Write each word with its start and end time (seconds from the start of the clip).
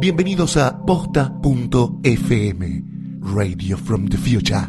Bienvenidos 0.00 0.56
a 0.56 0.78
posta.fm, 0.86 2.84
Radio 3.34 3.76
from 3.76 4.08
the 4.08 4.16
Future. 4.16 4.68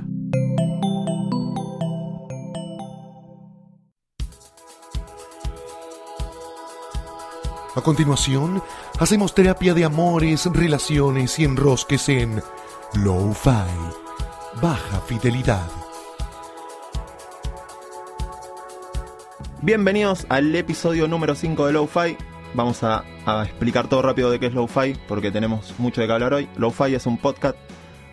A 7.76 7.82
continuación, 7.84 8.64
hacemos 8.98 9.36
terapia 9.36 9.76
de 9.76 9.86
amores, 9.86 10.48
relaciones 10.48 11.38
y 11.38 11.44
enrosques 11.44 12.10
en 12.10 12.42
Low-Fi, 12.96 13.70
baja 14.60 15.00
fidelidad. 15.02 15.70
Bienvenidos 19.62 20.26
al 20.30 20.56
episodio 20.56 21.08
número 21.08 21.36
5 21.36 21.68
de 21.68 21.74
Lo-Fi. 21.74 22.18
Vamos 22.54 22.84
a, 22.84 23.04
a 23.26 23.44
explicar 23.44 23.88
todo 23.88 24.02
rápido 24.02 24.32
de 24.32 24.40
qué 24.40 24.48
es 24.48 24.54
Lo-Fi, 24.54 24.96
porque 25.08 25.32
tenemos 25.32 25.78
mucho 25.80 26.02
de 26.02 26.08
qué 26.08 26.14
hablar 26.14 26.34
hoy. 26.34 26.50
Lo-Fi 26.58 26.96
es 26.96 27.06
un 27.06 27.18
podcast 27.18 27.56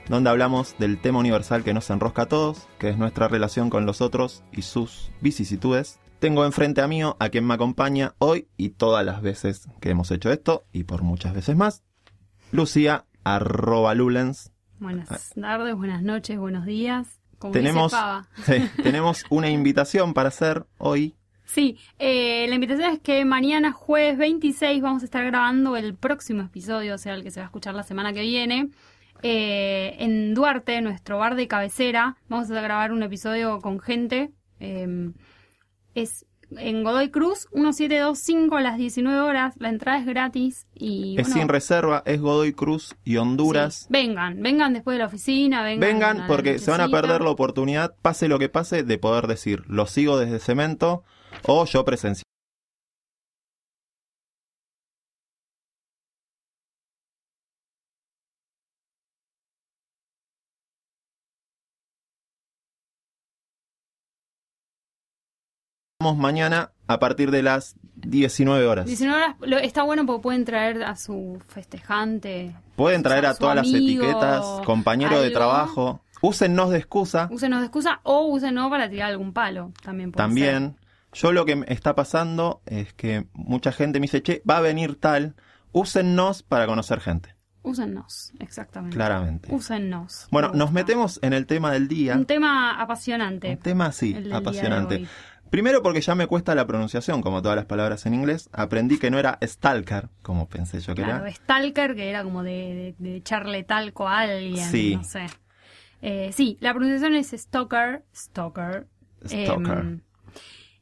donde 0.09 0.31
hablamos 0.31 0.77
del 0.79 0.99
tema 0.99 1.19
universal 1.19 1.65
que 1.65 1.75
nos 1.75 1.91
enrosca 1.91 2.23
a 2.23 2.27
todos, 2.27 2.69
que 2.79 2.91
es 2.91 2.99
nuestra 2.99 3.29
relación 3.29 3.71
con 3.71 3.87
los 3.87 4.01
otros 4.01 4.45
y 4.53 4.63
sus 4.63 5.11
vicisitudes. 5.21 5.99
Tengo 6.19 6.45
enfrente 6.45 6.81
a 6.81 6.89
mí 6.89 7.01
a 7.03 7.29
quien 7.31 7.47
me 7.47 7.55
acompaña 7.55 8.15
hoy 8.19 8.49
y 8.57 8.71
todas 8.71 9.05
las 9.05 9.21
veces 9.23 9.69
que 9.81 9.91
hemos 9.91 10.11
hecho 10.11 10.31
esto, 10.31 10.65
y 10.73 10.85
por 10.85 11.03
muchas 11.03 11.35
veces 11.35 11.57
más, 11.57 11.83
Lucía, 12.53 13.07
arroba 13.25 13.95
Lulens. 13.95 14.53
Buenas 14.79 15.35
tardes, 15.35 15.75
buenas 15.75 16.03
noches, 16.03 16.39
buenos 16.39 16.65
días. 16.65 17.21
Como 17.39 17.53
Tenemos, 17.53 17.93
dice 17.93 18.03
Pava. 18.03 18.29
sí, 18.47 18.71
tenemos 18.83 19.25
una 19.29 19.51
invitación 19.51 20.15
para 20.15 20.29
hacer 20.29 20.67
hoy. 20.79 21.17
Sí, 21.47 21.79
eh, 21.99 22.47
la 22.49 22.57
invitación 22.57 22.93
es 22.93 23.01
que 23.01 23.25
mañana 23.25 23.73
jueves 23.73 24.19
26 24.19 24.83
vamos 24.83 25.03
a 25.03 25.05
estar 25.07 25.25
grabando 25.25 25.77
el 25.77 25.95
próximo 25.95 26.43
episodio, 26.43 26.95
o 26.95 26.99
sea, 26.99 27.15
el 27.15 27.23
que 27.23 27.31
se 27.31 27.41
va 27.41 27.45
a 27.45 27.49
escuchar 27.49 27.75
la 27.75 27.85
semana 27.85 28.13
que 28.13 28.21
viene. 28.21 28.69
Eh, 29.23 29.97
en 30.01 30.35
Duarte, 30.35 30.81
nuestro 30.83 31.19
bar 31.19 31.37
de 31.37 31.49
cabecera, 31.49 32.17
vamos 32.29 32.51
a 32.51 32.61
grabar 32.61 32.93
un 32.93 33.03
episodio 33.03 33.61
con 33.61 33.81
gente. 33.81 34.31
eh, 34.61 35.11
es 35.95 36.27
en 36.57 36.85
Godoy 36.85 37.11
Cruz, 37.11 37.49
1725 37.53 38.57
a 38.57 38.61
las 38.61 38.77
19 38.77 39.19
horas. 39.21 39.55
La 39.59 39.69
entrada 39.69 39.99
es 39.99 40.07
gratis 40.07 40.67
y 40.75 41.17
Es 41.19 41.27
bueno, 41.27 41.41
sin 41.41 41.49
reserva, 41.49 42.03
es 42.07 42.21
Godoy 42.21 42.53
Cruz 42.53 42.95
y 43.05 43.17
Honduras. 43.17 43.75
sí, 43.75 43.87
vengan, 43.91 44.41
vengan 44.41 44.73
después 44.73 44.95
de 44.95 44.99
la 45.01 45.07
oficina, 45.07 45.63
vengan. 45.63 45.81
Vengan 45.81 46.27
porque 46.27 46.59
se 46.59 46.71
van 46.71 46.81
a 46.81 46.89
perder 46.89 47.23
la 47.23 47.31
oportunidad, 47.31 47.95
pase 48.01 48.29
lo 48.29 48.39
que 48.39 48.49
pase, 48.49 48.83
de 48.85 48.99
poder 48.99 49.27
decir, 49.27 49.65
lo 49.67 49.87
sigo 49.87 50.19
desde 50.19 50.39
cemento 50.39 51.05
o 51.45 51.65
yo 51.65 51.85
presencial. 51.85 52.23
mañana 66.15 66.73
a 66.87 66.99
partir 67.01 67.31
de 67.31 67.43
las 67.43 67.75
19 67.97 68.67
horas. 68.67 68.87
19 68.87 69.23
horas, 69.23 69.37
lo- 69.41 69.59
está 69.59 69.83
bueno 69.83 70.07
porque 70.07 70.23
pueden 70.23 70.45
traer 70.45 70.85
a 70.85 70.97
su 70.97 71.43
festejante. 71.49 72.55
Pueden 72.77 73.03
traer 73.03 73.27
a 73.27 73.35
todas 73.35 73.57
las 73.57 73.69
etiquetas, 73.69 74.45
compañero 74.65 75.21
de 75.21 75.31
trabajo. 75.31 76.01
Úsennos 76.23 76.71
de 76.71 76.79
excusa. 76.79 77.29
Úsenos 77.31 77.61
de 77.61 77.67
excusa 77.67 78.01
o 78.03 78.27
úsenos 78.27 78.71
para 78.71 78.89
tirar 78.89 79.11
algún 79.11 79.33
palo. 79.33 79.73
También 79.83 80.13
puede 80.13 80.23
También. 80.25 80.77
Yo 81.19 81.33
lo 81.33 81.45
que 81.47 81.57
me 81.57 81.67
está 81.69 81.95
pasando 81.95 82.61
es 82.67 82.93
que 82.93 83.27
mucha 83.33 83.73
gente 83.73 83.99
me 84.01 84.05
dice, 84.05 84.23
che, 84.23 84.43
va 84.49 84.59
a 84.59 84.61
venir 84.61 84.97
tal. 85.01 85.35
Úsennos 85.73 86.43
para 86.43 86.67
conocer 86.67 87.01
gente. 87.01 87.35
Úsennos, 87.63 88.33
exactamente. 88.39 88.97
Claramente. 88.97 89.49
Úsennos. 89.53 90.29
Bueno, 90.31 90.53
nos 90.55 90.73
metemos 90.73 91.19
en 91.23 91.33
el 91.33 91.47
tema 91.47 91.73
del 91.73 91.89
día. 91.89 92.15
Un 92.15 92.27
tema 92.27 92.81
apasionante. 92.81 93.51
Un 93.51 93.59
tema 93.59 93.91
de 93.91 94.31
apasionante. 94.33 95.07
Primero 95.51 95.83
porque 95.83 96.01
ya 96.01 96.15
me 96.15 96.27
cuesta 96.27 96.55
la 96.55 96.67
pronunciación, 96.67 97.23
como 97.23 97.41
todas 97.41 97.57
las 97.57 97.67
palabras 97.67 98.05
en 98.07 98.15
inglés. 98.15 98.49
Aprendí 98.53 98.99
que 98.99 99.11
no 99.11 99.19
era 99.19 99.39
stalker, 99.43 100.09
como 100.23 100.49
pensé 100.49 100.81
yo 100.81 100.95
que 100.95 101.03
Claro, 101.03 101.25
era. 101.25 101.35
Stalker, 101.35 101.95
que 101.95 102.11
era 102.11 102.23
como 102.25 102.43
de, 102.43 102.51
de- 102.51 102.95
de 102.99 103.17
echarle 103.17 103.63
talco 103.65 104.07
a 104.09 104.21
alguien. 104.21 104.69
Sí. 104.71 104.97
No 104.97 105.05
sé. 105.05 105.27
Eh, 106.03 106.31
sí, 106.33 106.59
la 106.61 106.73
pronunciación 106.73 107.15
es 107.15 107.31
Stalker. 107.31 108.05
Stalker. 108.15 108.87
Stalker. 109.25 109.79
Em, 109.79 110.01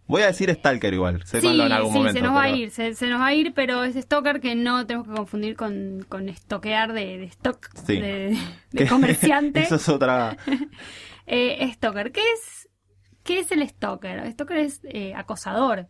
Voy 0.07 0.21
a 0.23 0.27
decir 0.27 0.51
stalker 0.55 0.93
igual, 0.93 1.25
sépanlo 1.25 1.65
en 1.65 1.73
algún 1.73 1.93
sí, 1.93 1.99
momento. 1.99 2.19
se 2.19 2.23
nos 2.27 2.35
va 2.37 2.43
a 2.43 2.51
ir, 2.51 2.71
se, 2.71 2.95
se 2.95 3.07
nos 3.09 3.21
va 3.21 3.27
a 3.27 3.35
ir, 3.35 3.55
pero 3.55 3.85
es 3.85 3.95
stalker 3.97 4.41
que 4.41 4.55
no 4.55 4.87
tenemos 4.87 5.09
que 5.09 5.15
confundir 5.15 5.57
con, 5.57 6.05
con 6.09 6.29
estoquear 6.29 6.93
de, 6.93 7.17
de 7.19 7.25
stock, 7.25 7.69
Sí. 7.87 8.01
de, 8.01 8.37
de 8.73 8.87
comerciante. 8.89 9.61
Eso 9.61 9.77
es 9.77 9.89
otra. 9.89 10.37
Eh, 11.27 11.71
stalker, 11.73 12.13
¿qué 12.13 12.21
es, 12.35 12.69
¿qué 13.23 13.39
es 13.39 13.51
el 13.51 13.67
stalker? 13.67 14.31
Stalker 14.33 14.59
es 14.59 14.83
eh, 14.85 15.15
acosador 15.15 15.89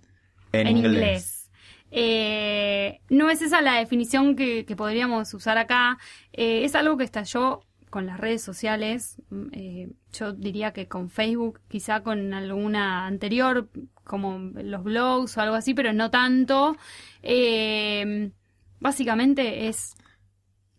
En, 0.53 0.69
en, 0.69 0.77
inglés. 0.77 0.93
inglés. 0.93 1.51
Eh, 1.91 3.01
no 3.09 3.31
es 3.31 3.43
esa 3.43 3.61
la 3.61 3.75
definición 3.75 4.37
que, 4.37 4.65
que 4.65 4.77
podríamos 4.77 5.35
usar 5.35 5.59
acá. 5.59 5.99
Eh, 6.33 6.65
es 6.65 6.77
algo 6.77 6.97
que 6.97 7.03
estalló 7.05 7.63
con 7.95 8.07
las 8.07 8.19
redes 8.19 8.43
sociales. 8.43 9.23
Mm, 9.31 9.47
eh, 9.53 9.89
yo 10.13 10.33
diría 10.33 10.73
que 10.73 10.89
con 10.89 11.11
Facebook, 11.11 11.61
quizá 11.69 12.03
con 12.03 12.35
alguna 12.35 13.07
anterior, 13.07 13.69
como 14.03 14.51
los 14.57 14.83
blogs 14.83 15.37
o 15.37 15.41
algo 15.41 15.55
así, 15.55 15.75
pero 15.75 15.93
no 15.93 16.11
tanto. 16.11 16.77
Eh, 17.23 18.33
básicamente 18.81 19.69
es 19.69 19.95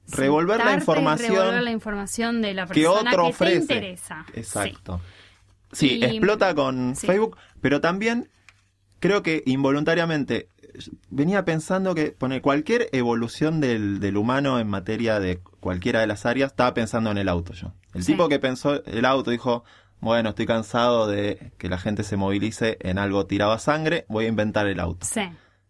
Revolver 0.09 0.59
la 0.59 0.73
información 0.73 1.35
revolver 1.35 1.63
la 1.63 1.71
información 1.71 2.41
de 2.41 2.53
la 2.53 2.67
que 2.67 2.81
persona 2.83 3.11
otro 3.11 3.23
que 3.23 3.29
ofrece. 3.29 3.55
te 3.55 3.61
interesa. 3.61 4.25
Exacto. 4.33 4.99
Sí, 5.71 5.99
Y- 5.99 6.03
explota 6.03 6.53
con 6.53 6.97
sí. 6.97 7.07
Facebook, 7.07 7.37
pero 7.61 7.79
también 7.79 8.27
creo 8.99 9.23
que 9.23 9.41
involuntariamente 9.45 10.49
venía 11.09 11.45
pensando 11.45 11.95
que 11.95 12.11
pone 12.11 12.41
cualquier 12.41 12.89
evolución 12.91 13.59
del, 13.61 13.99
del 13.99 14.17
humano 14.17 14.59
en 14.59 14.67
materia 14.67 15.19
de 15.19 15.39
cualquiera 15.59 15.99
de 16.01 16.07
las 16.07 16.25
áreas, 16.25 16.51
estaba 16.51 16.73
pensando 16.73 17.11
en 17.11 17.17
el 17.17 17.29
auto 17.29 17.53
yo. 17.53 17.73
El 17.93 18.03
Sí. 18.03 18.11
tipo 18.13 18.27
que 18.29 18.39
pensó 18.39 18.83
el 18.85 19.05
auto 19.05 19.31
dijo, 19.31 19.63
bueno, 20.01 20.29
estoy 20.29 20.45
cansado 20.45 21.07
de 21.07 21.51
que 21.57 21.69
la 21.69 21.77
gente 21.77 22.03
se 22.03 22.17
movilice 22.17 22.77
en 22.81 22.97
algo 22.99 23.25
tirado 23.25 23.51
a 23.53 23.59
sangre, 23.59 24.05
voy 24.09 24.25
a 24.25 24.27
inventar 24.27 24.67
el 24.67 24.79
auto. 24.79 25.05
Sí. 25.05 25.21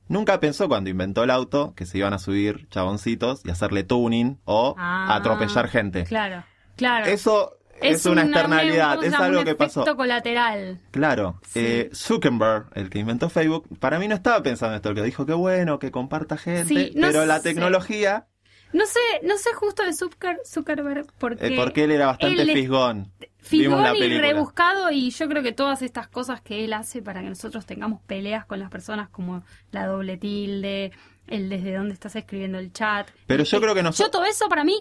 Nunca 0.08 0.40
pensó 0.40 0.68
cuando 0.68 0.90
inventó 0.90 1.24
el 1.24 1.32
auto 1.32 1.74
que 1.76 1.86
se 1.86 1.98
iban 1.98 2.14
a 2.14 2.20
subir 2.20 2.68
chaboncitos 2.70 3.42
y 3.46 3.50
hacerle 3.50 3.84
tuning 3.84 4.38
o 4.46 4.76
Ah, 4.78 5.16
atropellar 5.16 5.68
gente. 5.68 6.04
Claro, 6.04 6.44
claro. 6.76 7.06
Eso 7.08 7.55
es, 7.82 8.06
una 8.06 8.24
externalidad, 8.24 8.90
¿cómo 8.92 9.02
se 9.02 9.08
es 9.08 9.14
algo 9.14 9.40
Un 9.40 9.46
que 9.46 9.56
pasó. 9.56 9.82
efecto 9.82 9.98
colateral. 9.98 10.80
Claro, 10.92 11.40
Sí. 11.46 11.60
eh, 11.60 11.90
Zuckerberg, 11.94 12.68
el 12.76 12.90
que 12.90 13.00
inventó 13.00 13.30
Facebook, 13.30 13.68
para 13.80 14.00
mí 14.00 14.08
no 14.08 14.16
estaba 14.16 14.42
pensando 14.44 14.74
en 14.74 14.78
esto, 14.78 14.90
el 14.90 14.96
que 14.96 15.02
dijo 15.04 15.26
que 15.26 15.34
bueno, 15.34 15.80
que 15.80 15.92
comparta 15.92 16.38
gente, 16.38 16.66
Sí, 16.68 16.92
no 16.96 17.08
pero 17.08 17.26
la 17.26 17.42
tecnología, 17.42 18.28
No 18.74 18.86
sé, 18.86 19.00
no 19.24 19.38
sé 19.38 19.54
justo 19.54 19.84
de 19.84 19.92
Zucker- 19.92 20.40
Zuckerberg 20.46 21.06
porque, 21.18 21.48
eh, 21.48 21.56
porque 21.56 21.86
él 21.86 21.92
era 21.92 22.08
bastante 22.08 22.42
él 22.42 22.50
es 22.50 22.56
fisgón. 22.56 23.12
Figón 23.40 23.86
y 23.96 24.18
rebuscado 24.18 24.90
y 24.92 25.12
yo 25.12 25.28
creo 25.30 25.44
que 25.44 25.52
todas 25.54 25.82
estas 25.84 26.08
cosas 26.08 26.42
que 26.42 26.66
él 26.66 26.74
hace 26.74 27.02
para 27.04 27.22
que 27.22 27.30
nosotros 27.30 27.66
tengamos 27.66 28.02
peleas 28.02 28.44
con 28.46 28.60
las 28.60 28.70
personas 28.72 29.08
como 29.10 29.44
la 29.72 29.86
doble 29.86 30.18
tilde, 30.18 30.92
el 31.28 31.50
desde 31.50 31.76
dónde 31.76 31.94
estás 31.94 32.16
escribiendo 32.16 32.60
el 32.60 32.72
chat. 32.74 33.10
Pero 33.28 33.44
Eh, 33.44 33.46
yo 33.46 33.60
creo 33.62 33.74
que 33.74 33.80
Yo 33.80 33.84
nosotros, 33.84 34.12
todo 34.12 34.26
eso 34.26 34.48
para 34.50 34.64
mí 34.64 34.76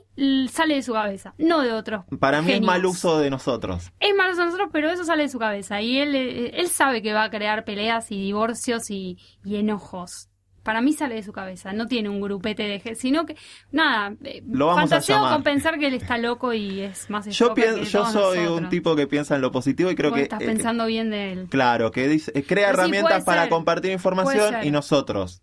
sale 0.50 0.74
de 0.76 0.82
su 0.82 0.92
cabeza, 0.92 1.34
no 1.38 1.62
de 1.62 1.72
otros. 1.72 2.04
para 2.20 2.42
mí 2.42 2.52
es 2.52 2.60
mal 2.60 2.84
uso 2.86 3.18
de 3.18 3.30
nosotros. 3.30 3.90
Es 4.00 4.14
malo 4.14 4.36
de 4.36 4.44
nosotros, 4.44 4.68
pero 4.72 4.90
eso 4.90 5.04
sale 5.04 5.22
de 5.24 5.28
su 5.28 5.38
cabeza. 5.38 5.80
Y 5.80 5.98
él, 5.98 6.14
eh, 6.14 6.50
él 6.60 6.68
sabe 6.68 7.02
que 7.02 7.12
va 7.12 7.24
a 7.24 7.30
crear 7.30 7.64
peleas 7.64 8.10
y 8.12 8.18
divorcios 8.20 8.90
y, 8.90 9.18
y 9.44 9.56
enojos. 9.56 10.28
Para 10.62 10.80
mí 10.80 10.94
sale 10.94 11.16
de 11.16 11.22
su 11.22 11.30
cabeza. 11.32 11.74
No 11.74 11.86
tiene 11.88 12.08
un 12.08 12.22
grupete 12.22 12.62
de 12.62 12.80
gente, 12.80 12.98
sino 12.98 13.26
que, 13.26 13.36
nada, 13.70 14.14
eh, 14.24 14.42
Lo 14.46 14.68
vamos 14.68 14.84
a 14.84 14.88
fantaseo 14.88 15.16
llamar. 15.16 15.32
con 15.34 15.42
pensar 15.42 15.78
que 15.78 15.88
él 15.88 15.94
está 15.94 16.16
loco 16.16 16.54
y 16.54 16.80
es 16.80 17.10
más 17.10 17.26
Yo, 17.26 17.52
pienso, 17.52 17.80
que 17.80 17.84
yo 17.84 18.06
soy 18.06 18.38
un 18.46 18.70
tipo 18.70 18.96
que 18.96 19.06
piensa 19.06 19.34
en 19.34 19.42
lo 19.42 19.52
positivo 19.52 19.90
y 19.90 19.94
creo 19.94 20.08
Vos 20.08 20.16
que... 20.16 20.22
estás 20.22 20.40
eh, 20.40 20.46
pensando 20.46 20.86
bien 20.86 21.10
de 21.10 21.32
él. 21.32 21.48
Claro, 21.50 21.90
que 21.90 22.08
dice, 22.08 22.32
eh, 22.34 22.44
crea 22.44 22.68
Pero 22.70 22.78
herramientas 22.80 23.24
para 23.24 23.42
ser. 23.42 23.50
compartir 23.50 23.92
información 23.92 24.54
y 24.62 24.70
nosotros 24.70 25.42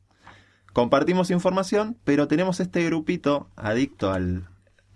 compartimos 0.73 1.31
información, 1.31 1.97
pero 2.03 2.27
tenemos 2.27 2.59
este 2.59 2.83
grupito 2.85 3.47
adicto 3.55 4.11
al 4.11 4.47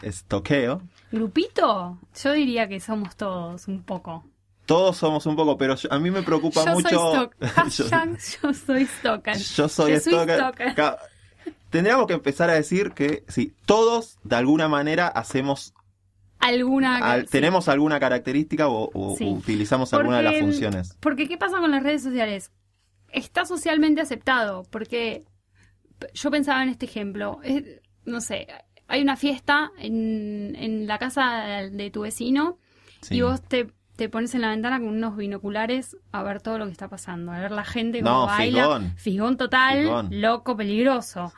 estoqueo. 0.01 0.81
¿Grupito? 1.11 1.97
Yo 2.23 2.31
diría 2.33 2.67
que 2.67 2.79
somos 2.79 3.15
todos, 3.15 3.67
un 3.67 3.83
poco. 3.83 4.23
Todos 4.65 4.97
somos 4.97 5.25
un 5.25 5.35
poco, 5.35 5.57
pero 5.57 5.75
yo- 5.75 5.91
a 5.93 5.99
mí 5.99 6.09
me 6.11 6.23
preocupa 6.23 6.65
yo 6.65 6.71
mucho. 6.73 6.89
soy 6.89 7.29
stalker. 7.39 7.69
yo, 7.71 7.85
yo 8.41 8.53
soy 8.53 8.85
stalker. 8.85 9.37
yo 9.37 9.69
soy 9.69 9.99
stalker. 9.99 10.35
stalker. 10.71 10.95
Tendríamos 11.69 12.07
que 12.07 12.13
empezar 12.13 12.49
a 12.49 12.53
decir 12.53 12.91
que 12.91 13.23
sí, 13.27 13.53
todos 13.65 14.17
de 14.23 14.35
alguna 14.37 14.67
manera 14.67 15.07
hacemos, 15.07 15.73
Alguna... 16.39 16.97
al- 16.97 17.23
sí. 17.25 17.31
tenemos 17.31 17.67
alguna 17.69 17.99
característica 17.99 18.67
o, 18.67 18.89
o 18.93 19.15
Sí. 19.17 19.25
utilizamos 19.25 19.93
alguna 19.93 20.17
de 20.17 20.23
las 20.23 20.39
funciones. 20.39 20.95
Porque 20.99 21.27
¿qué 21.27 21.37
pasa 21.37 21.59
con 21.59 21.71
las 21.71 21.83
redes 21.83 22.01
sociales? 22.03 22.51
Está 23.09 23.45
socialmente 23.45 24.01
aceptado, 24.01 24.63
porque 24.71 25.25
yo 26.13 26.31
pensaba 26.31 26.63
en 26.63 26.69
este 26.69 26.85
ejemplo. 26.85 27.39
Es- 27.43 27.81
no 28.05 28.21
sé, 28.21 28.47
hay 28.87 29.01
una 29.01 29.15
fiesta 29.15 29.71
en, 29.77 30.55
en 30.57 30.87
la 30.87 30.97
casa 30.99 31.43
de 31.71 31.89
tu 31.91 32.01
vecino 32.01 32.57
Sí. 33.01 33.15
y 33.15 33.21
vos 33.21 33.41
te, 33.41 33.67
te 33.95 34.09
pones 34.09 34.33
en 34.35 34.41
la 34.41 34.49
ventana 34.49 34.79
con 34.79 34.89
unos 34.89 35.15
binoculares 35.17 35.95
a 36.11 36.21
ver 36.23 36.41
todo 36.41 36.57
lo 36.59 36.65
que 36.65 36.71
está 36.71 36.87
pasando, 36.87 37.31
a 37.31 37.39
ver 37.39 37.51
la 37.51 37.65
gente 37.65 38.01
cómo 38.01 38.11
No, 38.21 38.25
baila. 38.27 38.63
figón. 38.63 38.93
Figón 38.97 39.37
total, 39.37 39.79
Figón. 39.83 40.21
loco, 40.21 40.55
peligroso. 40.57 41.31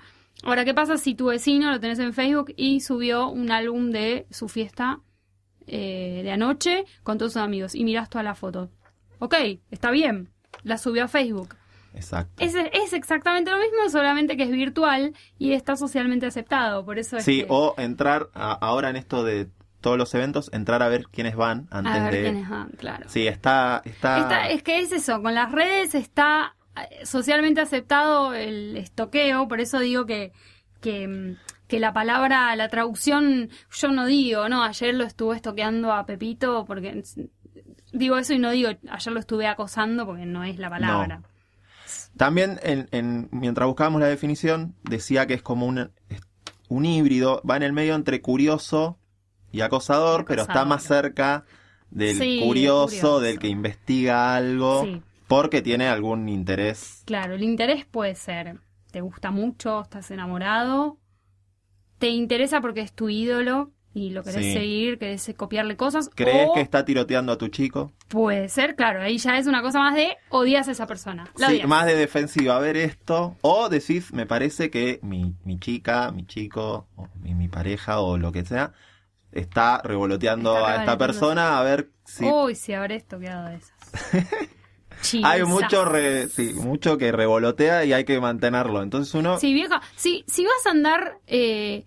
Ahora, 0.44 0.64
¿qué 0.66 0.74
pasa 0.74 0.98
si 0.98 1.16
tu 1.16 1.26
vecino 1.28 1.72
lo 1.72 1.80
tenés 1.80 2.00
en 2.00 2.14
Facebook 2.14 2.54
y 2.58 2.82
subió 2.82 3.28
un 3.30 3.50
álbum 3.52 3.90
de 3.92 4.28
su 4.30 4.48
fiesta 4.50 5.00
eh, 5.66 6.22
de 6.24 6.32
anoche 6.32 6.86
con 7.04 7.18
todos 7.18 7.34
sus 7.34 7.42
amigos 7.42 7.76
y 7.76 7.84
mirás 7.84 8.10
todas 8.10 8.26
las 8.26 8.38
fotos? 8.38 8.70
Ok, 9.20 9.34
está 9.72 9.90
bien, 9.92 10.30
la 10.64 10.78
subió 10.78 11.06
a 11.06 11.08
Facebook. 11.08 11.56
Exacto. 11.98 12.44
Es, 12.44 12.56
es 12.56 12.94
exactamente 12.94 13.52
lo 13.52 13.58
mismo, 13.58 13.90
solamente 13.90 14.38
que 14.38 14.44
es 14.44 14.52
virtual 14.52 15.14
y 15.38 15.52
está 15.54 15.76
socialmente 15.76 16.26
aceptado. 16.26 16.86
Por 16.86 17.00
eso 17.00 17.18
es 17.18 17.24
Sí, 17.26 17.42
que- 17.42 17.48
o 17.50 17.74
entrar 17.78 18.30
a- 18.34 18.54
ahora 18.54 18.90
en 18.90 18.96
esto 18.96 19.24
de 19.24 19.50
todos 19.82 19.98
los 19.98 20.14
eventos, 20.16 20.50
entrar 20.54 20.82
a 20.84 20.88
ver 20.90 21.06
quiénes 21.12 21.36
van 21.36 21.68
antes 21.72 21.94
a 21.94 22.04
ver 22.06 22.14
de... 22.14 22.22
quiénes 22.24 22.50
van, 22.50 22.70
claro. 22.78 23.06
Sí, 23.10 23.28
está... 23.28 23.82
está... 23.86 24.20
Está- 24.20 24.50
es 24.50 24.64
que 24.64 24.80
es 24.80 24.92
eso, 24.92 25.22
con 25.22 25.34
las 25.34 25.52
redes 25.52 25.96
está 25.96 26.56
eh, 26.76 27.06
socialmente 27.06 27.62
aceptado 27.62 28.34
el 28.34 28.76
estoqueo, 28.78 29.48
por 29.48 29.60
eso 29.62 29.80
digo 29.80 30.06
que, 30.06 30.32
que, 30.82 31.08
mm, 31.08 31.38
que 31.68 31.80
la 31.80 31.94
palabra, 31.94 32.56
la 32.56 32.70
traducción, 32.70 33.50
yo 33.72 33.90
no 33.92 34.06
digo, 34.06 34.50
no, 34.50 34.64
ayer 34.64 34.94
lo 34.96 35.04
estuve 35.04 35.36
estoqueando 35.36 35.92
a 35.94 36.06
Pepito, 36.06 36.66
porque 36.66 37.04
mm, 37.16 37.98
digo 37.98 38.18
eso 38.18 38.34
y 38.34 38.40
no 38.40 38.52
digo, 38.52 38.70
ayer 38.90 39.14
lo 39.14 39.20
estuve 39.20 39.48
acosando, 39.48 40.06
porque 40.06 40.26
no 40.26 40.44
es 40.44 40.58
la 40.60 40.70
palabra. 40.70 41.22
También, 42.18 42.60
en, 42.64 42.88
en- 42.92 43.30
mientras 43.32 43.68
buscábamos 43.68 44.02
la 44.02 44.08
definición, 44.08 44.76
decía 44.84 45.26
que 45.28 45.34
es 45.36 45.42
como 45.42 45.66
un, 45.66 45.92
un 46.70 46.86
híbrido, 46.86 47.42
va 47.50 47.58
en 47.58 47.64
el 47.64 47.74
medio 47.74 47.96
entre 47.96 48.22
curioso 48.22 48.98
y 49.52 49.62
acosador, 49.62 50.26
pero 50.26 50.42
está 50.44 50.66
más 50.66 50.84
cerca 50.84 51.46
del 51.90 52.18
Sí, 52.18 52.42
curioso, 52.44 52.88
curioso. 52.88 53.20
del 53.22 53.40
que 53.40 53.48
investiga 53.48 54.36
algo, 54.36 54.84
Sí. 54.84 55.02
porque 55.28 55.62
tiene 55.62 55.88
algún 55.88 56.28
interés. 56.28 57.04
Claro, 57.06 57.36
el 57.36 57.44
interés 57.44 57.86
puede 57.86 58.16
ser, 58.16 58.60
te 58.92 59.02
gusta 59.02 59.32
mucho, 59.32 59.82
estás 59.82 60.12
enamorado, 60.12 60.98
te 62.00 62.10
interesa 62.10 62.62
porque 62.62 62.82
es 62.82 62.94
tu 62.94 63.10
ídolo 63.10 63.72
y 63.98 64.12
lo 64.12 64.24
querés 64.24 64.46
Sí. 64.46 64.54
seguir, 64.54 65.00
querés 65.00 65.34
copiarle 65.36 65.76
cosas. 65.76 66.10
¿Crees 66.14 66.50
o 66.50 66.54
que 66.54 66.62
está 66.62 66.86
tiroteando 66.86 67.32
a 67.32 67.38
tu 67.38 67.48
chico? 67.48 67.92
Puede 68.10 68.48
ser, 68.50 68.76
claro, 68.76 69.02
ahí 69.02 69.18
ya 69.18 69.38
es 69.40 69.48
una 69.48 69.62
cosa 69.64 69.80
más 69.80 69.96
de 69.96 70.16
odias 70.30 70.68
a 70.68 70.72
esa 70.72 70.86
persona. 70.86 71.24
La 71.38 71.48
Sí, 71.48 71.54
odias. 71.56 71.68
más 71.68 71.86
de 71.88 71.96
defensiva, 71.96 72.58
a 72.58 72.60
ver 72.60 72.78
esto. 72.78 73.36
O 73.42 73.70
decís, 73.70 74.14
me 74.14 74.26
parece 74.28 74.70
que 74.70 75.00
mi, 75.02 75.34
mi 75.46 75.60
chica, 75.60 76.12
mi 76.12 76.26
chico, 76.28 76.88
o 76.96 77.08
mi, 77.22 77.34
mi 77.34 77.48
pareja 77.48 78.00
o 78.00 78.18
lo 78.20 78.32
que 78.32 78.46
sea, 78.46 78.74
está 79.32 79.82
revoloteando 79.84 80.56
Está 80.56 80.70
a 80.72 80.76
esta 80.78 80.98
persona 80.98 81.60
a 81.60 81.64
ver 81.64 81.90
si... 82.06 82.26
Uy, 82.26 82.54
si 82.56 82.74
habré 82.74 82.96
estoqueado 82.98 83.50
de 83.50 83.56
esas. 83.56 83.74
Hay 85.24 85.44
mucho, 85.44 85.86
re- 85.86 86.28
sí, 86.28 86.54
mucho 86.56 86.98
que 86.98 87.12
revolotea 87.12 87.86
y 87.86 87.94
hay 87.94 88.04
que 88.04 88.20
mantenerlo. 88.20 88.82
Entonces 88.82 89.14
uno... 89.14 89.40
Sí, 89.40 89.54
vieja, 89.54 89.80
si, 89.96 90.24
si 90.28 90.44
vas 90.44 90.66
a 90.66 90.72
andar 90.72 91.20
eh, 91.28 91.86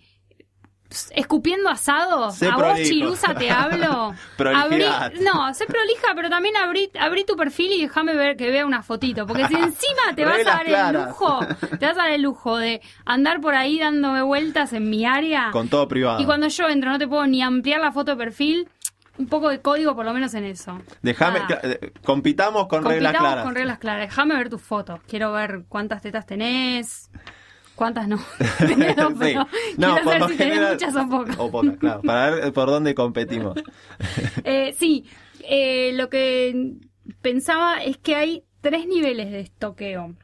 escupiendo 1.14 1.68
asado, 1.68 2.30
Sé 2.30 2.48
a 2.48 2.56
vos. 2.56 2.78
Chirusa, 2.82 3.34
te 3.34 3.50
hablo. 3.50 4.14
Abrí, 4.38 4.84
no, 5.22 5.52
sé 5.54 5.66
prolija, 5.66 6.08
pero 6.14 6.28
también 6.28 6.56
abrí, 6.56 6.90
abrí 6.98 7.24
tu 7.24 7.36
perfil 7.36 7.72
y 7.72 7.82
déjame 7.82 8.14
ver 8.14 8.36
que 8.36 8.50
vea 8.50 8.66
una 8.66 8.82
fotito. 8.82 9.26
Porque 9.26 9.46
si 9.46 9.54
encima 9.56 10.14
te 10.14 10.24
vas 10.24 10.40
a 10.40 10.62
dar 10.62 10.66
el 10.66 11.04
lujo, 11.04 11.40
te 11.78 11.86
vas 11.86 11.96
a 11.96 12.02
dar 12.02 12.10
el 12.10 12.22
lujo 12.22 12.56
de 12.56 12.80
andar 13.04 13.40
por 13.40 13.54
ahí 13.54 13.78
dándome 13.78 14.22
vueltas 14.22 14.72
en 14.72 14.90
mi 14.90 15.04
área. 15.04 15.50
Con 15.52 15.68
todo 15.68 15.86
privado. 15.88 16.20
Y 16.20 16.24
cuando 16.24 16.48
yo 16.48 16.68
entro 16.68 16.90
no 16.90 16.98
te 16.98 17.06
puedo 17.06 17.26
ni 17.26 17.42
ampliar 17.42 17.80
la 17.80 17.92
foto 17.92 18.12
de 18.12 18.16
perfil, 18.16 18.68
un 19.18 19.26
poco 19.26 19.50
de 19.50 19.60
código 19.60 19.94
por 19.94 20.04
lo 20.04 20.12
menos 20.12 20.34
en 20.34 20.44
eso. 20.44 20.78
Déjame... 21.02 21.40
Eh, 21.62 21.92
compitamos 22.02 22.66
con 22.66 22.84
reglas 22.84 23.12
Compitamos 23.12 23.28
claras. 23.28 23.44
con 23.44 23.54
reglas 23.54 23.78
claras. 23.78 24.08
Déjame 24.08 24.34
ver 24.36 24.48
tus 24.48 24.62
fotos. 24.62 25.00
Quiero 25.06 25.32
ver 25.32 25.64
cuántas 25.68 26.02
tetas 26.02 26.26
tenés, 26.26 27.10
cuántas 27.80 28.06
no. 28.06 28.18
Sí. 28.58 28.74
pero 28.76 29.10
No, 29.10 29.16
quiero 29.16 30.04
por 30.04 30.12
saber 30.12 30.28
si 30.30 30.36
tenés 30.36 30.38
general- 30.38 30.72
muchas 30.74 30.96
o 30.96 31.08
pocas. 31.08 31.36
O 31.38 31.50
pocas, 31.50 31.76
claro. 31.78 32.02
Para 32.02 32.30
ver 32.30 32.52
por 32.52 32.68
dónde 32.68 32.94
competimos. 32.94 33.54
Eh, 34.44 34.74
sí, 34.78 35.06
eh, 35.48 35.92
lo 35.94 36.08
que 36.10 36.74
pensaba 37.22 37.82
es 37.82 37.96
que 37.98 38.14
hay 38.14 38.44
tres 38.60 38.86
niveles 38.86 39.30
de 39.30 39.40
estoqueo. 39.40 40.14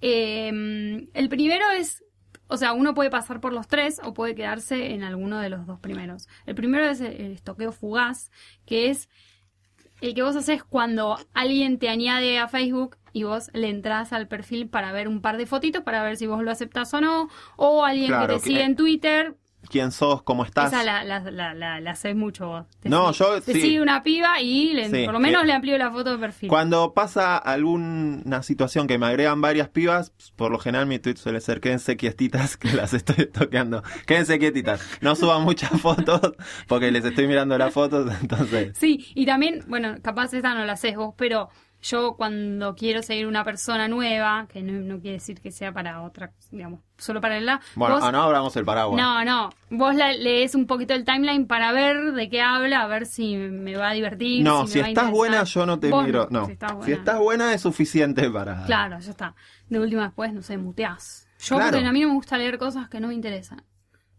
Eh, 0.00 0.48
el 1.14 1.28
primero 1.28 1.64
es, 1.70 2.04
o 2.46 2.56
sea, 2.56 2.72
uno 2.72 2.94
puede 2.94 3.10
pasar 3.10 3.40
por 3.40 3.52
los 3.52 3.66
tres 3.68 4.00
o 4.02 4.14
puede 4.14 4.34
quedarse 4.34 4.92
en 4.94 5.02
alguno 5.02 5.38
de 5.40 5.50
los 5.50 5.66
dos 5.66 5.80
primeros. 5.80 6.28
El 6.46 6.54
primero 6.54 6.84
es 6.88 7.00
el 7.00 7.32
estoqueo 7.32 7.72
fugaz, 7.72 8.30
que 8.66 8.90
es 8.90 9.08
el 10.00 10.14
que 10.14 10.22
vos 10.22 10.36
haces 10.36 10.62
cuando 10.64 11.18
alguien 11.34 11.78
te 11.78 11.88
añade 11.88 12.38
a 12.38 12.48
Facebook 12.48 12.96
y 13.12 13.24
vos 13.24 13.50
le 13.54 13.68
entras 13.68 14.12
al 14.12 14.28
perfil 14.28 14.68
para 14.68 14.92
ver 14.92 15.08
un 15.08 15.20
par 15.20 15.36
de 15.38 15.46
fotitos 15.46 15.82
para 15.82 16.02
ver 16.02 16.16
si 16.16 16.26
vos 16.26 16.42
lo 16.42 16.50
aceptás 16.50 16.92
o 16.94 17.00
no, 17.00 17.28
o 17.56 17.84
alguien 17.84 18.08
Claro, 18.08 18.26
que 18.26 18.34
te 18.34 18.40
que- 18.40 18.46
sigue 18.46 18.62
en 18.62 18.76
Twitter 18.76 19.34
¿Quién 19.68 19.92
sos? 19.92 20.22
¿Cómo 20.22 20.44
estás? 20.44 20.72
esa 20.72 20.82
la, 20.82 21.04
la, 21.04 21.20
la, 21.30 21.54
la, 21.54 21.80
la 21.80 21.90
haces 21.90 22.16
mucho 22.16 22.48
vos. 22.48 22.66
Te 22.80 22.88
No, 22.88 23.12
sigue- 23.12 23.18
yo 23.18 23.40
Te 23.42 23.52
sí. 23.52 23.60
sigue 23.60 23.80
una 23.80 24.02
piba 24.02 24.40
y 24.40 24.72
le- 24.74 24.88
Sí, 24.90 25.04
por 25.04 25.12
lo 25.14 25.20
menos 25.20 25.42
eh, 25.42 25.46
le 25.46 25.52
amplío 25.52 25.76
la 25.78 25.90
foto 25.90 26.12
de 26.12 26.18
perfil. 26.18 26.48
Cuando 26.48 26.94
pasa 26.94 27.36
alguna 27.36 28.42
situación 28.42 28.86
que 28.86 28.98
me 28.98 29.06
agregan 29.06 29.40
varias 29.40 29.68
pibas, 29.68 30.12
por 30.36 30.50
lo 30.50 30.58
general 30.58 30.86
mi 30.86 30.98
tweet 30.98 31.16
suele 31.16 31.40
ser 31.40 31.60
quédense 31.60 31.96
quietitas 31.96 32.56
que 32.56 32.72
las 32.72 32.94
estoy 32.94 33.26
toqueando. 33.32 33.82
Quédense 34.06 34.38
quietitas. 34.38 34.80
No 35.00 35.14
suban 35.14 35.42
muchas 35.42 35.70
fotos 35.80 36.32
porque 36.66 36.90
les 36.90 37.04
estoy 37.04 37.26
mirando 37.26 37.56
las 37.58 37.72
fotos, 37.72 38.10
entonces... 38.22 38.76
Sí, 38.78 39.06
y 39.14 39.26
también, 39.26 39.64
bueno, 39.68 39.96
capaz 40.02 40.32
esta 40.34 40.54
no 40.54 40.64
la 40.64 40.72
haces 40.74 40.96
vos, 40.96 41.14
pero 41.16 41.48
yo 41.80 42.14
cuando 42.16 42.74
quiero 42.74 43.02
seguir 43.02 43.26
una 43.26 43.44
persona 43.44 43.86
nueva, 43.86 44.46
que 44.52 44.62
no, 44.62 44.72
no 44.80 45.00
quiere 45.00 45.14
decir 45.18 45.40
que 45.40 45.52
sea 45.52 45.72
para 45.72 46.02
otra, 46.02 46.32
digamos, 46.50 46.80
solo 46.96 47.20
para 47.20 47.36
el 47.38 47.46
la, 47.46 47.60
Bueno, 47.76 47.94
vos- 47.96 48.04
ah, 48.04 48.10
no 48.10 48.22
abramos 48.22 48.56
el 48.56 48.64
paraguas. 48.64 49.00
No, 49.00 49.24
no. 49.24 49.50
Vos 49.70 49.94
la- 49.94 50.12
lees 50.12 50.54
un 50.56 50.66
poquito 50.66 50.92
el 50.94 51.04
timeline 51.04 51.46
para 51.46 51.70
ver 51.72 52.12
de 52.12 52.28
qué 52.28 52.42
habla, 52.42 52.82
a 52.82 52.86
ver 52.88 53.06
si 53.06 53.36
me 53.36 53.76
va 53.76 53.90
a 53.90 53.92
divertir. 53.92 54.42
No, 54.42 54.66
si, 54.66 54.72
si 54.72 54.78
me 54.78 54.82
va 54.82 54.86
a 54.86 54.90
estás 54.90 55.10
buena 55.10 55.44
yo 55.44 55.66
no 55.66 55.78
te 55.78 55.90
Vos 55.90 56.04
miro. 56.04 56.26
No, 56.30 56.46
Si 56.46 56.52
estás 56.52 56.72
buena. 56.72 56.86
si 56.86 56.92
estás 56.92 57.18
buena 57.20 57.54
es 57.54 57.60
suficiente 57.62 58.28
para... 58.30 58.64
Claro, 58.66 58.98
ya 58.98 59.10
está. 59.10 59.34
De 59.68 59.78
última 59.78 60.02
después, 60.02 60.32
no 60.32 60.42
sé, 60.42 60.58
muteás. 60.58 61.28
Yo 61.40 61.56
Claro. 61.56 61.70
porque 61.70 61.86
a 61.86 61.92
mí 61.92 62.00
no 62.00 62.08
me 62.08 62.14
gusta 62.14 62.36
leer 62.38 62.58
cosas 62.58 62.88
que 62.88 62.98
no 62.98 63.06
me 63.08 63.14
interesan. 63.14 63.62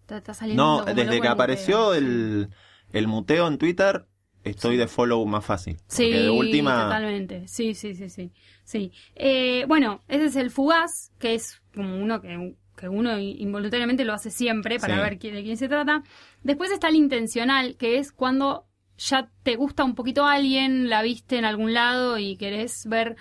Te 0.06 0.16
está 0.18 0.34
saliendo 0.34 0.64
No, 0.64 0.86
desde 0.86 1.20
que 1.20 1.28
apareció 1.28 1.94
el, 1.94 2.50
el 2.94 3.08
muteo 3.08 3.48
en 3.48 3.58
Twitter, 3.58 4.06
estoy 4.52 4.78
de 4.78 4.88
follow 4.88 5.26
más 5.26 5.46
fácil. 5.46 5.78
Sí, 5.88 6.04
Porque 6.04 6.20
de 6.20 6.30
última... 6.30 6.84
totalmente. 6.84 7.48
Sí, 7.48 7.74
sí, 7.74 7.96
sí, 7.96 8.10
sí. 8.10 8.32
sí. 8.64 8.92
Eh, 9.16 9.66
bueno, 9.68 10.02
ese 10.08 10.26
es 10.26 10.36
el 10.36 10.52
fugaz, 10.52 11.12
que 11.20 11.36
es 11.36 11.62
como 11.74 11.96
uno 11.98 12.22
que, 12.22 12.56
que 12.76 12.90
uno 12.90 13.18
involuntariamente 13.20 14.06
lo 14.06 14.14
hace 14.14 14.32
siempre 14.32 14.80
para 14.80 14.96
Sí. 14.96 15.02
ver 15.02 15.20
de 15.20 15.44
quién 15.44 15.58
se 15.58 15.68
trata. 15.68 16.04
Después 16.44 16.72
está 16.72 16.90
el 16.90 16.96
intencional, 16.96 17.76
que 17.78 17.98
es 17.98 18.12
cuando 18.12 18.66
ya 18.98 19.30
te 19.44 19.56
gusta 19.56 19.84
un 19.84 19.96
poquito 19.96 20.26
alguien, 20.26 20.90
la 20.90 21.02
viste 21.02 21.38
en 21.38 21.46
algún 21.46 21.74
lado 21.74 22.18
y 22.18 22.36
querés 22.38 22.86
ver 22.88 23.16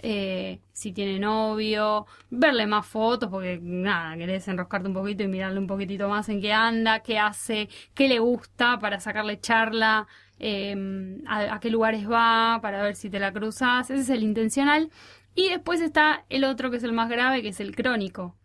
eh, 0.00 0.60
si 0.72 0.92
tiene 0.92 1.18
novio, 1.18 2.06
verle 2.30 2.66
más 2.66 2.86
fotos, 2.86 3.28
porque 3.30 3.58
nada, 3.60 4.16
querés 4.16 4.46
enroscarte 4.46 4.86
un 4.88 4.94
poquito 4.94 5.24
y 5.24 5.28
mirarle 5.28 5.58
un 5.58 5.66
poquitito 5.66 6.08
más 6.08 6.28
en 6.28 6.40
qué 6.40 6.52
anda, 6.52 7.00
qué 7.00 7.18
hace, 7.18 7.68
qué 7.94 8.06
le 8.08 8.20
gusta 8.20 8.78
para 8.78 9.00
sacarle 9.00 9.40
charla, 9.40 10.06
eh, 10.40 11.18
a, 11.26 11.54
a 11.54 11.60
qué 11.60 11.70
lugares 11.70 12.08
va, 12.10 12.58
para 12.62 12.82
ver 12.82 12.94
si 12.96 13.10
te 13.10 13.18
la 13.18 13.32
cruzas. 13.32 13.90
Ese 13.90 14.02
es 14.02 14.10
el 14.10 14.22
intencional. 14.22 14.90
Y 15.34 15.48
después 15.50 15.80
está 15.80 16.24
el 16.28 16.44
otro 16.44 16.70
que 16.70 16.78
es 16.78 16.82
el 16.84 16.92
más 16.92 17.08
grave, 17.08 17.42
que 17.42 17.48
es 17.48 17.60
el 17.60 17.74
crónico, 17.76 18.36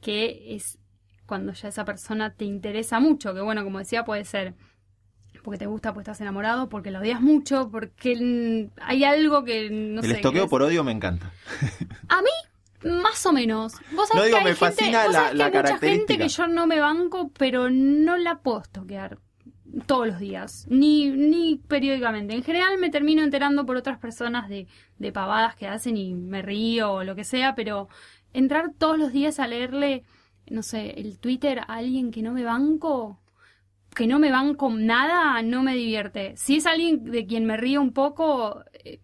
que 0.00 0.54
es 0.56 0.78
cuando 1.26 1.52
ya 1.52 1.68
esa 1.68 1.84
persona 1.84 2.34
te 2.34 2.44
interesa 2.44 3.00
mucho, 3.00 3.34
que 3.34 3.40
bueno, 3.40 3.64
como 3.64 3.78
decía, 3.80 4.04
puede 4.04 4.24
ser 4.24 4.54
porque 5.42 5.58
te 5.58 5.66
gusta, 5.66 5.92
porque 5.92 6.02
estás 6.10 6.20
enamorado, 6.20 6.68
porque 6.68 6.90
la 6.90 6.98
odias 7.00 7.20
mucho, 7.20 7.68
porque 7.70 8.68
hay 8.80 9.04
algo 9.04 9.44
que 9.44 9.70
no 9.70 10.00
el 10.02 10.06
sé. 10.08 10.12
estoqueo 10.16 10.42
que 10.42 10.44
es- 10.46 10.50
por 10.50 10.62
odio 10.62 10.82
me 10.84 10.92
encanta. 10.92 11.32
a 12.08 12.22
mí, 12.22 12.90
más 13.02 13.24
o 13.26 13.32
menos. 13.32 13.74
Vos 13.92 14.08
sabés 14.08 14.14
No 14.14 14.24
digo, 14.24 14.36
que 14.36 14.38
hay 14.38 14.44
me 14.44 14.54
gente, 14.54 14.76
fascina 14.76 15.04
vos 15.04 15.12
la- 15.12 15.18
sabés 15.18 15.30
que 15.32 15.36
la 15.38 15.44
hay 15.46 15.50
mucha 15.52 15.78
gente 15.78 16.18
que 16.18 16.28
yo 16.28 16.46
no 16.48 16.66
me 16.66 16.80
banco, 16.80 17.30
pero 17.36 17.70
no 17.70 18.16
la 18.16 18.38
puedo 18.38 18.62
toquear 18.72 19.18
todos 19.86 20.06
los 20.06 20.18
días, 20.18 20.66
ni, 20.70 21.10
ni 21.10 21.56
periódicamente. 21.56 22.34
En 22.34 22.42
general 22.42 22.78
me 22.78 22.90
termino 22.90 23.22
enterando 23.22 23.66
por 23.66 23.76
otras 23.76 23.98
personas 23.98 24.48
de, 24.48 24.66
de 24.98 25.12
pavadas 25.12 25.54
que 25.56 25.66
hacen 25.66 25.96
y 25.96 26.14
me 26.14 26.42
río 26.42 26.92
o 26.92 27.04
lo 27.04 27.14
que 27.14 27.24
sea, 27.24 27.54
pero 27.54 27.88
entrar 28.32 28.72
todos 28.78 28.98
los 28.98 29.12
días 29.12 29.38
a 29.38 29.46
leerle, 29.46 30.04
no 30.48 30.62
sé, 30.62 30.98
el 31.00 31.18
Twitter 31.18 31.60
a 31.60 31.74
alguien 31.74 32.10
que 32.10 32.22
no 32.22 32.32
me 32.32 32.44
banco, 32.44 33.18
que 33.94 34.06
no 34.06 34.18
me 34.18 34.30
banco 34.30 34.70
nada, 34.70 35.42
no 35.42 35.62
me 35.62 35.74
divierte. 35.74 36.36
Si 36.36 36.56
es 36.56 36.66
alguien 36.66 37.04
de 37.04 37.26
quien 37.26 37.46
me 37.46 37.56
río 37.56 37.80
un 37.80 37.92
poco, 37.92 38.62
eh, 38.84 39.00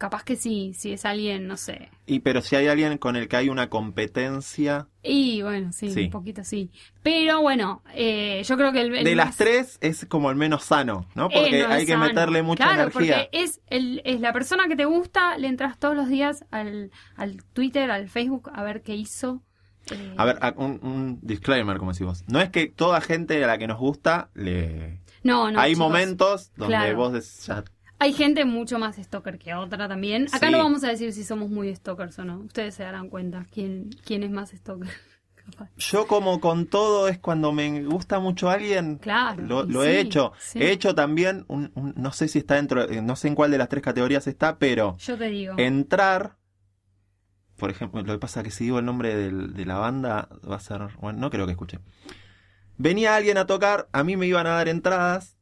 capaz 0.00 0.24
que 0.24 0.34
sí, 0.34 0.72
si 0.74 0.92
es 0.94 1.04
alguien, 1.04 1.46
no 1.46 1.58
sé. 1.58 1.90
Y 2.06 2.20
pero 2.20 2.40
si 2.40 2.56
hay 2.56 2.68
alguien 2.68 2.96
con 2.96 3.16
el 3.16 3.28
que 3.28 3.36
hay 3.36 3.50
una 3.50 3.68
competencia. 3.68 4.88
Y 5.02 5.42
bueno, 5.42 5.72
sí, 5.72 5.90
Sí. 5.90 6.04
un 6.04 6.10
poquito 6.10 6.42
sí. 6.42 6.70
Pero 7.02 7.42
bueno, 7.42 7.82
eh, 7.94 8.42
yo 8.46 8.56
creo 8.56 8.72
que 8.72 8.80
el, 8.80 8.94
el 8.96 9.04
De 9.04 9.14
las 9.14 9.36
tres 9.36 9.76
es 9.82 10.06
como 10.06 10.30
el 10.30 10.36
menos 10.36 10.64
sano, 10.64 11.06
¿no? 11.14 11.28
Porque 11.28 11.64
hay 11.66 11.84
que 11.84 11.92
sano. 11.92 12.06
meterle 12.06 12.42
mucha 12.42 12.64
claro, 12.64 12.82
energía. 12.90 13.28
porque 13.28 13.28
es, 13.44 13.60
el, 13.66 14.00
es 14.06 14.20
la 14.20 14.32
persona 14.32 14.68
que 14.68 14.76
te 14.76 14.86
gusta, 14.86 15.36
le 15.36 15.48
entras 15.48 15.78
todos 15.78 15.94
los 15.94 16.08
días 16.08 16.44
al, 16.50 16.90
al 17.16 17.44
Twitter, 17.52 17.90
al 17.90 18.08
Facebook, 18.08 18.50
a 18.54 18.62
ver 18.62 18.80
qué 18.82 18.94
hizo. 18.94 19.42
Eh, 19.90 20.14
A 20.16 20.24
ver, 20.24 20.38
un, 20.56 20.78
un 20.82 21.18
disclaimer, 21.22 21.76
como 21.78 21.92
decís 21.92 22.06
vos. 22.06 22.24
No 22.26 22.40
es 22.40 22.48
que 22.50 22.66
toda 22.68 23.00
gente 23.02 23.42
a 23.44 23.46
la 23.46 23.58
que 23.58 23.66
nos 23.66 23.78
gusta 23.78 24.30
le. 24.34 25.00
no, 25.22 25.50
no, 25.50 25.60
hay 25.60 25.72
chicos. 25.72 25.86
momentos 25.86 26.52
donde 26.56 26.74
Claro. 26.76 26.96
vos 26.96 27.44
ya- 27.46 27.64
Hay 28.00 28.12
gente 28.14 28.44
mucho 28.44 28.78
más 28.78 28.96
stalker 28.96 29.38
que 29.38 29.54
otra 29.54 29.86
también. 29.88 30.26
Acá 30.32 30.46
Sí. 30.46 30.52
no 30.52 30.58
vamos 30.58 30.82
a 30.84 30.88
decir 30.88 31.12
si 31.12 31.22
somos 31.22 31.50
muy 31.50 31.74
stalkers 31.74 32.18
o 32.18 32.24
no. 32.24 32.38
Ustedes 32.40 32.74
se 32.74 32.82
darán 32.82 33.08
cuenta 33.10 33.46
quién, 33.52 33.90
quién 34.04 34.22
es 34.22 34.30
más 34.30 34.50
stalker. 34.50 34.88
Yo 35.76 36.06
como 36.06 36.40
con 36.40 36.66
todo 36.66 37.08
es 37.08 37.18
cuando 37.18 37.52
me 37.52 37.82
gusta 37.84 38.18
mucho 38.20 38.48
alguien, 38.50 38.98
Claro, 38.98 39.42
lo, 39.42 39.64
lo 39.64 39.82
sí, 39.82 39.88
he 39.88 40.00
hecho. 40.00 40.32
sí. 40.38 40.60
He 40.62 40.70
hecho 40.70 40.94
también, 40.94 41.44
un- 41.48 41.72
un- 41.74 41.92
no 41.96 42.12
sé 42.12 42.28
si 42.28 42.38
está 42.38 42.54
dentro, 42.54 42.88
eh, 42.88 43.02
no 43.02 43.16
sé 43.16 43.28
en 43.28 43.34
cuál 43.34 43.50
de 43.50 43.58
las 43.58 43.68
tres 43.68 43.82
categorías 43.82 44.26
está, 44.28 44.58
pero 44.58 44.96
Yo 44.98 45.18
te 45.18 45.28
digo. 45.28 45.54
entrar, 45.58 46.36
por 47.56 47.68
ejemplo, 47.70 48.00
lo 48.02 48.12
que 48.12 48.18
pasa 48.18 48.40
es 48.40 48.44
que 48.44 48.50
si 48.52 48.64
digo 48.64 48.78
el 48.78 48.84
nombre 48.84 49.14
del- 49.16 49.52
de 49.54 49.66
la 49.66 49.76
banda 49.76 50.28
va 50.48 50.56
a 50.56 50.60
ser, 50.60 50.80
bueno, 51.00 51.18
no 51.18 51.30
creo 51.30 51.46
que 51.46 51.52
escuche. 51.52 51.80
Venía 52.78 53.16
alguien 53.16 53.36
a 53.36 53.46
tocar, 53.46 53.88
a 53.92 54.04
mí 54.04 54.16
me 54.16 54.26
iban 54.26 54.46
a 54.46 54.50
dar 54.50 54.68
entradas, 54.68 55.36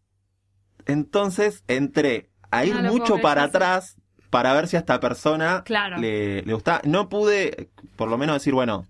entonces 0.86 1.64
entré 1.68 2.27
a 2.50 2.64
ir 2.64 2.74
No 2.74 2.90
mucho 2.92 3.18
para 3.20 3.44
atrás 3.44 3.96
para 4.30 4.52
ver 4.52 4.68
si 4.68 4.76
a 4.76 4.80
esta 4.80 5.00
persona 5.00 5.62
Claro. 5.64 5.98
le, 5.98 6.42
le 6.42 6.52
gustaba. 6.54 6.80
No 6.84 7.08
pude, 7.08 7.70
por 7.96 8.08
lo 8.08 8.18
menos 8.18 8.36
decir, 8.36 8.52
bueno, 8.54 8.86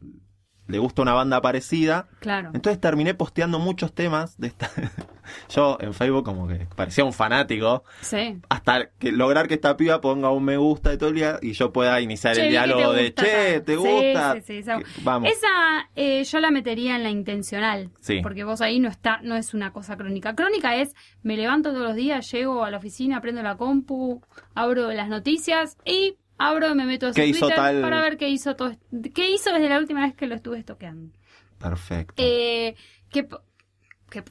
le 0.69 0.79
gusta 0.79 1.03
una 1.03 1.15
banda 1.15 1.41
parecida. 1.41 2.07
Claro. 2.21 2.51
Entonces 2.55 2.81
terminé 2.81 3.15
posteando 3.15 3.59
muchos 3.59 3.93
temas 3.93 4.39
de 4.39 4.47
esta. 4.49 4.71
Yo 5.51 5.77
en 5.81 5.93
Facebook 5.93 6.25
como 6.25 6.47
que 6.49 6.67
parecía 6.77 7.05
un 7.05 7.13
fanático. 7.13 7.85
Sí. 8.01 8.41
Hasta 8.49 8.91
que 8.99 9.13
lograr 9.13 9.47
que 9.49 9.55
esta 9.55 9.77
piba 9.77 10.01
ponga 10.01 10.31
un 10.31 10.45
me 10.45 10.57
gusta 10.57 10.93
y 10.95 10.99
todo 10.99 11.11
el 11.11 11.17
día 11.17 11.39
y 11.43 11.53
yo 11.53 11.71
pueda 11.73 12.01
iniciar 12.01 12.35
Che, 12.35 12.45
el 12.47 12.51
diálogo 12.51 12.93
de 12.93 13.07
gusta, 13.07 13.23
che, 13.25 13.53
tal". 13.55 13.63
¿te 13.65 13.73
Sí, 13.73 13.79
gusta? 13.79 14.35
sí, 14.37 14.41
sí, 14.47 14.57
esa- 14.59 14.79
Vamos. 15.03 15.31
Esa 15.31 15.91
eh, 15.97 16.25
yo 16.25 16.41
la 16.41 16.51
metería 16.51 16.97
en 16.97 17.03
la 17.03 17.11
intencional. 17.11 17.91
Sí. 18.01 18.21
Porque 18.23 18.45
vos 18.45 18.61
ahí 18.63 18.81
no 18.81 18.89
está, 18.89 19.21
no 19.23 19.37
es 19.37 19.53
una 19.53 19.73
cosa 19.73 19.97
crónica. 19.99 20.35
Crónica 20.35 20.77
es, 20.77 20.95
me 21.23 21.37
levanto 21.37 21.73
todos 21.73 21.83
los 21.87 21.95
días, 21.97 22.31
llego 22.33 22.65
a 22.65 22.71
la 22.71 22.79
oficina, 22.79 23.21
prendo 23.21 23.43
la 23.43 23.57
compu, 23.57 24.23
abro 24.55 24.91
las 24.93 25.09
noticias 25.09 25.77
y 25.85 26.17
abro 26.39 26.71
y 26.71 26.75
me 26.75 26.85
meto 26.85 27.07
a 27.07 27.11
su 27.11 27.17
¿Qué 27.17 27.27
hizo 27.27 27.47
Twitter 27.47 27.57
tal? 27.57 27.81
para 27.83 28.01
ver 28.01 28.17
qué 28.17 28.29
hizo 28.29 28.57
todo, 28.57 28.73
qué 29.15 29.31
hizo 29.31 29.53
desde 29.53 29.69
la 29.69 29.79
última 29.79 30.03
vez 30.03 30.15
que 30.15 30.27
lo 30.27 30.35
estuve 30.35 30.59
estoqueando. 30.59 31.13
Perfecto. 31.59 32.15
Eh, 32.17 32.77
que, 33.11 33.29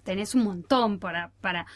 tenés 0.03 0.33
un 0.33 0.43
montón 0.43 0.99
para, 0.99 1.31
para 1.41 1.67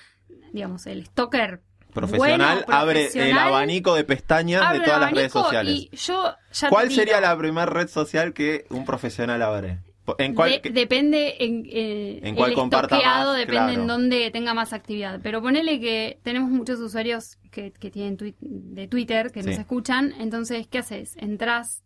digamos, 0.54 0.86
el 0.88 1.06
stalker. 1.06 1.62
profesional 1.94 2.64
bueno, 2.66 2.74
abre 2.80 3.10
el 3.14 3.38
abanico 3.38 3.96
de 3.96 4.04
pestañas 4.04 4.72
de 4.74 4.80
todas 4.80 5.02
las 5.02 5.12
redes 5.12 5.32
sociales. 5.32 5.74
Y 5.74 5.96
yo 5.96 6.36
ya 6.52 6.70
¿Cuál 6.70 6.92
sería 6.92 7.22
la 7.22 7.38
primera 7.38 7.66
red 7.66 7.88
social 7.88 8.34
que 8.34 8.66
un 8.70 8.86
profesional 8.86 9.42
abre? 9.42 9.80
¿En 10.18 10.34
cuál? 10.36 10.52
De- 10.52 10.62
que- 10.62 10.70
depende 10.72 11.36
en, 11.40 11.64
eh, 11.70 12.20
En 12.24 12.36
cuál 12.36 12.50
el 12.52 12.56
comparta 12.56 12.96
más, 13.02 13.38
depende 13.38 13.52
claro. 13.74 13.82
en 13.82 13.88
dónde 13.88 14.32
tenga 14.32 14.54
más 14.54 14.74
actividad. 14.74 15.20
Pero 15.22 15.42
ponele 15.42 15.80
que 15.80 16.20
tenemos 16.24 16.50
muchos 16.50 16.80
usuarios 16.80 17.38
que, 17.52 17.72
que 17.72 17.92
tienen 17.92 18.18
de 18.40 18.88
Twitter 18.88 19.32
que 19.32 19.44
nos 19.44 19.58
escuchan. 19.58 20.14
Entonces, 20.20 20.68
¿qué 20.68 20.80
haces? 20.80 21.16
Entrás 21.18 21.84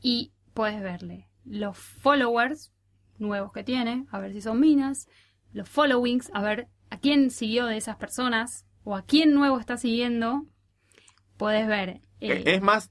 y 0.00 0.32
puedes 0.52 0.80
verle 0.82 1.28
los 1.44 1.76
followers 1.78 2.72
nuevos 3.18 3.52
que 3.52 3.62
tiene, 3.64 4.04
a 4.10 4.18
ver 4.18 4.32
si 4.32 4.40
son 4.42 4.58
minas, 4.60 5.06
los 5.52 5.68
followings, 5.68 6.30
a 6.34 6.42
ver 6.42 6.68
a 6.90 6.98
quién 6.98 7.30
siguió 7.30 7.66
de 7.66 7.76
esas 7.76 7.96
personas 7.96 8.66
o 8.84 8.96
a 8.96 9.02
quién 9.04 9.32
nuevo 9.32 9.58
está 9.60 9.76
siguiendo. 9.76 10.44
Puedes 11.36 11.66
ver. 11.66 12.00
eh, 12.20 12.42
Es 12.46 12.62
más, 12.62 12.90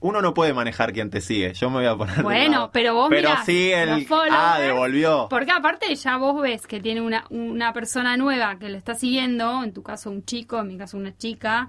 uno 0.00 0.22
no 0.22 0.32
puede 0.34 0.52
manejar 0.54 0.92
quién 0.92 1.10
te 1.10 1.20
sigue. 1.20 1.52
Yo 1.54 1.70
me 1.70 1.76
voy 1.78 1.86
a 1.86 1.96
poner. 1.96 2.22
Bueno, 2.22 2.70
pero 2.72 2.94
vos 2.94 3.08
Pero 3.10 3.30
mirás 3.30 3.44
sí 3.46 3.72
el. 3.72 4.06
Ah, 4.30 4.58
devolvió. 4.60 5.26
Porque 5.28 5.50
aparte 5.50 5.94
ya 5.94 6.16
vos 6.16 6.40
ves 6.40 6.66
que 6.66 6.80
tiene 6.80 7.00
una, 7.00 7.24
una 7.30 7.72
persona 7.72 8.16
nueva 8.16 8.58
que 8.58 8.68
lo 8.68 8.78
está 8.78 8.94
siguiendo, 8.94 9.62
en 9.64 9.72
tu 9.72 9.82
caso 9.82 10.10
un 10.10 10.24
chico, 10.24 10.58
en 10.60 10.68
mi 10.68 10.78
caso 10.78 10.96
una 10.96 11.16
chica, 11.16 11.68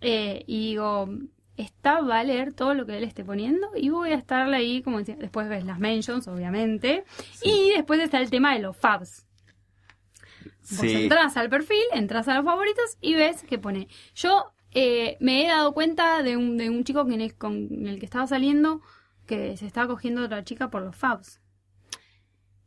eh, 0.00 0.44
y 0.46 0.70
digo, 0.70 1.08
está 1.56 2.00
va 2.00 2.18
a 2.20 2.24
leer 2.24 2.52
todo 2.52 2.74
lo 2.74 2.84
que 2.86 2.96
él 2.98 3.04
esté 3.04 3.24
poniendo 3.24 3.68
y 3.76 3.88
voy 3.90 4.10
a 4.12 4.16
estarle 4.16 4.56
ahí, 4.58 4.82
como 4.82 4.98
decía, 4.98 5.16
después 5.18 5.48
ves 5.48 5.64
las 5.64 5.78
mentions, 5.78 6.28
obviamente, 6.28 7.04
y 7.42 7.70
después 7.70 8.00
está 8.00 8.18
el 8.18 8.30
tema 8.30 8.52
de 8.54 8.60
los 8.60 8.76
fabs. 8.76 9.26
Vos 10.72 10.80
Sí. 10.80 11.02
entras 11.02 11.36
al 11.36 11.48
perfil, 11.50 11.82
entras 11.92 12.28
a 12.28 12.34
los 12.34 12.44
favoritos 12.44 12.96
y 13.00 13.14
ves 13.14 13.42
que 13.42 13.58
pone. 13.58 13.88
Yo 14.14 14.52
eh, 14.72 15.16
me 15.20 15.44
he 15.44 15.48
dado 15.48 15.72
cuenta 15.72 16.22
de 16.22 16.36
un, 16.36 16.56
de 16.56 16.70
un 16.70 16.84
chico 16.84 17.04
que 17.06 17.14
en 17.14 17.20
el- 17.20 17.34
con 17.36 17.68
el 17.86 17.98
que 17.98 18.04
estaba 18.06 18.26
saliendo 18.26 18.80
que 19.26 19.56
se 19.56 19.66
estaba 19.66 19.86
cogiendo 19.88 20.22
a 20.22 20.24
otra 20.24 20.44
chica 20.44 20.70
por 20.70 20.82
los 20.82 20.96
fabs. 20.96 21.40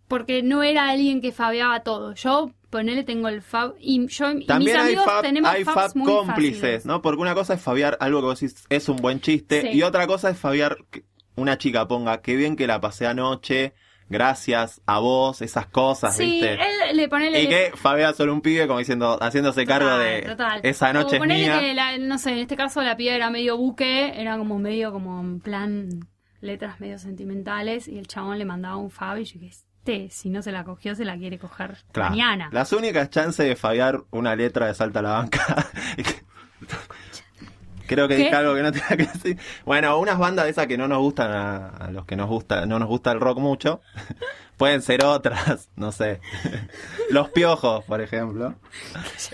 Porque 0.08 0.44
no 0.44 0.64
era 0.64 0.90
alguien 0.90 1.22
que 1.22 1.32
fabeaba 1.32 1.82
todo. 1.82 2.14
Yo, 2.14 2.52
ponele, 2.70 3.04
tengo 3.04 3.30
el 3.30 3.42
fab. 3.42 3.74
Y 3.80 4.06
yo 4.08 4.32
y 4.32 4.46
También 4.46 4.60
mis 4.60 4.76
hay 4.76 4.88
amigos 4.88 5.06
fab, 5.06 5.22
tenemos 5.24 5.50
hay 5.50 5.64
fabs 5.64 5.76
fab 5.94 5.96
muy 5.98 6.06
cómplices, 6.08 6.60
fáciles. 6.62 6.86
¿no? 6.86 7.02
Porque 7.02 7.22
una 7.22 7.34
cosa 7.34 7.56
es 7.56 7.62
fabiar 7.62 7.98
algo 8.00 8.20
que 8.20 8.26
vos 8.28 8.40
decís 8.40 8.64
es 8.70 8.90
un 8.90 8.98
buen 8.98 9.22
chiste 9.22 9.62
Sí. 9.62 9.70
y 9.78 9.82
otra 9.84 10.06
cosa 10.08 10.30
es 10.30 10.38
fabiar 10.38 10.78
que 10.92 11.04
una 11.36 11.58
chica 11.58 11.88
ponga 11.88 12.22
qué 12.22 12.36
bien 12.36 12.56
que 12.56 12.68
la 12.68 12.80
pasé 12.80 13.08
anoche, 13.08 13.74
gracias 14.10 14.82
a 14.86 15.00
vos, 15.00 15.42
esas 15.42 15.66
cosas, 15.68 16.16
Sí, 16.16 16.26
¿viste? 16.42 16.54
él 16.54 16.98
le 16.98 17.08
ponele. 17.08 17.42
Y 17.42 17.48
que 17.48 17.72
fabea 17.76 18.14
solo 18.14 18.34
un 18.34 18.42
pibe 18.42 18.68
como 18.68 18.80
diciendo, 18.80 19.18
haciéndose 19.22 19.66
cargo 19.66 19.98
de 19.98 20.22
total. 20.24 20.60
esa 20.64 20.94
noche 20.94 21.12
O 21.12 21.14
es 21.14 21.20
ponele 21.20 21.44
mía. 21.44 21.60
que 21.60 21.74
la- 21.74 21.98
no 21.98 22.18
sé, 22.18 22.32
en 22.32 22.38
este 22.40 22.56
caso 22.56 22.82
la 22.84 22.96
piba 22.98 23.14
era 23.14 23.30
medio 23.30 23.58
buque, 23.58 24.14
era 24.20 24.38
como 24.38 24.60
medio 24.60 24.92
como 24.92 25.20
en 25.20 25.40
plan 25.40 25.90
letras 26.42 26.80
medio 26.80 27.00
sentimentales 27.00 27.88
y 27.88 27.98
el 27.98 28.08
chabón 28.08 28.38
le 28.38 28.46
mandaba 28.46 28.76
un 28.78 28.92
fab 28.92 29.18
y 29.18 29.24
yo 29.26 29.40
dije, 29.40 29.48
este, 29.48 30.10
si 30.10 30.30
no 30.30 30.42
se 30.42 30.52
la 30.52 30.64
cogió, 30.64 30.94
se 30.96 31.06
la 31.06 31.18
quiere 31.18 31.40
coger 31.40 31.78
Claro. 31.92 32.10
mañana. 32.12 32.50
Las 32.52 32.72
únicas 32.74 33.10
chances 33.10 33.48
de 33.48 33.56
fabiar 33.56 34.02
una 34.12 34.36
letra 34.36 34.68
de 34.68 34.74
Salta 34.74 35.00
a 35.00 35.02
la 35.04 35.12
banca. 35.14 35.68
Creo 37.88 38.08
que 38.08 38.16
¿Qué? 38.16 38.24
dije 38.24 38.36
algo 38.36 38.56
que 38.56 38.64
no 38.64 38.72
tenía 38.72 38.90
que 38.90 39.06
decir. 39.06 39.38
Bueno, 39.66 39.98
unas 40.00 40.18
bandas 40.18 40.46
de 40.46 40.52
esas 40.52 40.68
que 40.68 40.78
no 40.78 40.88
nos 40.88 41.00
gustan 41.00 41.32
a, 41.32 41.68
a 41.68 41.92
los 41.92 42.06
que 42.06 42.16
nos 42.16 42.30
gusta, 42.30 42.66
no 42.66 42.80
nos 42.80 42.88
gusta 42.88 43.12
el 43.12 43.20
rock 43.20 43.40
mucho. 43.40 43.82
Pueden 44.58 44.82
ser 44.82 45.04
otras, 45.04 45.70
no 45.76 45.92
sé. 45.92 46.22
Los 47.10 47.30
piojos, 47.30 47.84
por 47.86 48.02
ejemplo. 48.02 48.56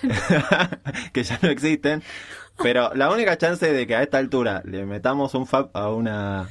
que 1.14 1.24
ya 1.24 1.40
no 1.42 1.50
existen. 1.50 2.04
Pero 2.62 2.94
la 2.94 3.10
única 3.10 3.38
chance 3.38 3.72
de 3.72 3.88
que 3.88 3.96
a 3.96 4.04
esta 4.04 4.18
altura 4.18 4.62
le 4.66 4.86
metamos 4.86 5.34
un 5.34 5.48
fab 5.48 5.70
a 5.74 5.90
una 5.90 6.50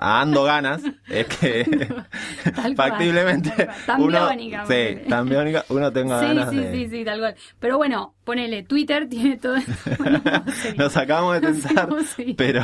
a 0.00 0.20
Ando 0.20 0.44
Ganas 0.44 0.80
es 1.08 1.26
que 1.26 1.64
Tal 2.54 2.54
cual, 2.54 2.76
factiblemente 2.76 3.50
tal 3.50 3.66
cual. 3.66 3.76
Tan 3.86 4.02
uno 4.02 4.26
biónica, 4.28 4.66
sí, 4.66 4.98
tan 5.08 5.28
biónica, 5.28 5.64
uno 5.68 5.92
tenga 5.92 6.20
Sí, 6.20 6.26
ganas 6.26 6.50
sí, 6.50 6.56
de 6.56 6.72
sí, 6.72 6.88
sí, 6.90 7.04
tal 7.04 7.18
cual. 7.18 7.34
Pero 7.58 7.76
bueno, 7.78 8.14
ponele, 8.24 8.62
Twitter 8.62 9.08
tiene 9.08 9.36
todo 9.38 9.56
esto. 9.56 9.72
Bueno, 9.98 10.22
no 10.24 10.44
nos 10.84 10.96
acabamos 10.96 11.40
de 11.40 11.48
No 11.52 11.54
sé 11.54 11.74
cómo 11.74 12.02
seguir. 12.02 12.36
pero 12.36 12.62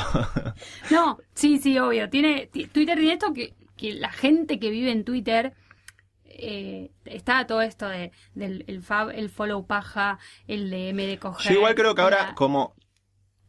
No, 0.91 1.19
sí, 1.35 1.59
sí, 1.59 1.79
obvio. 1.79 2.09
Tiene, 2.09 2.47
ti- 2.53 2.67
Twitter 2.67 2.97
tiene 2.99 3.15
esto 3.15 3.33
que, 3.35 3.55
que 3.77 3.95
la 3.95 4.11
gente 4.13 4.59
que 4.59 4.71
vive 4.71 4.91
en 4.93 5.05
Twitter 5.05 5.55
eh, 6.27 6.91
está 7.05 7.47
todo 7.47 7.63
esto 7.63 7.89
de, 7.89 8.11
del 8.35 8.65
el 8.67 8.83
fab, 8.83 9.11
el 9.11 9.29
follow 9.31 9.67
paja, 9.67 10.19
el 10.49 10.71
de 10.71 10.93
me 10.93 11.07
de 11.07 11.19
coger. 11.19 11.53
yo 11.53 11.59
igual 11.59 11.75
creo 11.75 11.95
que 11.95 12.03
ahora 12.03 12.29
la- 12.29 12.35
como 12.35 12.75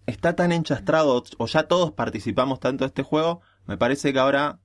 está 0.06 0.36
tan 0.36 0.52
enchastrado 0.52 1.24
o 1.38 1.48
ya 1.48 1.64
todos 1.64 1.92
participamos 1.94 2.60
tanto 2.60 2.84
de 2.84 2.88
este 2.90 3.02
juego 3.04 3.42
me 3.68 3.78
parece 3.78 4.12
que 4.14 4.20
ahora 4.20 4.60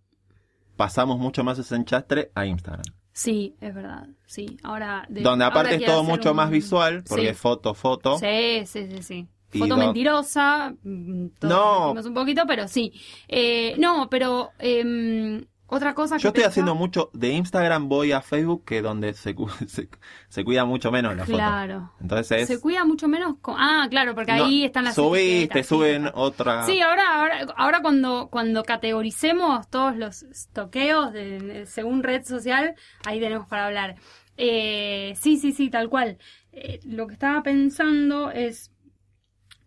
pasamos 0.77 1.19
mucho 1.19 1.45
más 1.45 1.59
ese 1.59 1.77
enchastre 1.77 2.31
a 2.35 2.47
Instagram 2.47 2.85
Sí, 3.13 3.57
es 3.61 3.75
verdad. 3.75 4.07
Sí, 4.25 4.57
ahora. 4.63 5.05
de- 5.09 5.21
donde 5.23 5.45
ahora 5.45 5.61
aparte 5.61 5.75
es 5.77 5.85
todo 5.85 6.05
mucho 6.05 6.31
un- 6.31 6.37
más 6.37 6.49
visual 6.51 7.03
porque 7.07 7.25
Sí. 7.25 7.29
es 7.29 7.39
foto 7.39 7.75
foto 7.75 8.19
Sí, 8.19 8.63
sí, 8.67 8.89
sí, 8.89 9.03
sí. 9.03 9.29
Y 9.53 9.59
Foto 9.59 9.75
do- 9.75 9.81
mentirosa. 9.81 10.73
mm, 10.85 11.27
No. 11.43 11.91
un 11.93 12.15
poquito, 12.15 12.43
pero 12.47 12.69
sí. 12.69 12.93
Eh, 13.27 13.75
no, 13.79 14.09
pero 14.09 14.51
em, 14.61 15.45
otra 15.71 15.95
cosa 15.95 16.17
que 16.17 16.23
yo 16.23 16.29
estoy 16.29 16.43
pensaba- 16.43 16.51
haciendo 16.51 16.75
mucho 16.75 17.11
de 17.13 17.29
Instagram 17.33 17.89
voy 17.89 18.13
a 18.13 18.21
Facebook 18.21 18.65
que 18.65 18.83
donde 18.83 19.15
se, 19.15 19.35
se, 19.67 19.89
se 20.29 20.45
cuida 20.45 20.65
mucho 20.65 20.91
menos 20.91 21.17
la 21.17 21.25
foto 21.25 21.37
Claro. 21.39 21.93
entonces 22.01 22.47
Se 22.47 22.61
cuida 22.61 22.85
mucho 22.85 23.09
menos 23.09 23.37
con... 23.41 23.55
Ah, 23.59 23.87
claro, 23.91 24.15
porque 24.15 24.33
no, 24.37 24.45
ahí 24.45 24.65
están 24.65 24.85
las 24.85 24.95
subís, 24.95 25.49
te 25.49 25.63
suben 25.65 26.11
otra 26.15 26.65
Sí, 26.67 26.81
ahora, 26.81 27.21
ahora, 27.21 27.47
ahora 27.57 27.81
cuando, 27.83 28.29
cuando 28.31 28.63
categoricemos 28.65 29.69
todos 29.71 29.97
los 29.97 30.25
toqueos 30.53 31.13
de, 31.13 31.39
de- 31.41 31.67
según 31.67 32.03
red 32.03 32.25
social, 32.25 32.75
ahí 33.07 33.21
tenemos 33.21 33.47
para 33.47 33.67
hablar. 33.67 33.97
Eh, 34.37 35.15
sí, 35.21 35.37
sí, 35.37 35.53
sí, 35.53 35.71
tal 35.71 35.89
cual. 35.89 36.19
Eh, 36.53 36.81
lo 36.85 37.07
que 37.07 37.13
estaba 37.13 37.43
pensando 37.43 38.31
es 38.31 38.73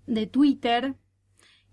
de 0.07 0.27
Twitter. 0.27 0.95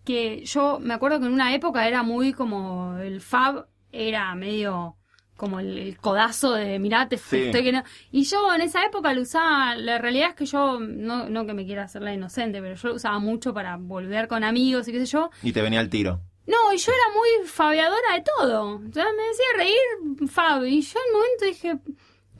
que 0.05 0.45
yo 0.45 0.79
me 0.81 0.95
acuerdo 0.95 1.19
que 1.21 1.27
en 1.27 1.33
una 1.33 1.55
época 1.55 1.87
era 1.89 2.03
muy 2.03 2.33
como 2.33 2.97
el 2.99 3.21
fab, 3.21 3.67
era 3.93 4.35
medio 4.35 4.97
como 5.37 5.59
el, 5.59 5.79
el 5.79 5.97
codazo 5.99 6.53
de 6.53 6.79
mirá, 6.79 7.09
te 7.09 7.17
Sí. 7.17 7.45
estoy 7.45 7.63
que 7.65 7.73
no. 7.73 7.83
Y 8.13 8.25
yo 8.25 8.55
en 8.55 8.61
esa 8.61 8.85
época 8.85 9.15
lo 9.15 9.23
usaba, 9.23 9.75
la 9.75 9.97
realidad 9.99 10.31
es 10.31 10.35
que 10.35 10.45
yo, 10.47 10.79
no, 10.81 11.31
no 11.31 11.47
que 11.47 11.55
me 11.55 11.65
quiera 11.65 11.85
hacer 11.85 12.03
la 12.03 12.13
inocente, 12.13 12.61
pero 12.61 12.75
yo 12.75 12.89
lo 12.89 12.95
usaba 12.97 13.19
mucho 13.21 13.55
para 13.55 13.77
volver 13.79 14.29
con 14.29 14.45
amigos 14.45 14.87
y 14.89 14.93
qué 14.93 14.99
sé 15.01 15.07
yo. 15.07 15.31
Y 15.43 15.53
te 15.53 15.63
venía 15.63 15.81
el 15.81 15.89
tiro. 15.89 16.21
No, 16.47 16.73
y 16.75 16.79
yo 16.79 16.93
era 16.93 17.17
muy 17.17 17.49
fabiadora 17.49 18.15
de 18.17 18.23
todo. 18.37 18.65
O 18.87 18.93
sea, 18.93 19.05
me 19.05 19.23
decía 19.23 19.47
reír 19.57 20.29
Fab. 20.29 20.65
Y 20.67 20.83
yo 20.83 20.99
en 20.99 21.15
un 21.15 21.21
momento 21.21 21.45
dije. 21.47 21.79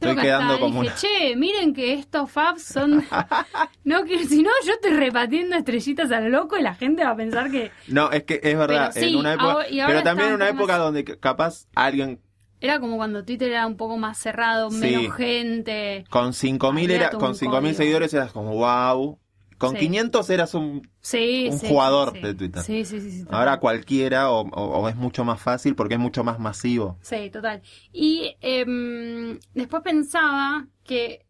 Que 0.01 0.17
quedando 0.17 0.55
hasta 0.55 0.61
como 0.65 0.83
dije, 0.83 0.93
una- 0.93 1.01
che, 1.01 1.37
miren 1.37 1.75
que 1.75 1.93
estos 1.95 2.31
Fabs 2.31 2.63
son. 2.63 3.05
no, 3.85 4.05
que 4.05 4.25
si 4.27 4.43
no, 4.43 4.51
yo 4.65 4.73
estoy 4.73 4.93
repartiendo 4.93 5.57
estrellitas 5.57 6.11
a 6.11 6.21
lo 6.21 6.29
loco 6.31 6.57
y 6.59 6.63
la 6.63 6.75
gente 6.75 7.05
va 7.05 7.11
a 7.11 7.17
pensar 7.17 7.51
que. 7.51 7.71
No, 7.89 8.11
es 8.11 8.25
que 8.25 8.41
es 8.43 8.57
verdad, 8.57 8.91
Pero 8.95 9.07
sí, 9.07 9.13
en 9.13 9.19
una 9.19 9.33
época, 9.35 9.53
ahora- 9.53 9.67
pero 9.87 10.03
también 10.03 10.29
en 10.31 10.35
una 10.37 10.49
época 10.49 10.73
más- 10.75 10.79
donde 10.83 11.05
capaz 11.05 11.67
alguien 11.75 12.21
Era 12.63 12.79
como 12.79 12.97
cuando 12.99 13.25
Twitter 13.25 13.51
era 13.53 13.67
un 13.67 13.77
poco 13.79 13.97
más 13.97 14.19
cerrado, 14.19 14.71
Sí. 14.71 14.77
menos 14.81 15.17
gente. 15.17 16.05
con 16.11 16.33
5000 16.35 16.85
Había 16.91 16.97
era 17.09 17.11
con 17.11 17.31
un 17.31 17.35
5000 17.35 17.71
código. 17.71 17.77
seguidores 17.79 18.13
eras 18.15 18.33
como 18.33 18.53
wow. 18.55 19.19
Con 19.61 19.73
Sí. 19.73 19.79
500 19.81 20.31
eras 20.31 20.55
un 20.55 20.91
Sí, 21.01 21.49
Un 21.53 21.59
sí, 21.59 21.69
jugador 21.69 22.15
de. 22.19 22.35
Twitter. 22.35 22.63
Sí, 22.63 22.85
sí, 22.87 22.99
sí. 22.99 23.25
ahora 23.31 23.61
cualquiera 23.61 24.31
o, 24.31 24.41
o- 24.49 24.81
o 24.81 24.89
es 24.89 24.97
mucho 24.97 25.23
más 25.25 25.41
fácil 25.41 25.75
porque 25.77 25.95
es 25.95 26.01
mucho 26.01 26.25
más 26.25 26.39
masivo. 26.39 26.97
Sí, 27.03 27.29
total. 27.31 27.61
Y 27.93 28.37
em, 28.41 29.39
después 29.55 29.83
pensaba 29.83 30.67
que 30.83 31.27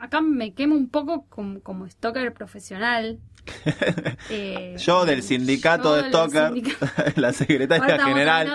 acá 0.00 0.20
me 0.20 0.52
quemo 0.54 0.74
un 0.74 0.88
poco 0.88 1.26
como, 1.28 1.60
como 1.60 1.88
stalker 1.88 2.32
profesional. 2.32 3.18
Eh, 4.30 4.76
Yo 4.78 5.04
del 5.04 5.22
sindicato 5.22 5.96
yo 5.96 6.02
de 6.02 6.08
Stalker, 6.08 6.52
sindicato- 6.54 7.12
la 7.20 7.32
secretaria 7.32 7.86
estamos 7.88 8.06
general, 8.14 8.46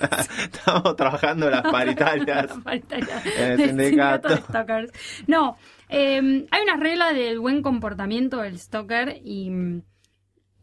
estamos 0.42 0.96
trabajando 0.96 1.50
las 1.50 1.62
paritarias. 1.62 2.46
Paritaria 2.64 3.22
En 3.36 3.50
el 3.52 3.56
del 3.58 3.68
sindicato. 3.68 4.28
de. 4.28 4.90
No, 5.26 5.58
eh, 5.90 6.46
hay 6.50 6.62
una 6.62 6.76
regla 6.78 7.12
del 7.12 7.38
buen 7.40 7.60
comportamiento 7.62 8.38
del 8.38 8.58
stalker 8.58 9.20
y, 9.22 9.50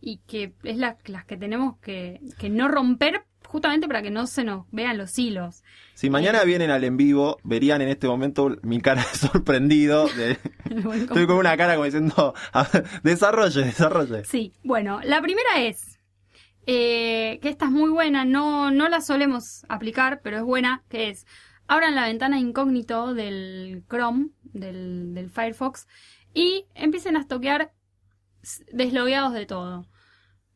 y 0.02 0.18
que 0.26 0.54
es 0.64 0.78
la- 0.78 0.98
las 1.06 1.26
que 1.26 1.38
tenemos 1.38 1.78
que, 1.80 2.22
que 2.40 2.50
no 2.50 2.68
romper 2.68 3.24
justamente 3.54 3.88
para 3.88 4.02
que 4.02 4.10
no 4.12 4.26
se 4.26 4.44
nos 4.44 4.66
vean 4.72 4.98
los 4.98 5.18
hilos. 5.20 5.64
Si 5.94 6.10
mañana 6.10 6.44
vienen 6.44 6.72
al 6.72 6.84
en 6.84 6.98
vivo, 6.98 7.38
verían 7.44 7.82
en 7.84 7.90
este 7.90 8.08
momento 8.08 8.58
mi 8.64 8.82
cara 8.82 9.04
sorprendido. 9.14 10.08
de- 10.10 10.40
estoy 10.96 11.28
con 11.28 11.38
una 11.38 11.56
cara 11.56 11.76
como 11.76 11.86
diciendo, 11.86 12.34
"A 12.52 12.64
ver, 12.64 12.84
desarrolle, 13.04 13.64
desarrolle. 13.66 14.26
Sí, 14.26 14.54
bueno, 14.64 15.00
la 15.04 15.22
primera 15.22 15.60
es, 15.62 16.00
eh, 16.66 17.38
que 17.44 17.50
esta 17.50 17.66
es 17.66 17.72
muy 17.72 17.92
buena, 17.92 18.26
no, 18.26 18.72
no 18.72 18.90
la 18.90 19.02
solemos 19.02 19.66
aplicar, 19.70 20.22
pero 20.24 20.38
es 20.38 20.44
buena, 20.44 20.84
que 20.90 21.10
es, 21.10 21.28
abran 21.68 21.94
la 21.94 22.08
ventana 22.08 22.40
incógnito 22.40 23.14
del 23.14 23.84
Chrome, 23.88 24.30
del, 24.44 25.14
del 25.14 25.30
Firefox, 25.30 25.88
y 26.34 26.66
empiecen 26.74 27.18
a 27.18 27.20
estoquear 27.20 27.72
deslogueados 28.72 29.34
de 29.34 29.46
todo. 29.46 29.86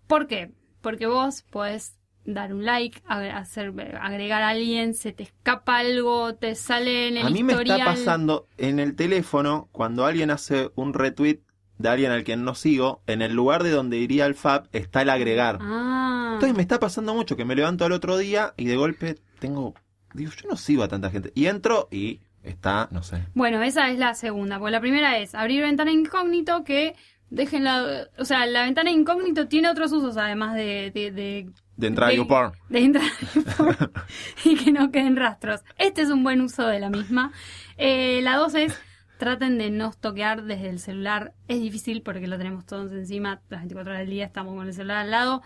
¿Por 0.07 0.25
qué? 0.27 0.51
Porque 0.81 1.05
vos 1.05 1.43
podés 1.43 1.96
dar 2.27 2.53
un 2.53 2.65
like, 2.65 3.01
hacer, 3.07 3.73
agregar 3.99 4.43
a 4.43 4.49
alguien, 4.49 4.93
se 4.93 5.13
te 5.13 5.23
escapa 5.23 5.77
algo, 5.77 6.35
te 6.35 6.53
sale 6.55 7.07
en 7.07 7.17
el 7.17 7.25
A 7.25 7.29
mí 7.29 7.41
me 7.41 7.53
está 7.53 7.83
pasando 7.83 8.47
en 8.57 8.79
el 8.79 8.95
teléfono 8.95 9.69
cuando 9.71 10.05
alguien 10.05 10.29
hace 10.29 10.69
un 10.75 10.93
retweet 10.93 11.39
de 11.77 11.89
alguien 11.89 12.11
al 12.11 12.23
quien 12.23 12.43
no 12.43 12.53
sigo, 12.53 13.01
en 13.07 13.21
el 13.21 13.33
lugar 13.33 13.63
de 13.63 13.71
donde 13.71 13.97
iría 13.97 14.25
el 14.25 14.35
FAB 14.35 14.67
está 14.73 15.03
el 15.03 15.09
agregar. 15.09 15.59
Ah. 15.61 16.31
Entonces 16.33 16.55
me 16.55 16.61
está 16.61 16.79
pasando 16.79 17.13
mucho 17.13 17.37
que 17.37 17.45
me 17.45 17.55
levanto 17.55 17.85
al 17.85 17.91
otro 17.91 18.17
día 18.17 18.53
y 18.57 18.65
de 18.65 18.75
golpe 18.75 19.15
tengo, 19.39 19.73
digo, 20.13 20.31
yo 20.31 20.49
no 20.49 20.57
sigo 20.57 20.83
a 20.83 20.87
tanta 20.87 21.09
gente. 21.09 21.31
Y 21.33 21.45
entro 21.45 21.87
y 21.91 22.19
está, 22.43 22.89
no 22.91 23.03
sé. 23.03 23.23
Bueno, 23.35 23.61
esa 23.61 23.89
es 23.89 23.99
la 23.99 24.15
segunda, 24.15 24.59
porque 24.59 24.71
la 24.71 24.81
primera 24.81 25.17
es 25.19 25.33
abrir 25.33 25.61
ventana 25.61 25.91
incógnito 25.91 26.63
que 26.63 26.95
dejen 27.29 27.63
la... 27.63 28.07
O 28.17 28.25
sea, 28.25 28.45
la 28.45 28.63
ventana 28.63 28.89
incógnito 28.91 29.47
tiene 29.47 29.69
otros 29.69 29.91
usos 29.91 30.17
además 30.17 30.55
de... 30.55 30.91
de, 30.93 31.11
de 31.11 31.49
De 31.75 31.87
entrar 31.87 32.09
a 32.09 32.13
YouPorn. 32.13 32.53
de 32.69 32.79
entrar 32.79 33.05
a 33.05 33.91
y 34.45 34.55
que 34.55 34.71
no 34.71 34.91
queden 34.91 35.15
rastros. 35.15 35.61
Este 35.77 36.01
es 36.01 36.09
un 36.09 36.23
buen 36.23 36.41
uso 36.41 36.67
de 36.67 36.79
la 36.79 36.89
misma. 36.89 37.31
Eh, 37.77 38.21
la 38.23 38.35
dos 38.37 38.55
es 38.55 38.79
traten 39.17 39.57
de 39.57 39.71
no 39.71 39.91
toquear 39.91 40.43
desde 40.43 40.69
el 40.69 40.79
celular. 40.79 41.33
Es 41.47 41.59
difícil 41.59 42.01
porque 42.03 42.27
lo 42.27 42.37
tenemos 42.37 42.65
todos 42.65 42.91
encima, 42.91 43.41
las 43.49 43.61
24 43.61 43.91
horas 43.91 44.01
del 44.01 44.11
día 44.11 44.25
estamos 44.25 44.55
con 44.55 44.67
el 44.67 44.73
celular 44.73 44.97
al 44.97 45.11
lado. 45.11 45.41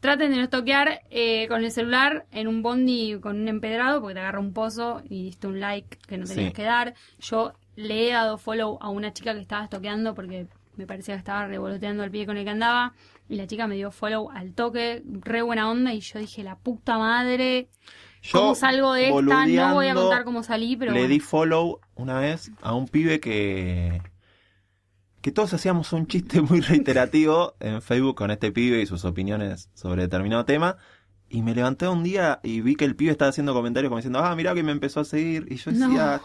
Traten 0.00 0.30
de 0.30 0.36
no 0.36 0.48
toquear 0.48 1.00
eh, 1.10 1.48
con 1.48 1.64
el 1.64 1.72
celular 1.72 2.26
en 2.30 2.46
un 2.46 2.62
bondi 2.62 3.18
con 3.20 3.40
un 3.40 3.48
empedrado 3.48 4.00
porque 4.00 4.14
te 4.14 4.20
agarra 4.20 4.38
un 4.38 4.52
pozo 4.52 5.02
y 5.08 5.24
diste 5.24 5.48
un 5.48 5.58
like 5.58 5.98
que 6.06 6.16
no 6.18 6.24
tenías 6.26 6.50
Sí. 6.50 6.54
que 6.54 6.62
dar. 6.62 6.94
Yo 7.18 7.54
le 7.74 8.08
he 8.08 8.12
dado 8.12 8.38
follow 8.38 8.78
a 8.80 8.88
una 8.90 9.12
chica 9.12 9.34
que 9.34 9.40
estaba 9.40 9.64
estoqueando 9.64 10.14
porque 10.14 10.46
me 10.78 10.86
parecía 10.86 11.14
que 11.14 11.18
estaba 11.18 11.46
revoloteando 11.46 12.04
el 12.04 12.10
pie 12.10 12.24
con 12.24 12.36
el 12.36 12.44
que 12.44 12.50
andaba. 12.50 12.94
Y 13.28 13.36
la 13.36 13.46
chica 13.46 13.66
me 13.66 13.74
dio 13.74 13.90
follow 13.90 14.30
al 14.30 14.54
toque, 14.54 15.02
re 15.04 15.42
buena 15.42 15.70
onda. 15.70 15.92
Y 15.92 16.00
yo 16.00 16.18
dije, 16.18 16.42
la 16.42 16.56
puta 16.56 16.96
madre, 16.96 17.68
¿cómo 18.32 18.54
salgo 18.54 18.94
de 18.94 19.08
esta? 19.08 19.46
No 19.46 19.74
voy 19.74 19.88
a 19.88 19.94
contar 19.94 20.24
cómo 20.24 20.42
salí, 20.42 20.76
pero. 20.76 20.92
le 20.92 21.00
bueno. 21.00 21.12
di 21.12 21.20
follow 21.20 21.80
una 21.94 22.18
vez 22.18 22.50
a 22.62 22.74
un 22.74 22.88
pibe 22.88 23.20
que 23.20 24.00
que 25.20 25.32
todos 25.32 25.52
hacíamos 25.52 25.92
un 25.92 26.06
chiste 26.06 26.40
muy 26.42 26.60
reiterativo 26.60 27.54
en 27.60 27.82
Facebook 27.82 28.14
con 28.14 28.30
este 28.30 28.52
pibe 28.52 28.80
y 28.80 28.86
sus 28.86 29.04
opiniones 29.04 29.68
sobre 29.74 30.02
determinado 30.02 30.44
tema 30.44 30.76
y 31.28 31.42
me 31.42 31.54
levanté 31.54 31.88
un 31.88 32.02
día 32.04 32.40
y 32.42 32.60
vi 32.60 32.76
que 32.76 32.84
el 32.84 32.96
pibe 32.96 33.10
estaba 33.10 33.30
haciendo 33.30 33.52
comentarios 33.52 33.90
como 33.90 33.98
diciendo 33.98 34.20
ah 34.20 34.34
mirá 34.36 34.54
que 34.54 34.62
me 34.62 34.72
empezó 34.72 35.00
a 35.00 35.04
seguir 35.04 35.46
y 35.50 35.56
yo 35.56 35.72
No. 35.72 36.20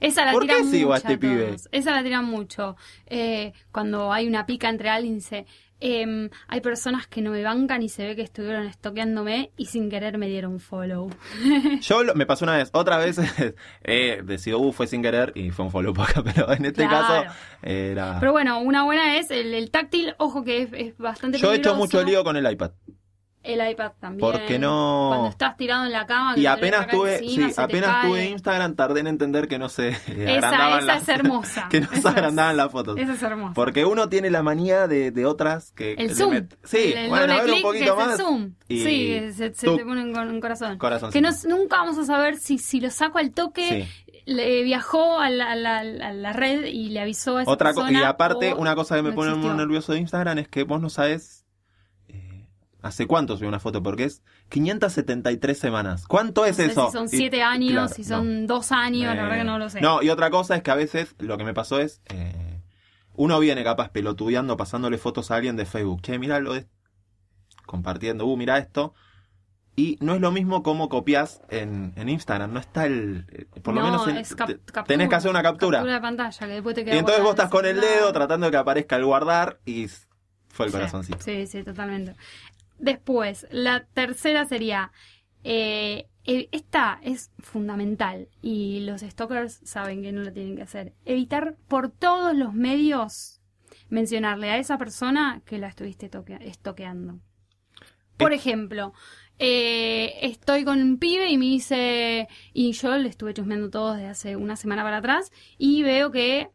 Esa 0.00 0.24
la 0.24 0.32
¿Por 0.32 0.42
tiran 0.42 0.62
qué 0.64 0.70
sigo 0.70 0.92
a 0.92 0.96
mucho 0.96 1.08
este 1.08 1.18
pibe? 1.18 1.56
Esa 1.72 1.92
la 1.92 2.02
tiran 2.02 2.24
mucho. 2.24 2.76
Eh, 3.06 3.52
cuando 3.72 4.12
hay 4.12 4.26
una 4.26 4.46
pica 4.46 4.68
entre 4.68 4.88
alguien 4.88 5.16
dice, 5.16 5.46
em, 5.78 6.28
hay 6.48 6.60
personas 6.60 7.06
que 7.06 7.20
no 7.22 7.30
me 7.30 7.42
bancan 7.42 7.82
y 7.82 7.88
se 7.88 8.06
ve 8.06 8.16
que 8.16 8.22
estuvieron 8.22 8.66
estoqueándome 8.66 9.50
y 9.56 9.66
sin 9.66 9.88
querer 9.90 10.18
me 10.18 10.26
dieron 10.28 10.58
follow. 10.60 11.10
yo 11.82 12.02
lo- 12.04 12.14
me 12.14 12.26
pasó 12.26 12.44
una 12.44 12.56
vez 12.56 12.70
otra 12.72 12.98
vez 12.98 13.18
eh, 13.84 14.20
decido 14.24 14.58
uh 14.58 14.72
fue 14.72 14.86
sin 14.86 15.02
querer 15.02 15.32
y 15.34 15.50
fue 15.50 15.64
un 15.66 15.70
follow 15.70 15.92
para 15.94 16.10
acá 16.10 16.22
pero 16.34 16.52
en 16.52 16.64
este 16.64 16.86
Claro. 16.86 17.24
caso 17.24 17.34
era 17.62 18.16
Pero 18.20 18.32
bueno, 18.32 18.60
una 18.60 18.84
buena 18.84 19.16
es 19.18 19.30
el, 19.30 19.54
el 19.54 19.70
táctil, 19.70 20.14
ojo 20.18 20.44
que 20.44 20.62
es, 20.62 20.68
es 20.72 20.98
bastante 20.98 21.38
yo 21.38 21.52
he 21.52 21.56
hecho 21.56 21.74
mucho 21.74 22.02
lío 22.02 22.24
con 22.24 22.36
el 22.36 22.50
iPad 22.50 22.72
El 23.42 23.66
iPad 23.70 23.92
también. 23.98 24.20
Porque 24.20 24.58
no- 24.58 25.06
Cuando 25.08 25.28
estás 25.30 25.56
tirado 25.56 25.86
en 25.86 25.92
la 25.92 26.04
cama. 26.04 26.34
que 26.34 26.42
y 26.42 26.46
apenas 26.46 26.86
tuve 26.88 27.16
encima, 27.16 27.46
sí, 27.46 27.50
se 27.52 27.56
te 27.56 27.62
apenas 27.62 28.06
tuve 28.06 28.28
Instagram 28.28 28.74
tardé 28.76 29.00
en 29.00 29.06
entender 29.06 29.48
que 29.48 29.58
no 29.58 29.70
se 29.70 29.88
Esa, 29.88 30.02
agrandaban 30.12 30.78
esa 30.80 30.86
las- 30.86 31.02
es 31.04 31.08
hermosa. 31.08 31.68
que 31.70 31.80
no 31.80 31.88
se 31.88 31.96
Esa 32.00 32.10
es- 32.10 32.16
agrandaban 32.16 32.56
las 32.58 32.70
fotos 32.70 32.98
Esa 32.98 33.14
es 33.14 33.22
hermosa. 33.22 33.54
Porque 33.54 33.86
uno 33.86 34.10
tiene 34.10 34.28
la 34.28 34.42
manía 34.42 34.86
de, 34.86 35.10
de 35.10 35.24
otras 35.24 35.72
que... 35.72 35.94
El 35.94 36.14
zoom. 36.14 36.34
met- 36.34 36.54
Sí, 36.64 36.92
el, 36.92 36.98
el 36.98 37.08
bueno, 37.08 37.32
a 37.32 37.42
ver 37.42 37.50
un 37.52 37.62
poquito 37.62 37.92
es 37.92 37.96
más. 37.96 38.10
el 38.20 38.24
zoom. 38.26 38.52
y 38.68 38.76
Sí, 38.84 39.06
que 39.08 39.32
se, 39.32 39.54
se 39.54 39.66
te 39.76 39.84
pone 39.84 40.02
un, 40.04 40.12
cor- 40.12 40.26
un 40.26 40.40
corazón. 40.40 40.76
corazoncito. 40.78 41.12
Que 41.12 41.22
no, 41.48 41.56
nunca 41.56 41.78
vamos 41.78 41.96
a 41.96 42.04
saber 42.04 42.36
si, 42.36 42.58
si 42.58 42.78
lo 42.80 42.90
saco 42.90 43.16
al 43.18 43.30
toque, 43.32 43.88
Sí. 44.06 44.22
le 44.26 44.62
viajó 44.64 45.18
a 45.18 45.30
la, 45.30 45.52
a 45.52 45.54
la- 45.56 45.78
a 45.78 46.12
la 46.12 46.32
red 46.34 46.66
y 46.66 46.90
le 46.90 47.00
avisó 47.00 47.38
a 47.38 47.42
esa 47.42 47.50
Otra 47.50 47.70
persona. 47.72 47.98
y 48.00 48.02
aparte, 48.04 48.52
una 48.52 48.74
cosa 48.74 48.96
que 48.96 49.02
me 49.02 49.12
pone 49.12 49.34
muy 49.34 49.56
nervioso 49.56 49.94
de 49.94 50.00
Instagram 50.00 50.36
es 50.38 50.48
que 50.48 50.64
vos 50.64 50.78
no 50.80 50.90
sabes 50.90 51.39
hace 52.82 53.06
cuánto 53.06 53.36
subí 53.36 53.46
una 53.46 53.60
foto, 53.60 53.82
porque 53.82 54.04
es 54.04 54.22
573 54.48 55.58
semanas. 55.58 56.06
¿Cuánto 56.06 56.44
es 56.44 56.58
No 56.58 56.64
sé 56.64 56.70
eso? 56.70 56.86
Si 56.86 56.92
son 56.92 57.04
Y- 57.06 57.08
siete 57.08 57.42
años, 57.42 57.70
claro, 57.72 57.88
si 57.88 58.04
son 58.04 58.46
dos 58.46 58.72
años, 58.72 59.14
la 59.14 59.22
verdad 59.22 59.38
que 59.38 59.44
no 59.44 59.58
lo 59.58 59.68
sé. 59.68 59.80
No, 59.80 60.02
y 60.02 60.08
otra 60.10 60.30
cosa 60.30 60.56
es 60.56 60.62
que 60.62 60.70
a 60.70 60.74
veces 60.76 61.14
lo 61.18 61.36
que 61.38 61.44
me 61.44 61.54
pasó 61.54 61.78
es. 61.80 62.00
eh, 62.06 62.62
uno 63.14 63.38
viene 63.40 63.62
capaz 63.64 63.90
pelotudeando, 63.90 64.56
pasándole 64.56 64.96
fotos 64.96 65.30
a 65.30 65.36
alguien 65.36 65.56
de 65.56 65.66
Facebook. 65.66 66.00
Che, 66.02 66.18
mira 66.18 66.40
lo 66.40 66.54
de. 66.54 66.66
Compartiendo, 67.66 68.26
uh, 68.26 68.36
mira 68.36 68.58
esto. 68.58 68.94
Y 69.76 69.96
no 70.00 70.14
es 70.14 70.20
lo 70.20 70.30
mismo 70.32 70.62
como 70.62 70.88
copias 70.88 71.40
en, 71.48 71.92
en 71.96 72.08
Instagram. 72.08 72.52
No 72.52 72.60
está 72.60 72.86
el. 72.86 73.26
eh, 73.30 73.46
Por 73.62 73.74
lo 73.74 73.80
No, 73.80 73.86
menos 73.86 74.08
en- 74.08 74.16
es 74.16 74.34
cap- 74.34 74.48
captura, 74.50 74.84
tenés 74.84 75.08
que 75.08 75.14
hacer 75.14 75.30
una 75.30 75.42
captura. 75.42 75.78
Captura 75.78 75.94
de 75.94 76.00
pantalla, 76.00 76.46
que 76.46 76.52
después 76.52 76.74
te 76.74 76.84
queda 76.84 76.94
y 76.94 76.98
entonces 76.98 77.22
vos 77.22 77.30
estás 77.30 77.50
con 77.50 77.64
el 77.66 77.80
dedo 77.80 78.12
tratando 78.12 78.46
de 78.46 78.50
que 78.52 78.56
aparezca 78.56 78.96
el 78.96 79.04
guardar 79.04 79.60
y 79.64 79.86
fue 80.48 80.66
el 80.66 80.72
Sí, 80.72 80.78
corazoncito. 80.78 81.18
Sí, 81.20 81.46
sí, 81.46 81.62
totalmente. 81.62 82.14
Después, 82.80 83.46
la 83.50 83.84
tercera 83.92 84.46
sería, 84.46 84.90
eh, 85.44 86.08
esta 86.24 86.98
es 87.02 87.30
fundamental 87.38 88.28
y 88.40 88.80
los 88.80 89.02
stalkers 89.02 89.60
saben 89.64 90.02
que 90.02 90.12
no 90.12 90.22
lo 90.22 90.32
tienen 90.32 90.56
que 90.56 90.62
hacer. 90.62 90.94
Evitar 91.04 91.56
por 91.68 91.90
todos 91.90 92.34
los 92.34 92.54
medios 92.54 93.42
mencionarle 93.90 94.50
a 94.50 94.56
esa 94.58 94.78
persona 94.78 95.42
que 95.44 95.58
la 95.58 95.68
estuviste 95.68 96.08
toque- 96.08 96.38
estoqueando. 96.40 97.20
Por 98.16 98.32
ejemplo, 98.32 98.94
eh, 99.38 100.14
estoy 100.22 100.64
con 100.64 100.80
un 100.80 100.98
pibe 100.98 101.30
y 101.30 101.36
me 101.36 101.46
dice, 101.46 102.28
y 102.54 102.72
yo 102.72 102.96
le 102.96 103.08
estuve 103.08 103.34
chusmeando 103.34 103.68
todo 103.68 103.94
desde 103.94 104.08
hace 104.08 104.36
una 104.36 104.56
semana 104.56 104.82
para 104.82 104.98
atrás 104.98 105.30
y 105.58 105.82
veo 105.82 106.10
que 106.10 106.48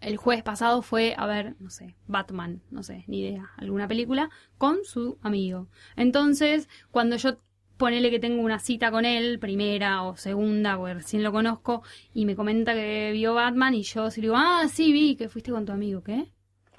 el 0.00 0.16
jueves 0.16 0.42
pasado 0.42 0.82
fue 0.82 1.14
a 1.16 1.26
ver, 1.26 1.56
no 1.60 1.70
sé, 1.70 1.94
Batman, 2.06 2.62
no 2.70 2.82
sé, 2.82 3.04
ni 3.06 3.20
idea, 3.20 3.50
alguna 3.56 3.86
película, 3.88 4.30
con 4.58 4.84
su 4.84 5.18
amigo. 5.22 5.68
Entonces, 5.96 6.68
cuando 6.90 7.16
yo 7.16 7.38
ponele 7.76 8.10
que 8.10 8.18
tengo 8.18 8.42
una 8.42 8.58
cita 8.58 8.90
con 8.90 9.04
él, 9.04 9.38
primera 9.38 10.02
o 10.02 10.16
segunda, 10.16 10.78
o 10.78 10.86
recién 10.92 11.22
lo 11.22 11.32
conozco, 11.32 11.82
y 12.12 12.26
me 12.26 12.36
comenta 12.36 12.74
que 12.74 13.10
vio 13.12 13.34
Batman, 13.34 13.74
y 13.74 13.82
yo 13.82 14.10
si 14.10 14.20
le 14.20 14.26
digo, 14.26 14.36
ah, 14.36 14.64
sí, 14.68 14.92
vi 14.92 15.16
que 15.16 15.28
fuiste 15.28 15.50
con 15.50 15.64
tu 15.64 15.72
amigo, 15.72 16.02
¿qué? 16.02 16.30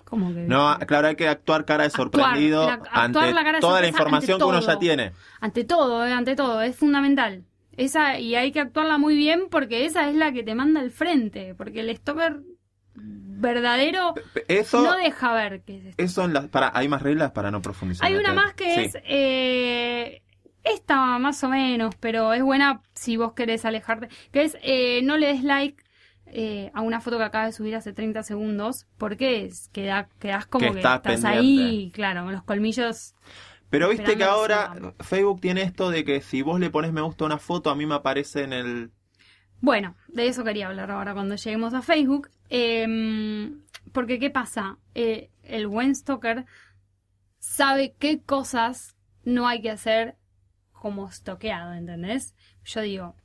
¿Cómo 0.06 0.34
que 0.34 0.42
No, 0.42 0.78
claro, 0.88 1.08
hay 1.08 1.16
que 1.16 1.28
actuar 1.28 1.66
cara 1.66 1.84
de 1.84 1.88
Actuar, 1.88 2.06
sorprendido 2.06 2.66
la- 2.66 2.74
actuar 2.74 2.94
ante 2.94 3.34
la 3.34 3.44
cara 3.44 3.58
de 3.58 3.62
toda 3.62 3.82
la 3.82 3.88
información 3.88 4.40
que 4.40 4.46
uno 4.46 4.60
ya 4.60 4.78
tiene. 4.78 5.12
Ante 5.40 5.64
todo, 5.64 6.06
eh, 6.06 6.12
ante 6.12 6.36
todo, 6.36 6.62
es 6.62 6.76
fundamental. 6.76 7.46
Esa, 7.78 8.20
y 8.20 8.36
hay 8.36 8.52
que 8.52 8.60
actuarla 8.60 8.98
muy 8.98 9.16
bien 9.16 9.48
porque 9.50 9.86
esa 9.86 10.10
es 10.10 10.16
la 10.16 10.34
que 10.34 10.44
te 10.44 10.54
manda 10.54 10.82
al 10.82 10.92
frente. 10.92 11.56
Porque 11.56 11.80
el 11.80 11.96
stalker 11.96 12.42
verdadero 13.42 14.14
Eso, 14.48 14.82
no 14.84 14.96
deja 14.98 15.34
ver 15.34 15.62
que 15.64 15.78
es 15.78 15.86
esto. 15.88 16.04
eso 16.04 16.26
en 16.26 16.34
las- 16.34 16.48
para, 16.48 16.72
hay 16.74 16.88
más 16.88 17.02
reglas 17.02 17.32
para 17.32 17.52
no 17.52 17.62
profundizar. 17.62 18.08
Hay 18.08 18.16
una 18.16 18.34
más 18.34 18.54
que 18.54 18.74
Sí. 18.76 18.82
es. 18.82 18.98
Eh, 19.04 20.22
esta 20.64 21.18
más 21.18 21.44
o 21.44 21.50
menos, 21.50 21.96
pero 22.00 22.34
es 22.34 22.44
buena 22.44 22.82
si 22.94 23.18
vos 23.18 23.34
querés 23.34 23.66
alejarte. 23.66 24.10
Que 24.32 24.44
es 24.44 24.58
eh, 24.62 25.02
no 25.04 25.18
le 25.18 25.28
des 25.28 25.44
like 25.44 25.84
eh, 26.34 26.72
a 26.74 26.82
una 26.82 27.02
foto 27.02 27.18
que 27.18 27.24
acaba 27.26 27.46
de 27.48 27.52
subir 27.52 27.76
hace 27.76 27.92
30 27.94 28.24
segundos. 28.24 28.86
Porque 28.98 29.44
es, 29.46 29.70
queda, 29.70 30.08
quedás 30.20 30.46
como 30.46 30.68
Que 30.68 30.72
que, 30.74 30.78
estás 30.80 30.98
estás 30.98 31.22
pendiente. 31.22 31.64
ahí, 31.64 31.92
claro, 31.92 32.24
con 32.24 32.32
los 32.34 32.44
colmillos. 32.44 33.16
Pero 33.70 33.90
viste 33.90 34.18
que 34.18 34.24
ahora. 34.24 34.74
Facebook 35.00 35.42
tiene 35.42 35.62
esto 35.64 35.90
de 35.90 36.04
que 36.06 36.22
si 36.22 36.42
vos 36.42 36.60
le 36.60 36.70
pones 36.70 36.92
me 36.94 37.02
gusta 37.02 37.24
a 37.24 37.28
una 37.28 37.38
foto, 37.38 37.70
a 37.70 37.76
mí 37.76 37.86
me 37.86 37.96
aparece 37.96 38.44
en 38.44 38.54
el... 38.54 38.92
Bueno, 39.62 39.96
de 40.08 40.28
eso 40.28 40.44
quería 40.44 40.68
hablar 40.68 40.92
ahora 40.92 41.14
cuando 41.14 41.36
lleguemos 41.36 41.74
a 41.74 41.82
Facebook. 41.82 42.30
Eh, 42.50 43.52
porque, 43.94 44.20
¿qué 44.20 44.30
pasa? 44.30 44.78
Eh, 44.96 45.30
el 45.44 45.68
buen 45.68 45.96
stalker 45.96 46.46
sabe 47.40 47.96
qué 48.00 48.22
cosas 48.22 48.96
no 49.24 49.48
hay 49.48 49.62
que 49.62 49.70
hacer 49.72 50.16
como 50.72 51.12
stoqueado, 51.12 51.74
¿entendés? 51.74 52.36
Yo 52.66 52.82
digo, 52.82 53.16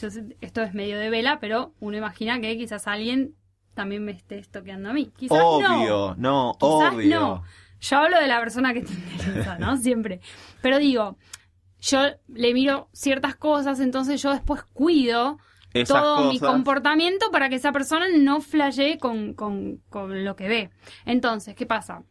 yo 0.00 0.10
sé- 0.10 0.36
esto 0.40 0.62
es 0.62 0.74
medio 0.74 0.98
de 0.98 1.10
vela, 1.10 1.38
pero 1.40 1.74
uno 1.80 1.96
imagina 1.96 2.40
que 2.40 2.56
quizás 2.56 2.86
alguien 2.86 3.34
también 3.74 4.04
me 4.04 4.12
esté 4.12 4.42
stoqueando 4.42 4.90
a 4.90 4.92
mí. 4.92 5.12
Quizás 5.16 5.38
obvio, 5.42 6.14
no, 6.18 6.56
Quizás 6.58 6.94
obvio. 6.94 7.20
no. 7.20 7.42
Yo 7.80 7.96
hablo 7.98 8.18
de 8.18 8.26
la 8.26 8.40
persona 8.40 8.72
que 8.72 8.80
interesa, 9.12 9.58
¿no? 9.58 9.76
Siempre. 9.76 10.20
Pero 10.62 10.78
digo, 10.78 11.16
yo 11.80 12.00
le 12.28 12.54
miro 12.54 12.88
ciertas 12.92 13.36
cosas, 13.36 13.80
entonces 13.80 14.20
yo 14.22 14.32
después 14.32 14.62
cuido 14.64 15.38
Esas 15.74 16.02
todo 16.02 16.28
mi 16.28 16.38
comportamiento 16.52 17.30
para 17.30 17.48
que 17.48 17.56
esa 17.56 17.72
persona 17.72 18.06
no 18.16 18.40
flashee 18.40 18.98
con, 18.98 19.34
con, 19.34 19.78
con 19.88 20.24
lo 20.24 20.34
que 20.36 20.48
ve. 20.48 20.70
Entonces, 21.04 21.54
¿qué 21.54 21.66
pasa? 21.66 22.02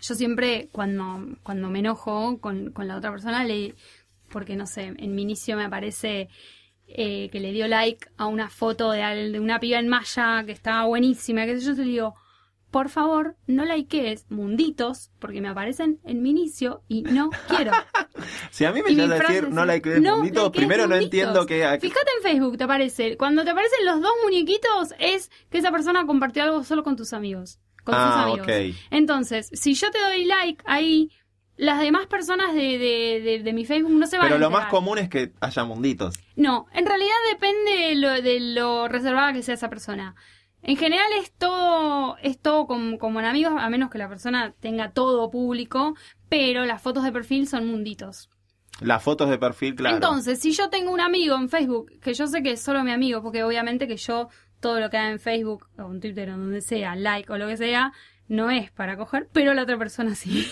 Yo 0.00 0.14
siempre, 0.14 0.68
cuando, 0.72 1.36
cuando 1.42 1.68
me 1.70 1.80
enojo 1.80 2.38
con, 2.40 2.70
con 2.70 2.86
la 2.88 2.96
otra 2.96 3.10
persona, 3.10 3.44
le, 3.44 3.74
porque 4.30 4.56
no 4.56 4.66
sé, 4.66 4.94
en 4.96 5.14
mi 5.14 5.22
inicio 5.22 5.56
me 5.56 5.64
aparece 5.64 6.28
eh, 6.86 7.28
que 7.30 7.40
le 7.40 7.52
dio 7.52 7.66
like 7.68 8.06
a 8.16 8.26
una 8.26 8.48
foto 8.48 8.90
de, 8.92 9.02
al- 9.02 9.32
de 9.32 9.40
una 9.40 9.58
piba 9.60 9.78
en 9.78 9.88
malla 9.88 10.44
que 10.46 10.52
estaba 10.52 10.84
buenísima, 10.86 11.44
que 11.46 11.58
yo 11.60 11.74
te 11.74 11.82
digo, 11.82 12.14
por 12.70 12.88
favor, 12.90 13.36
no 13.46 13.64
likees 13.64 14.30
munditos, 14.30 15.10
porque 15.18 15.40
me 15.40 15.48
aparecen 15.48 15.98
en 16.04 16.22
mi 16.22 16.30
inicio 16.30 16.82
y 16.88 17.02
no 17.02 17.30
quiero. 17.48 17.72
Si 18.50 18.64
a 18.64 18.72
mí 18.72 18.82
me 18.82 18.90
llegas 18.94 19.20
a 19.20 19.24
decir 19.28 19.50
no 19.50 19.64
like 19.64 19.88
de 19.88 20.00
no 20.00 20.16
mundito, 20.18 20.50
primero 20.52 20.86
no 20.86 20.96
entiendo 20.96 21.46
que... 21.46 21.58
Fíjate 21.80 22.10
en 22.16 22.22
Facebook, 22.22 22.56
te 22.58 22.64
aparece. 22.64 23.16
Cuando 23.16 23.44
te 23.44 23.50
aparecen 23.50 23.84
los 23.84 24.00
dos 24.00 24.12
muñequitos, 24.24 24.94
es 24.98 25.30
que 25.50 25.58
esa 25.58 25.70
persona 25.70 26.06
compartió 26.06 26.42
algo 26.42 26.64
solo 26.64 26.82
con 26.84 26.96
tus 26.96 27.12
amigos. 27.12 27.58
Con 27.84 27.94
sus 27.94 28.02
Ah, 28.04 28.22
amigos. 28.24 28.42
ok. 28.46 28.76
Entonces, 28.90 29.48
si 29.52 29.74
yo 29.74 29.90
te 29.90 29.98
doy 30.00 30.24
like 30.24 30.62
ahí, 30.66 31.10
las 31.56 31.80
demás 31.80 32.06
personas 32.06 32.54
de, 32.54 32.78
de, 32.78 33.20
de- 33.20 33.40
de 33.42 33.52
mi 33.52 33.64
Facebook 33.64 33.92
no 33.92 34.06
se 34.06 34.16
van 34.18 34.26
Pero 34.26 34.36
a 34.36 34.38
lo 34.38 34.50
más 34.50 34.66
común 34.66 34.98
es 34.98 35.08
que 35.08 35.32
haya 35.40 35.64
munditos. 35.64 36.14
No, 36.36 36.66
en 36.72 36.86
realidad 36.86 37.14
depende 37.32 37.70
de 37.72 37.94
lo, 37.96 38.10
de 38.22 38.40
lo 38.40 38.88
reservada 38.88 39.32
que 39.32 39.42
sea 39.42 39.54
esa 39.54 39.68
persona. 39.70 40.14
En 40.62 40.76
general 40.76 41.06
es 41.20 41.32
todo, 41.32 42.16
es 42.22 42.38
todo 42.38 42.66
como, 42.66 42.98
como 42.98 43.20
en 43.20 43.26
amigos, 43.26 43.54
a 43.58 43.70
menos 43.70 43.90
que 43.90 43.98
la 43.98 44.08
persona 44.08 44.54
tenga 44.60 44.90
todo 44.90 45.30
público, 45.30 45.94
pero 46.28 46.64
las 46.66 46.82
fotos 46.82 47.04
de 47.04 47.12
perfil 47.12 47.48
son 47.48 47.66
munditos. 47.66 48.30
Las 48.80 49.02
fotos 49.02 49.28
de 49.28 49.38
perfil, 49.38 49.74
claro. 49.74 49.96
Entonces, 49.96 50.38
si 50.38 50.52
yo 50.52 50.68
tengo 50.68 50.92
un 50.92 51.00
amigo 51.00 51.34
en 51.36 51.48
Facebook, 51.48 51.92
que 52.00 52.14
yo 52.14 52.26
sé 52.26 52.42
que 52.42 52.52
es 52.52 52.60
solo 52.60 52.84
mi 52.84 52.92
amigo, 52.92 53.22
porque 53.22 53.42
obviamente 53.42 53.88
que 53.88 53.96
yo 53.96 54.28
todo 54.60 54.80
lo 54.80 54.90
que 54.90 54.96
haga 54.96 55.10
en 55.10 55.20
Facebook 55.20 55.66
o 55.78 55.90
en 55.90 56.00
Twitter 56.00 56.30
o 56.30 56.36
donde 56.36 56.60
sea, 56.60 56.94
like 56.94 57.32
o 57.32 57.38
lo 57.38 57.48
que 57.48 57.56
sea, 57.56 57.92
no 58.28 58.50
es 58.50 58.70
para 58.70 58.96
coger, 58.96 59.28
pero 59.32 59.54
la 59.54 59.62
otra 59.62 59.78
persona 59.78 60.14
sí. 60.14 60.46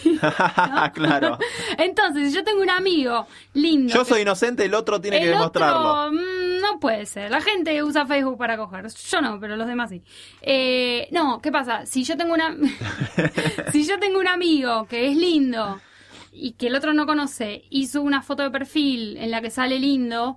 claro. 0.95 1.39
Entonces, 1.79 2.31
si 2.31 2.35
yo 2.35 2.43
tengo 2.43 2.63
un 2.63 2.71
amigo 2.71 3.27
lindo. 3.53 3.93
Yo 3.93 4.05
soy 4.05 4.23
inocente, 4.23 4.65
el 4.65 4.75
otro 4.75 5.01
tiene 5.01 5.21
que 5.21 5.29
demostrarlo. 5.29 6.07
otro, 6.07 6.13
mm, 6.13 6.46
no 6.73 6.81
puede 6.81 7.07
ser. 7.07 7.31
La 7.31 7.41
gente 7.41 7.83
usa 7.83 8.07
Facebook 8.07 8.39
para 8.39 8.57
coger. 8.57 8.87
Yo 8.89 9.21
no, 9.21 9.39
pero 9.41 9.57
los 9.57 9.67
demás 9.67 9.91
sí. 9.91 10.03
Eh, 10.43 11.09
no, 11.13 11.41
¿qué 11.41 11.51
pasa? 11.51 11.87
Si 11.87 12.05
yo 12.05 12.17
tengo 12.17 12.35
una, 12.35 12.57
si 13.73 13.87
yo 13.87 13.99
tengo 13.99 14.19
un 14.19 14.29
amigo 14.29 14.87
que 14.87 15.07
es 15.09 15.17
lindo 15.17 15.81
y 16.33 16.53
que 16.53 16.67
el 16.67 16.77
otro 16.77 16.93
no 16.93 17.07
conoce 17.07 17.65
sube 17.87 18.05
una 18.05 18.23
foto 18.23 18.43
de 18.43 18.51
perfil 18.51 19.17
en 19.17 19.31
la 19.31 19.41
que 19.41 19.51
sale 19.51 19.79
lindo, 19.79 20.37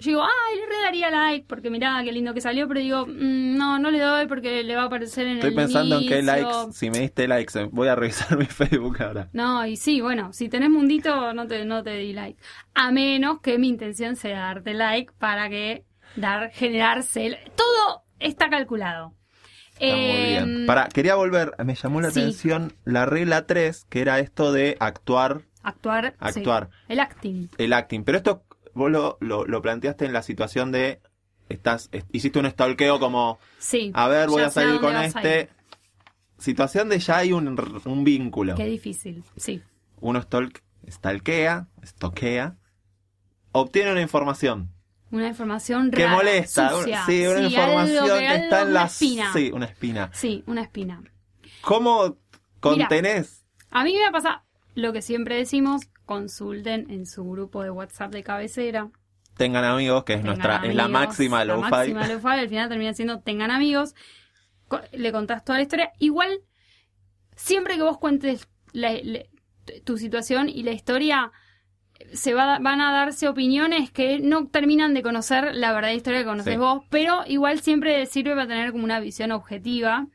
yo 0.00 0.10
digo, 0.10 0.22
ay, 0.22 0.58
le 0.58 0.66
redaría 0.66 1.10
like 1.10 1.46
porque 1.48 1.70
mirá 1.70 2.00
qué 2.04 2.12
lindo 2.12 2.34
que 2.34 2.40
salió, 2.40 2.66
pero 2.68 2.80
digo, 2.80 3.06
mm, 3.06 3.56
no, 3.56 3.78
no 3.78 3.90
le 3.90 3.98
doy 4.00 4.26
porque 4.26 4.62
le 4.64 4.74
va 4.76 4.82
a 4.82 4.86
aparecer 4.86 5.26
en 5.26 5.34
Estoy 5.36 5.50
el 5.50 5.56
pensando 5.56 5.98
en 5.98 6.08
qué 6.08 6.22
likes, 6.22 6.72
si 6.72 6.90
me 6.90 7.00
diste 7.00 7.28
likes, 7.28 7.58
eh, 7.60 7.68
voy 7.70 7.88
a 7.88 7.94
revisar 7.94 8.36
mi 8.38 8.46
Facebook 8.46 9.00
ahora. 9.02 9.28
No, 9.32 9.64
y 9.66 9.76
sí, 9.76 10.00
bueno, 10.00 10.32
si 10.32 10.48
tenés 10.48 10.70
mundito, 10.70 11.32
no 11.34 11.46
te, 11.46 11.64
no 11.64 11.82
te 11.82 11.94
di 11.96 12.12
like. 12.12 12.40
A 12.74 12.90
menos 12.90 13.40
que 13.40 13.58
mi 13.58 13.68
intención 13.68 14.16
sea 14.16 14.40
darte 14.40 14.74
like 14.74 15.12
para 15.18 15.48
que 15.48 15.84
dar, 16.16 16.50
generarse. 16.52 17.26
el- 17.26 17.38
Todo 17.56 18.02
está 18.18 18.48
calculado. 18.50 19.14
Está 19.78 19.96
muy 19.96 20.26
bien. 20.28 20.64
Para, 20.66 20.88
quería 20.88 21.14
volver, 21.14 21.54
me 21.64 21.74
llamó 21.74 22.00
la 22.02 22.10
sí. 22.10 22.20
atención 22.20 22.74
la 22.84 23.06
regla 23.06 23.46
3, 23.46 23.86
que 23.88 24.02
era 24.02 24.18
esto 24.18 24.52
de 24.52 24.76
actuar 24.78 25.42
Actuar. 25.62 26.12
sí. 26.12 26.40
Actuar. 26.40 26.70
el 26.88 27.00
acting. 27.00 27.48
el 27.58 27.72
acting. 27.72 28.04
Pero 28.04 28.18
esto 28.18 28.44
vos 28.80 28.90
lo, 28.90 29.18
lo, 29.20 29.44
lo 29.44 29.60
planteaste 29.62 30.04
en 30.06 30.12
la 30.12 30.22
situación 30.22 30.72
de 30.72 31.00
estás 31.50 31.88
est- 31.92 32.08
hiciste 32.12 32.38
un 32.38 32.50
stalkeo 32.50 32.98
como 32.98 33.38
Sí. 33.58 33.90
a 33.94 34.08
ver 34.08 34.28
voy 34.28 34.42
a 34.42 34.50
salir 34.50 34.80
con 34.80 34.96
este 34.96 35.50
situación 36.38 36.88
de 36.88 36.98
ya 36.98 37.18
hay 37.18 37.32
un, 37.32 37.46
un 37.84 38.04
vínculo 38.04 38.54
Qué 38.54 38.64
difícil. 38.64 39.22
Sí. 39.36 39.62
uno 40.00 40.20
stalk, 40.22 40.62
stalkea 40.88 41.68
stalkea 41.84 42.56
obtiene 43.52 43.92
una 43.92 44.00
información 44.00 44.72
Una 45.10 45.28
información 45.28 45.90
que 45.90 46.04
rara, 46.04 46.16
molesta 46.16 46.70
sucia. 46.70 47.04
sí 47.06 47.26
una 47.26 47.38
Sí, 47.40 47.44
información 47.54 48.04
algo 48.04 48.16
que, 48.18 48.34
está 48.36 48.62
en 48.62 48.72
la 48.72 48.80
una 48.80 48.86
espina. 48.86 49.32
sí 49.32 49.50
una 49.52 49.66
espina 49.66 50.10
Sí, 50.14 50.44
una 50.46 50.62
espina. 50.62 51.02
cómo 51.60 52.16
contenés 52.60 53.44
A 53.70 53.84
mí 53.84 53.94
me 54.02 54.10
pasa 54.10 54.44
lo 54.74 54.92
que 54.92 55.02
siempre 55.02 55.36
decimos, 55.36 55.82
consulten 56.14 56.90
en 56.90 57.06
su 57.06 57.22
grupo 57.24 57.62
de 57.62 57.70
WhatsApp 57.70 58.10
de 58.12 58.24
cabecera. 58.24 58.90
tengan 59.36 59.62
amigos 59.64 60.02
que 60.02 60.14
es 60.14 60.18
tengan 60.22 60.36
nuestra 60.38 60.56
es 60.68 60.74
la 60.74 60.88
máxima 60.88 61.44
la 61.44 61.54
lo-fi 61.54 61.70
máxima 61.70 62.06
lo-fi, 62.08 62.28
al 62.40 62.48
final 62.48 62.68
termina 62.68 62.92
siendo 62.94 63.20
tengan 63.20 63.52
amigos. 63.52 63.94
Le 64.92 65.12
contás 65.12 65.44
toda 65.44 65.58
la 65.58 65.62
historia. 65.62 65.92
Igual, 66.00 66.40
siempre 67.36 67.76
que 67.76 67.82
vos 67.82 67.98
cuentes 67.98 68.48
la- 68.72 68.98
la- 69.02 69.22
tu 69.84 69.98
situación 69.98 70.48
y 70.48 70.64
la 70.64 70.72
historia, 70.72 71.30
se 72.12 72.34
va, 72.34 72.58
van 72.58 72.80
a 72.80 72.90
darse 72.92 73.28
opiniones 73.28 73.90
que 73.92 74.18
no 74.18 74.48
terminan 74.48 74.94
de 74.94 75.02
conocer 75.02 75.54
la 75.54 75.72
verdadera 75.72 75.96
historia 75.96 76.18
que 76.20 76.24
conoces 76.26 76.54
Sí. 76.54 76.58
vos, 76.58 76.82
pero 76.90 77.22
igual 77.26 77.60
siempre 77.60 78.04
sirve 78.06 78.34
para 78.34 78.48
tener 78.48 78.72
como 78.72 78.82
una 78.84 78.98
visión 79.00 79.30
objetiva, 79.32 80.06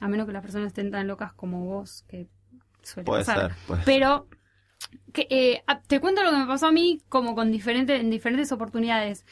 a 0.00 0.08
menos 0.08 0.26
que 0.26 0.32
las 0.32 0.42
personas 0.42 0.68
estén 0.68 0.90
tan 0.90 1.06
locas 1.06 1.32
como 1.32 1.64
vos, 1.64 2.02
que 2.08 2.26
suele 2.82 3.04
puede 3.06 3.24
pasar. 3.24 3.54
ser. 3.66 3.76
Pero 3.84 4.26
que, 5.14 5.26
eh, 5.30 5.62
te 5.86 6.00
cuento 6.00 6.22
lo 6.22 6.30
que 6.32 6.36
me 6.38 6.46
pasó 6.46 6.66
a 6.66 6.72
mí 6.72 7.00
como 7.08 7.34
con 7.34 7.52
diferentes, 7.52 7.98
en 8.00 8.10
diferentes 8.10 8.52
oportunidades 8.52 9.24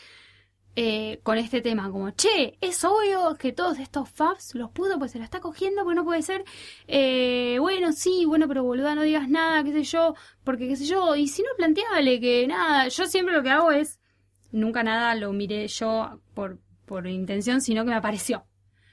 eh, 0.77 1.21
con 1.23 1.39
este 1.39 1.61
tema. 1.61 1.91
Como, 1.91 2.11
che, 2.13 2.57
es 2.61 2.85
obvio 2.85 3.37
que 3.37 3.53
todos 3.53 3.79
estos 3.79 4.09
faps 4.09 4.55
los 4.55 4.71
pudo, 4.71 4.99
pues 4.99 5.13
se 5.13 5.19
la 5.19 5.25
está 5.25 5.41
cogiendo, 5.41 5.83
porque 5.83 5.97
no 5.97 6.05
puede 6.05 6.23
ser. 6.23 6.45
Eh, 6.87 7.59
bueno, 7.61 7.93
sí, 7.93 8.25
bueno, 8.27 8.49
pero 8.49 8.65
boluda, 8.65 8.95
no 8.95 9.03
digas 9.03 9.29
nada, 9.29 9.63
qué 9.65 9.73
sé 9.73 9.83
yo, 9.85 10.15
porque 10.45 10.69
qué 10.69 10.77
sé 10.77 10.87
yo. 10.87 11.15
Y 11.17 11.29
si 11.29 11.43
no, 11.43 11.49
planteale 11.57 12.21
que 12.21 12.47
nada. 12.47 12.89
Yo 12.89 13.07
siempre 13.07 13.35
lo 13.35 13.43
que 13.43 13.51
hago 13.51 13.73
es, 13.73 14.01
nunca 14.53 14.83
nada 14.83 15.15
lo 15.17 15.33
miré 15.33 15.67
yo 15.69 16.21
por, 16.35 16.61
por 16.87 17.07
intención, 17.09 17.61
sino 17.61 17.85
que 17.85 17.91
me 17.91 17.97
apareció. 17.97 18.47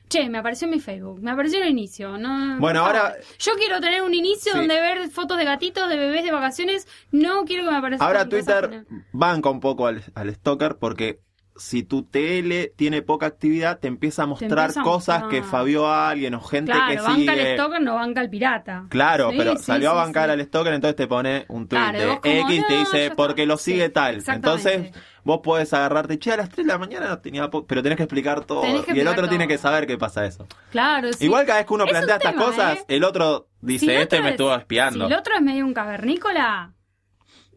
Che, 0.09 0.27
me 0.29 0.39
apareció 0.39 0.65
en 0.65 0.71
mi 0.71 0.79
Facebook, 0.79 1.21
me 1.21 1.31
apareció 1.31 1.61
el 1.61 1.69
inicio. 1.69 2.17
No, 2.17 2.59
Bueno, 2.59 2.81
ahora-. 2.85 3.15
Yo 3.37 3.51
quiero 3.57 3.79
tener 3.79 4.01
un 4.01 4.13
inicio 4.13 4.51
Sí. 4.53 4.57
donde 4.57 4.73
ver 4.79 5.09
fotos 5.09 5.37
de 5.37 5.45
gatitos, 5.45 5.87
de 5.87 5.97
bebés 5.97 6.23
de 6.23 6.31
vacaciones. 6.31 6.87
No 7.11 7.45
quiero 7.45 7.63
que 7.65 7.71
me 7.71 7.77
aparezcan 7.77 8.07
Ahora 8.07 8.27
Twitter 8.27 8.85
banca 9.11 9.49
un 9.49 9.59
poco 9.59 9.85
al, 9.87 10.03
al 10.15 10.33
stalker 10.33 10.77
porque 10.79 11.21
si 11.59 11.83
tu 11.83 12.03
TL 12.03 12.71
tiene 12.75 13.01
poca 13.01 13.25
actividad, 13.27 13.79
te 13.79 13.87
empieza 13.87 14.23
a 14.23 14.25
mostrar 14.25 14.51
empieza 14.69 14.81
a 14.81 14.83
cosas 14.83 15.21
mostrar. 15.21 15.41
que 15.43 15.47
fabió 15.47 15.87
a 15.87 16.09
alguien 16.09 16.33
o 16.33 16.41
gente 16.41 16.71
Claro, 16.71 16.87
que 16.91 16.97
banca 17.01 17.15
sigue. 17.15 17.51
el 17.51 17.57
stalker, 17.57 17.81
no 17.81 17.95
banca 17.95 18.21
el 18.21 18.29
pirata. 18.29 18.85
Claro, 18.89 19.29
Sí, 19.31 19.35
pero 19.37 19.55
sí, 19.57 19.63
salió 19.63 19.91
a 19.91 19.93
bancar 19.93 20.29
al 20.29 20.41
stalker, 20.43 20.73
entonces 20.73 20.95
te 20.95 21.07
pone 21.07 21.45
un 21.49 21.67
tweet 21.67 21.79
Claro, 21.79 21.99
de 21.99 22.05
como, 22.19 22.49
X, 22.49 22.67
te 22.67 22.73
no, 22.73 22.79
dice 22.79 23.11
porque 23.15 23.45
lo 23.45 23.57
sigue 23.57 23.89
tal. 23.89 24.23
Entonces 24.25 24.91
vos 25.23 25.41
podés 25.43 25.73
agarrarte, 25.73 26.17
che, 26.17 26.31
a 26.31 26.37
las 26.37 26.49
3 26.49 26.65
de 26.65 26.73
la 26.73 26.79
mañana 26.79 27.07
no 27.09 27.19
tenía 27.19 27.49
po-", 27.49 27.67
pero 27.67 27.83
tenés 27.83 27.97
que 27.97 28.03
explicar 28.03 28.45
todo. 28.45 28.63
Y 28.93 28.99
el 28.99 29.07
otro 29.07 29.27
tiene 29.27 29.47
que 29.47 29.57
saber 29.57 29.85
qué 29.85 29.97
pasa 29.97 30.25
eso. 30.25 30.47
Claro, 30.71 31.11
sí. 31.13 31.25
Igual 31.25 31.45
cada 31.45 31.59
vez 31.59 31.67
que 31.67 31.73
uno 31.73 31.83
Es 31.85 31.89
plantea 31.91 32.15
estas 32.15 32.31
tema, 32.33 32.45
cosas, 32.45 32.77
¿eh? 32.79 32.85
el 32.87 33.03
otro 33.03 33.47
dice, 33.61 33.85
Si 33.85 33.91
el 33.91 34.01
este 34.01 34.21
me 34.21 34.27
es- 34.29 34.31
estuvo 34.31 34.55
espiando. 34.55 35.07
Si 35.07 35.13
el 35.13 35.19
otro 35.19 35.35
es 35.35 35.41
medio 35.41 35.65
un 35.65 35.73
cavernícola, 35.73 36.71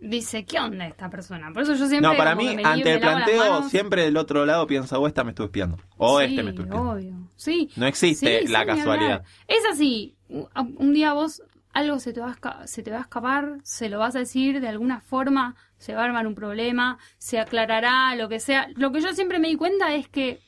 dice, 0.03 0.45
¿qué 0.45 0.59
onda 0.59 0.87
esta 0.87 1.09
persona? 1.09 1.51
Por 1.53 1.63
eso 1.63 1.75
yo 1.75 1.87
siempre. 1.87 2.11
no, 2.11 2.17
para 2.17 2.35
mí, 2.35 2.55
me 2.57 2.65
ante 2.65 2.95
el 2.95 3.01
me 3.01 3.07
planteo, 3.07 3.63
siempre 3.69 4.07
el 4.07 4.17
otro 4.17 4.45
lado 4.45 4.67
piensa, 4.67 4.99
o 4.99 5.07
esta 5.07 5.25
me 5.25 5.31
estuvo 5.31 5.47
espiando. 5.47 5.79
O 5.97 6.19
Sí, 6.19 6.25
este 6.27 6.43
me 6.43 6.51
estuvo 6.51 6.67
espiando. 6.67 6.91
obvio. 6.91 7.29
Sí. 7.37 7.71
No 7.77 7.87
existe 7.87 8.43
Sí, 8.43 8.49
la 8.53 8.67
casualidad. 8.67 9.25
Es 9.49 9.65
así. 9.71 10.15
Un 10.29 10.93
día 10.93 11.13
vos 11.13 11.43
algo 11.73 11.99
se 12.01 12.13
te, 12.13 12.21
va 12.21 12.37
a 12.43 12.67
se 12.67 12.83
te 12.83 12.91
va 12.91 12.99
a 12.99 13.03
escapar, 13.03 13.59
se 13.63 13.89
lo 13.89 13.99
vas 13.99 14.15
a 14.15 14.19
decir 14.19 14.61
de 14.61 14.69
alguna 14.69 15.01
forma, 15.01 15.57
se 15.79 15.95
va 15.95 16.03
a 16.03 16.05
armar 16.05 16.27
un 16.27 16.35
problema, 16.35 16.99
se 17.19 17.39
aclarará, 17.39 18.15
lo 18.17 18.29
que 18.29 18.41
sea. 18.41 18.69
Lo 18.77 18.93
que 18.93 19.01
yo 19.01 19.15
siempre 19.15 19.39
me 19.39 19.49
di 19.49 19.57
cuenta 19.57 19.95
es 19.95 20.07
que 20.09 20.41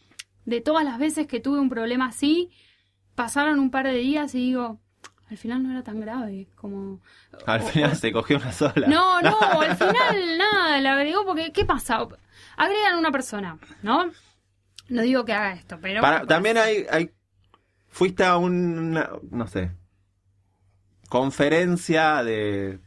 de 0.45 0.61
todas 0.61 0.85
las 0.85 0.99
veces 0.99 1.27
que 1.27 1.41
tuve 1.41 1.59
un 1.61 1.71
problema 1.71 2.07
así, 2.09 2.51
pasaron 3.15 3.59
un 3.59 3.71
par 3.71 3.87
de 3.87 3.95
días 3.95 4.35
y 4.35 4.39
digo, 4.39 4.81
al 5.31 5.37
final 5.39 5.63
no 5.63 5.71
era 5.73 5.83
tan 5.83 6.01
grave 6.01 6.47
como... 6.55 7.01
Al 7.47 7.61
o- 7.63 7.67
final 7.67 7.93
o- 7.93 7.95
se 7.95 8.13
cogió 8.13 8.37
una 8.37 8.53
sola. 8.53 8.87
no, 8.87 9.21
no, 9.23 9.39
al 9.61 9.77
final 9.77 10.39
nada, 10.39 10.81
le 10.81 10.89
agregó 10.89 11.25
porque, 11.25 11.53
¿qué 11.53 11.65
pasa? 11.65 12.07
Agregan 12.57 12.99
una 12.99 13.11
persona, 13.11 13.59
¿no? 13.83 14.11
No 14.89 15.03
digo 15.03 15.25
que 15.25 15.33
haga 15.33 15.53
esto, 15.55 15.79
pero... 15.81 16.01
Para- 16.03 16.27
también 16.27 16.59
hay, 16.59 16.87
hay. 16.91 17.11
Fuiste 17.89 18.25
a 18.25 18.37
una. 18.37 19.09
No 19.31 19.47
sé. 19.47 19.71
Conferencia 21.09 22.23
de 22.25 22.81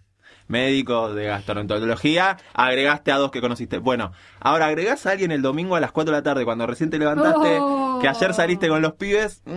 médicos 0.47 1.15
de 1.15 1.26
gastroenterología. 1.26 2.38
Agregaste 2.54 3.12
a 3.12 3.17
dos 3.17 3.32
que 3.32 3.41
conociste. 3.41 3.78
Bueno, 3.78 4.12
ahora 4.39 4.67
agregás 4.67 5.06
a 5.06 5.12
alguien 5.12 5.32
el 5.32 5.41
domingo 5.41 5.76
a 5.76 5.80
las 5.80 5.91
4 5.91 6.12
de 6.12 6.17
la 6.19 6.23
tarde 6.23 6.45
cuando 6.45 6.65
recién 6.67 6.89
te 6.89 7.00
levantaste. 7.00 7.58
Oh. 7.60 8.00
Que 8.02 8.08
ayer 8.08 8.34
saliste 8.34 8.67
con 8.67 8.82
los 8.82 8.93
pibes. 8.93 9.41
mm, 9.45 9.52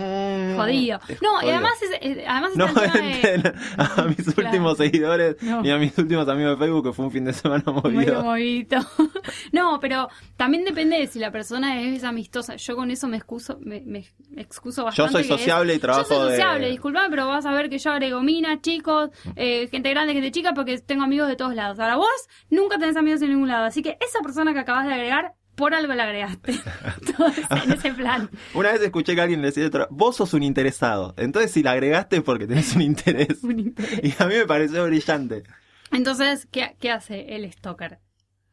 Jodido. 0.63 0.99
es 1.07 1.21
No, 1.21 1.41
y 1.41 1.49
además, 1.49 1.73
es, 1.81 1.89
eh, 2.01 2.25
además 2.27 2.51
No 2.55 2.67
de- 2.67 3.53
a 3.77 4.03
mis 4.05 4.15
Claro. 4.33 4.47
últimos 4.49 4.77
seguidores 4.77 5.35
No. 5.41 5.61
ni 5.61 5.71
a 5.71 5.77
mis 5.77 5.97
últimos 5.97 6.27
amigos 6.27 6.57
de 6.59 6.65
Facebook 6.65 6.83
que 6.85 6.93
fue 6.93 7.05
un 7.05 7.11
fin 7.11 7.25
de 7.25 7.33
semana 7.33 7.63
Muy 7.65 7.93
movido. 7.93 8.23
movidito. 8.23 8.77
No, 9.51 9.79
pero 9.79 10.09
también 10.37 10.63
depende 10.65 10.97
de 10.97 11.07
si 11.07 11.19
la 11.19 11.31
persona 11.31 11.81
es 11.81 12.03
amistosa. 12.03 12.55
Yo 12.55 12.75
con 12.75 12.91
eso 12.91 13.07
me 13.07 13.17
excuso, 13.17 13.57
me, 13.61 13.81
me 13.81 14.05
excuso 14.37 14.81
Yo 14.81 14.85
bastante. 14.85 15.11
soy 15.13 15.21
que 15.23 15.33
es- 15.33 15.39
sociable 15.39 15.75
y 15.75 15.79
trabajo 15.79 16.09
Yo 16.09 16.15
soy 16.15 16.23
de- 16.31 16.37
sociable, 16.37 16.69
disculpame, 16.69 17.09
pero 17.09 17.27
vas 17.27 17.45
a 17.45 17.51
ver 17.51 17.69
que 17.69 17.77
yo 17.77 17.91
agrego 17.91 18.21
minas, 18.21 18.61
chicos, 18.61 19.09
eh, 19.35 19.67
gente 19.69 19.89
grande, 19.89 20.13
gente 20.13 20.31
chica, 20.31 20.53
porque 20.53 20.77
tengo 20.79 21.03
amigos 21.03 21.27
de 21.27 21.35
todos 21.35 21.53
lados. 21.55 21.79
Ahora 21.79 21.95
vos 21.97 22.07
nunca 22.49 22.77
tenés 22.77 22.95
amigos 22.97 23.21
en 23.21 23.29
ningún 23.29 23.47
lado. 23.49 23.65
Así 23.65 23.81
que 23.81 23.97
esa 24.01 24.19
persona 24.21 24.53
que 24.53 24.59
acabas 24.59 24.85
de 24.87 24.93
agregar, 24.93 25.33
por 25.61 25.75
algo 25.75 25.93
la 25.93 26.03
agregaste. 26.05 26.53
Entonces, 27.07 27.45
en 27.63 27.71
ese 27.71 27.93
plan. 27.93 28.29
Una 28.55 28.71
vez 28.71 28.81
escuché 28.81 29.13
que 29.13 29.21
alguien 29.21 29.41
le 29.41 29.51
decía 29.51 29.69
vos 29.91 30.15
sos 30.15 30.33
un 30.33 30.41
interesado. 30.41 31.13
Entonces 31.17 31.51
si 31.51 31.61
la 31.61 31.71
agregaste 31.71 32.17
es 32.17 32.23
porque 32.23 32.47
tenés 32.47 32.75
un 32.75 32.81
interés. 32.81 33.43
Un 33.43 33.59
interés. 33.59 34.01
Y 34.03 34.21
a 34.21 34.25
mí 34.25 34.33
me 34.35 34.47
pareció 34.47 34.83
brillante. 34.85 35.43
Entonces, 35.91 36.47
¿qué, 36.51 36.75
qué 36.79 36.89
hace 36.89 37.35
el 37.35 37.51
stalker? 37.51 37.99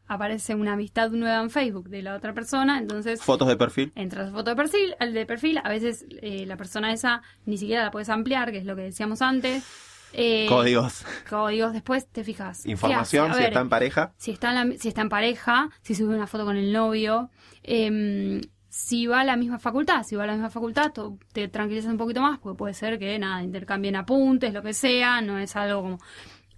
Aparece 0.06 0.54
una 0.54 0.74
amistad 0.74 1.10
nueva 1.10 1.40
en 1.40 1.50
Facebook 1.50 1.88
de 1.88 2.02
la 2.02 2.14
otra 2.14 2.34
persona, 2.34 2.78
entonces 2.78 3.22
Fotos 3.22 3.48
de 3.48 3.56
perfil. 3.56 3.92
entra 3.94 4.26
su 4.26 4.32
foto 4.32 4.50
de 4.50 4.56
perfil, 4.56 4.94
al 5.00 5.14
de 5.14 5.24
perfil, 5.26 5.60
a 5.64 5.68
veces 5.68 6.04
eh, 6.22 6.44
la 6.46 6.56
persona 6.56 6.92
esa 6.92 7.22
ni 7.46 7.56
siquiera 7.58 7.84
la 7.84 7.90
puedes 7.90 8.08
ampliar, 8.08 8.50
que 8.50 8.58
es 8.58 8.64
lo 8.64 8.76
que 8.76 8.82
decíamos 8.82 9.22
antes. 9.22 9.64
Eh, 10.12 10.46
Códigos. 10.48 11.04
Códigos, 11.28 11.72
después 11.72 12.06
te 12.08 12.24
fijas. 12.24 12.62
¿qué 12.64 12.70
Información, 12.70 13.32
si 13.32 13.38
ver, 13.38 13.48
está 13.48 13.60
en 13.60 13.68
pareja. 13.68 14.12
si 14.16 14.30
está 14.30 14.48
en, 14.60 14.70
la- 14.70 14.76
si 14.78 14.88
está 14.88 15.02
en 15.02 15.08
pareja, 15.08 15.70
si 15.82 15.94
sube 15.94 16.14
una 16.14 16.26
foto 16.26 16.44
con 16.44 16.56
el 16.56 16.72
novio, 16.72 17.30
em, 17.62 18.40
si 18.68 19.06
va 19.06 19.20
a 19.20 19.24
la 19.24 19.36
misma 19.36 19.58
facultad, 19.58 20.02
si 20.04 20.16
va 20.16 20.24
a 20.24 20.26
la 20.26 20.32
misma 20.34 20.50
facultad, 20.50 20.92
te 21.32 21.48
tranquilizas 21.48 21.90
un 21.90 21.98
poquito 21.98 22.20
más, 22.22 22.38
porque 22.38 22.56
puede 22.56 22.74
ser 22.74 22.98
que 22.98 23.18
nada, 23.18 23.42
intercambien 23.42 23.96
apuntes, 23.96 24.52
lo 24.54 24.62
que 24.62 24.72
sea, 24.72 25.20
no 25.20 25.38
es 25.38 25.54
algo 25.56 25.82
como... 25.82 25.98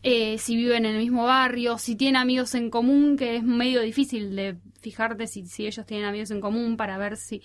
eh, 0.02 0.38
si 0.38 0.56
viven 0.56 0.84
en 0.84 0.92
el 0.94 0.98
mismo 1.02 1.24
barrio, 1.24 1.76
si 1.78 1.96
tienen 1.96 2.16
amigos 2.20 2.54
en 2.54 2.70
común, 2.70 3.16
que 3.16 3.36
es 3.36 3.42
medio 3.42 3.80
difícil 3.80 4.34
de 4.36 4.56
fijarte 4.80 5.26
si, 5.26 5.46
si 5.46 5.66
ellos 5.66 5.84
tienen 5.86 6.06
amigos 6.06 6.30
en 6.30 6.40
común 6.40 6.76
para 6.76 6.96
ver 6.98 7.16
si... 7.16 7.36
es 7.36 7.44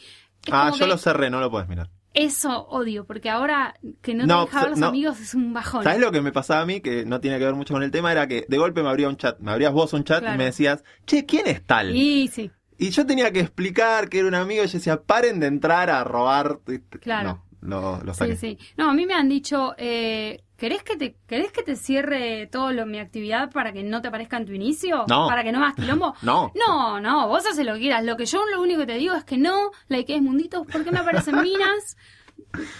Ah, 0.52 0.72
yo 0.72 0.80
que 0.80 0.88
lo 0.88 0.98
cerré, 0.98 1.30
no 1.30 1.40
lo 1.40 1.50
puedes 1.52 1.68
mirar. 1.68 1.90
Eso 2.16 2.66
odio, 2.68 3.06
porque 3.06 3.30
ahora 3.30 3.76
que 4.02 4.14
no, 4.16 4.26
No, 4.26 4.46
te 4.46 4.52
deja 4.52 4.62
ver 4.62 4.70
los 4.72 4.80
no. 4.80 4.88
amigos 4.88 5.20
es 5.20 5.36
un 5.36 5.54
bajón. 5.54 5.84
¿Sabes 5.84 6.00
lo 6.00 6.12
que 6.12 6.22
me 6.22 6.32
pasaba 6.32 6.62
a 6.62 6.66
mí? 6.66 6.80
Que 6.82 7.06
no 7.06 7.20
tiene 7.20 7.38
que 7.38 7.46
ver 7.46 7.54
mucho 7.56 7.74
con 7.74 7.84
el 7.84 7.92
tema, 7.92 8.12
era 8.12 8.26
que 8.28 8.46
de 8.48 8.58
golpe 8.58 8.82
me 8.82 8.90
abría 8.90 9.10
un 9.10 9.18
chat, 9.18 9.38
me 9.40 9.52
abrías 9.52 9.74
vos 9.74 9.92
un 9.94 10.04
chat 10.06 10.20
Claro. 10.22 10.36
y 10.36 10.38
me 10.38 10.46
decías, 10.46 10.84
che, 11.06 11.26
¿quién 11.26 11.46
es 11.48 11.66
tal? 11.66 11.94
Y 11.96 12.30
sí, 12.30 12.50
Y 12.78 12.90
yo 12.92 13.06
tenía 13.06 13.32
que 13.32 13.42
explicar 13.42 14.08
que 14.10 14.20
era 14.20 14.28
un 14.30 14.36
amigo 14.36 14.64
y 14.64 14.68
yo 14.68 14.74
decía, 14.74 15.02
paren 15.04 15.40
de 15.42 15.48
entrar 15.48 15.90
a 15.90 16.04
robar. 16.06 16.60
Claro. 17.02 17.44
No, 17.62 18.00
lo, 18.00 18.04
lo 18.04 18.14
sí, 18.14 18.36
sí. 18.38 18.58
No, 18.78 18.90
a 18.92 18.94
mí 18.94 19.06
me 19.06 19.14
han 19.16 19.28
dicho, 19.28 19.74
eh, 19.78 20.44
¿querés 20.58 20.84
que 20.84 20.96
te 20.98 21.16
querés 21.28 21.52
que 21.52 21.64
te 21.64 21.76
cierre 21.76 22.48
todo 22.48 22.72
lo, 22.72 22.86
mi 22.86 23.00
actividad 23.00 23.52
para 23.52 23.74
que 23.74 23.84
no 23.84 24.02
te 24.02 24.08
aparezca 24.08 24.38
en 24.38 24.46
tu 24.46 24.54
inicio? 24.54 25.06
No. 25.10 25.28
¿Para 25.28 25.44
que 25.44 25.52
no 25.52 25.60
hagas 25.60 25.76
quilombo? 25.76 26.14
No. 26.22 26.52
No, 26.56 27.00
no, 27.02 27.28
vos 27.28 27.46
haces 27.46 27.66
lo 27.66 27.74
que 27.74 27.80
quieras. 27.82 28.04
Lo 28.04 28.18
que 28.18 28.26
yo 28.26 28.44
lo 28.48 28.62
único 28.62 28.82
que 28.82 28.88
te 28.88 28.96
digo 28.98 29.16
es 29.16 29.24
que 29.24 29.38
no 29.38 29.72
likees 29.88 30.22
munditos 30.22 30.66
porque 30.72 30.92
me 30.92 31.00
aparecen 31.00 31.42
minas, 31.42 31.98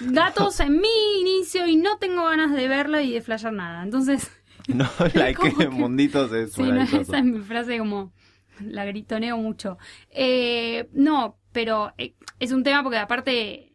gatos 0.02 0.60
en 0.60 0.80
mi 0.80 1.20
inicio 1.22 1.68
y 1.68 1.76
no 1.76 1.98
tengo 1.98 2.24
ganas 2.26 2.52
de 2.54 2.68
verlo 2.68 3.00
y 3.00 3.12
de 3.14 3.22
flashear 3.22 3.54
nada. 3.54 3.84
Entonces, 3.84 4.32
No, 4.68 4.88
como 4.98 5.10
like 5.14 5.54
que- 5.58 5.70
munditos 5.70 6.32
es 6.34 6.54
Sí, 6.54 6.64
no, 6.64 6.82
esa 6.82 7.18
es 7.20 7.24
mi 7.24 7.40
frase 7.42 7.78
como 7.78 8.12
la 8.62 8.86
gritoneo 8.86 9.38
mucho. 9.38 9.78
Eh, 10.12 10.88
no, 10.94 11.38
pero 11.52 11.94
eh, 11.98 12.16
es 12.40 12.52
un 12.52 12.64
tema 12.64 12.82
porque 12.84 12.98
aparte, 12.98 13.74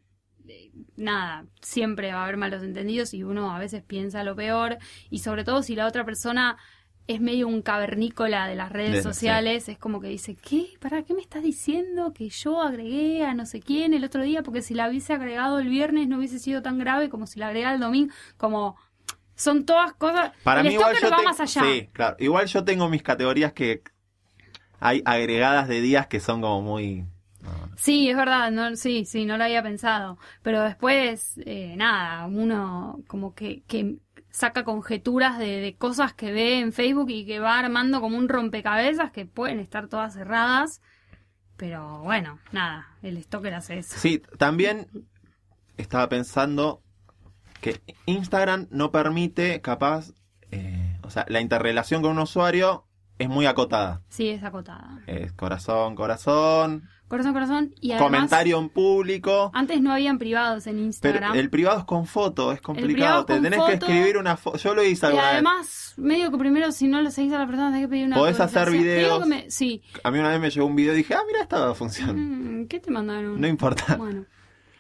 nada, 0.97 1.45
siempre 1.61 2.13
va 2.13 2.21
a 2.21 2.25
haber 2.25 2.37
malos 2.37 2.63
entendidos 2.63 3.15
y 3.15 3.23
uno 3.23 3.55
a 3.55 3.59
veces 3.59 3.83
piensa 3.83 4.25
lo 4.25 4.35
peor 4.37 4.79
y 5.11 5.19
sobre 5.21 5.45
todo 5.45 5.63
si 5.63 5.75
la 5.77 5.87
otra 5.87 6.05
persona 6.05 6.57
es 7.07 7.21
medio 7.21 7.49
un 7.49 7.63
cavernícola 7.63 8.47
de 8.47 8.55
las 8.55 8.71
redes 8.71 8.93
De- 8.97 9.03
sociales, 9.03 9.69
es 9.69 9.79
como 9.79 10.01
que 10.01 10.09
dice, 10.09 10.37
¿qué? 10.37 10.75
¿Para 10.81 11.03
qué 11.03 11.13
me 11.15 11.21
estás 11.21 11.43
diciendo 11.43 12.13
que 12.13 12.29
yo 12.29 12.63
agregué 12.63 13.25
a 13.25 13.35
no 13.35 13.47
sé 13.47 13.61
quién 13.61 13.95
el 13.95 14.05
otro 14.05 14.23
día? 14.23 14.43
Porque 14.45 14.63
si 14.63 14.75
la 14.75 14.89
hubiese 14.89 15.13
agregado 15.15 15.59
el 15.59 15.69
viernes 15.69 16.07
no 16.07 16.19
hubiese 16.19 16.39
sido 16.39 16.63
tan 16.63 16.79
grave 16.79 17.09
como 17.09 17.27
si 17.27 17.41
la 17.41 17.49
agregara 17.49 17.75
el 17.75 17.81
domingo, 17.81 18.13
como... 18.37 18.77
Son 19.35 19.65
todas 19.65 19.95
cosas... 19.95 20.33
Para 20.45 20.61
el 20.61 20.67
mí 20.69 20.75
igual 20.75 20.95
yo 21.01 21.11
va 21.11 21.17
te- 21.17 21.25
más 21.25 21.41
allá. 21.41 21.63
Sí, 21.65 21.89
claro. 21.95 22.15
Igual 22.19 22.47
yo 22.47 22.63
tengo 22.63 22.91
mis 22.91 23.03
categorías 23.03 23.55
que 23.55 23.83
hay 24.79 25.01
agregadas 25.07 25.67
de 25.67 25.81
días 25.81 26.07
que 26.09 26.21
son 26.21 26.43
como 26.43 26.61
muy... 26.61 27.07
no, 27.43 27.51
Sí, 27.77 28.11
es 28.11 28.17
verdad, 28.17 28.51
no, 28.51 28.77
sí, 28.77 29.05
sí, 29.05 29.25
no 29.25 29.37
lo 29.37 29.45
había 29.45 29.63
pensado. 29.63 30.19
Pero 30.43 30.63
después, 30.63 31.35
eh, 31.45 31.75
nada, 31.77 32.27
uno 32.27 33.01
como 33.07 33.35
que, 33.35 33.63
que 33.67 33.97
saca 34.31 34.65
conjeturas 34.65 35.39
de, 35.39 35.61
de 35.61 35.77
cosas 35.77 36.13
que 36.13 36.33
ve 36.33 36.61
en 36.61 36.73
Facebook 36.73 37.11
y 37.11 37.27
que 37.27 37.41
va 37.41 37.59
armando 37.59 38.01
como 38.01 38.17
un 38.17 38.29
rompecabezas 38.29 39.11
que 39.11 39.27
pueden 39.27 39.61
estar 39.61 39.89
todas 39.89 40.15
cerradas. 40.15 40.81
Pero 41.57 42.01
bueno, 42.01 42.39
nada, 42.53 42.89
el 43.03 43.23
stalker 43.23 43.55
hace 43.55 43.79
eso. 43.79 43.95
Sí, 43.99 44.23
también 44.39 44.87
estaba 45.77 46.09
pensando 46.09 46.83
que 47.61 47.83
Instagram 48.07 48.69
no 48.71 48.91
permite, 48.91 49.61
capaz, 49.61 50.13
eh, 50.51 50.99
o 51.03 51.11
sea, 51.11 51.27
la 51.29 51.41
interrelación 51.41 52.03
con 52.03 52.13
un 52.13 52.21
usuario 52.21 52.87
es 53.19 53.29
muy 53.29 53.45
acotada. 53.47 54.01
Sí, 54.09 54.31
es 54.31 54.43
acotada. 54.43 55.03
Es 55.07 55.33
corazón, 55.33 55.95
corazón, 55.95 56.89
Corazón, 57.11 57.33
corazón. 57.33 57.75
Y 57.81 57.91
además, 57.91 58.07
comentario 58.09 58.59
en 58.61 58.69
público. 58.69 59.51
antes 59.53 59.83
no 59.83 59.93
habían 59.93 60.17
privados 60.19 60.67
en 60.69 60.75
Pero 60.77 60.85
Instagram. 60.87 61.37
el 61.37 61.51
privado 61.51 61.81
es 61.81 61.85
con 61.85 62.07
foto, 62.07 62.53
es 62.53 62.61
complicado. 62.61 63.25
Te 63.27 63.35
tenés 63.41 63.59
que 63.59 63.73
foto. 63.73 63.87
escribir 63.87 64.17
una 64.17 64.37
foto. 64.37 64.57
Yo 64.59 64.75
lo 64.77 64.85
hice 64.85 65.07
y 65.07 65.09
alguna 65.09 65.25
vez. 65.25 65.33
además, 65.35 65.95
medio 65.97 66.31
que 66.31 66.39
primero, 66.39 66.71
si 66.71 66.87
no 66.87 67.03
lo 67.03 67.11
seguís 67.11 67.33
a 67.33 67.41
la 67.41 67.47
persona, 67.47 67.71
tenés 67.73 67.87
que 67.87 67.89
pedir 67.91 68.07
una 68.07 68.17
Podés 68.17 68.39
hacer 68.39 68.71
videos. 68.71 69.27
me- 69.27 69.51
Sí. 69.51 69.83
A 70.05 70.11
mí 70.13 70.21
una 70.21 70.29
vez 70.31 70.41
me 70.41 70.51
llegó 70.51 70.67
un 70.67 70.77
video 70.77 70.95
y 70.95 70.99
dije, 70.99 71.13
ah, 71.15 71.23
mira, 71.27 71.43
esta 71.43 71.75
funciona. 71.75 72.13
Mm, 72.13 72.69
¿Qué 72.69 72.79
te 72.79 72.91
mandaron? 72.93 73.41
No 73.41 73.47
importa. 73.49 73.97
Bueno. 73.97 74.25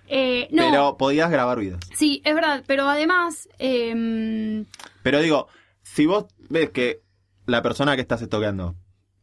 Eh, 0.06 0.48
no, 0.52 0.62
Pero 0.70 0.96
podías 0.96 1.30
grabar 1.30 1.58
videos. 1.58 1.80
sí, 1.94 2.20
es 2.24 2.34
verdad, 2.34 2.62
pero 2.66 2.88
además, 2.88 3.48
eh, 3.60 4.64
Pero 5.02 5.20
digo, 5.20 5.48
si 5.82 6.06
vos 6.06 6.26
ves 6.48 6.70
que 6.70 7.00
la 7.46 7.62
persona 7.62 7.94
que 7.96 8.02
estás 8.02 8.22
estoqueando 8.22 8.76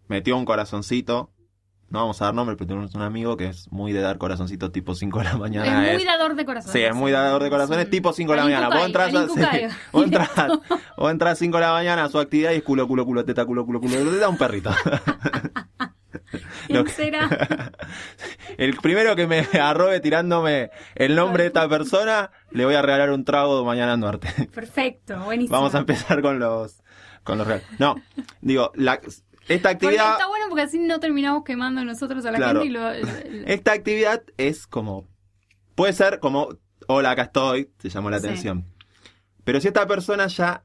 metió 0.08 0.38
un 0.38 0.46
corazoncito, 0.46 1.32
no 1.89 2.00
vamos 2.00 2.21
a 2.21 2.26
dar 2.26 2.34
nombre, 2.34 2.56
pero 2.58 2.67
tenemos 2.67 2.93
un 2.95 3.02
amigo 3.02 3.38
que 3.38 3.47
es 3.47 3.71
muy 3.71 3.93
de 3.93 4.02
dar 4.02 4.17
corazoncitos 4.17 4.71
tipo 4.71 4.93
5 4.93 5.19
de 5.19 5.23
la 5.26 5.38
mañana. 5.38 5.88
es 5.89 5.95
muy 5.95 6.06
dador 6.06 6.36
de 6.36 6.45
corazones. 6.45 6.73
Sí, 6.73 6.82
es 6.82 6.93
muy 6.95 7.12
dador 7.12 7.43
de 7.43 7.50
corazones, 7.50 7.86
Sí. 7.86 7.91
tipo 7.91 8.12
5 8.12 8.32
de 8.32 8.38
la 8.38 8.43
mañana. 8.43 8.69
Vos 8.69 8.86
entras, 8.86 9.12
vos 9.91 10.04
entras, 10.04 10.30
vos 10.97 11.12
entras 11.12 11.39
5 11.39 11.58
de 11.58 11.62
la 11.63 11.71
mañana 11.71 12.04
a 12.04 12.10
su 12.10 12.19
actividad 12.19 12.52
y 12.52 12.56
es 12.56 12.63
culo, 12.63 12.88
culo, 12.88 13.06
culo, 13.06 13.23
teta, 13.23 13.45
culo, 13.45 13.65
culo, 13.65 13.80
culo, 13.80 14.12
teta, 14.12 14.28
un 14.28 14.38
perrito. 14.38 14.71
¿Quién 16.67 16.88
será? 16.89 17.71
El 18.58 18.76
primero 18.78 19.15
que 19.15 19.28
me 19.28 19.39
arrobe 19.60 20.00
tirándome 20.00 20.71
el 20.95 21.15
nombre 21.15 21.43
de 21.43 21.47
esta 21.47 21.69
persona, 21.69 22.32
le 22.52 22.65
voy 22.65 22.76
a 22.76 22.82
regalar 22.82 23.12
un 23.12 23.23
trago 23.23 23.63
mañana 23.63 23.93
en 23.93 24.02
Duarte. 24.02 24.50
Perfecto, 24.54 25.17
buenísimo. 25.23 25.56
Vamos 25.56 25.76
a 25.76 25.80
empezar 25.80 26.21
con 26.21 26.39
los 26.39 26.84
con 27.23 27.38
los 27.38 27.47
regalos. 27.47 27.67
No, 27.80 27.95
digo, 28.41 28.71
la, 28.76 29.00
esta 29.48 29.70
Porque 29.70 29.86
actividad 29.88 30.12
está 30.14 30.28
bueno 30.28 30.46
porque 30.50 30.64
así 30.64 30.80
no 30.80 31.00
terminamos 31.00 31.44
quemando 31.44 31.84
nosotros 31.86 32.26
a 32.26 32.32
la 32.32 32.38
Claro. 32.38 32.62
gente 32.62 32.70
y 32.70 32.74
lo... 32.74 32.92
esta 33.48 33.72
actividad 33.74 34.24
es 34.38 34.68
como 34.68 35.08
puede 35.76 35.94
ser 35.94 36.20
como 36.20 36.50
hola, 36.88 37.12
acá 37.12 37.24
estoy, 37.24 37.66
te 37.78 37.90
llamó 37.90 38.10
la 38.10 38.20
Sí. 38.20 38.28
atención. 38.28 38.66
Pero 39.44 39.60
si 39.62 39.68
esta 39.68 39.86
persona 39.88 40.28
ya 40.28 40.64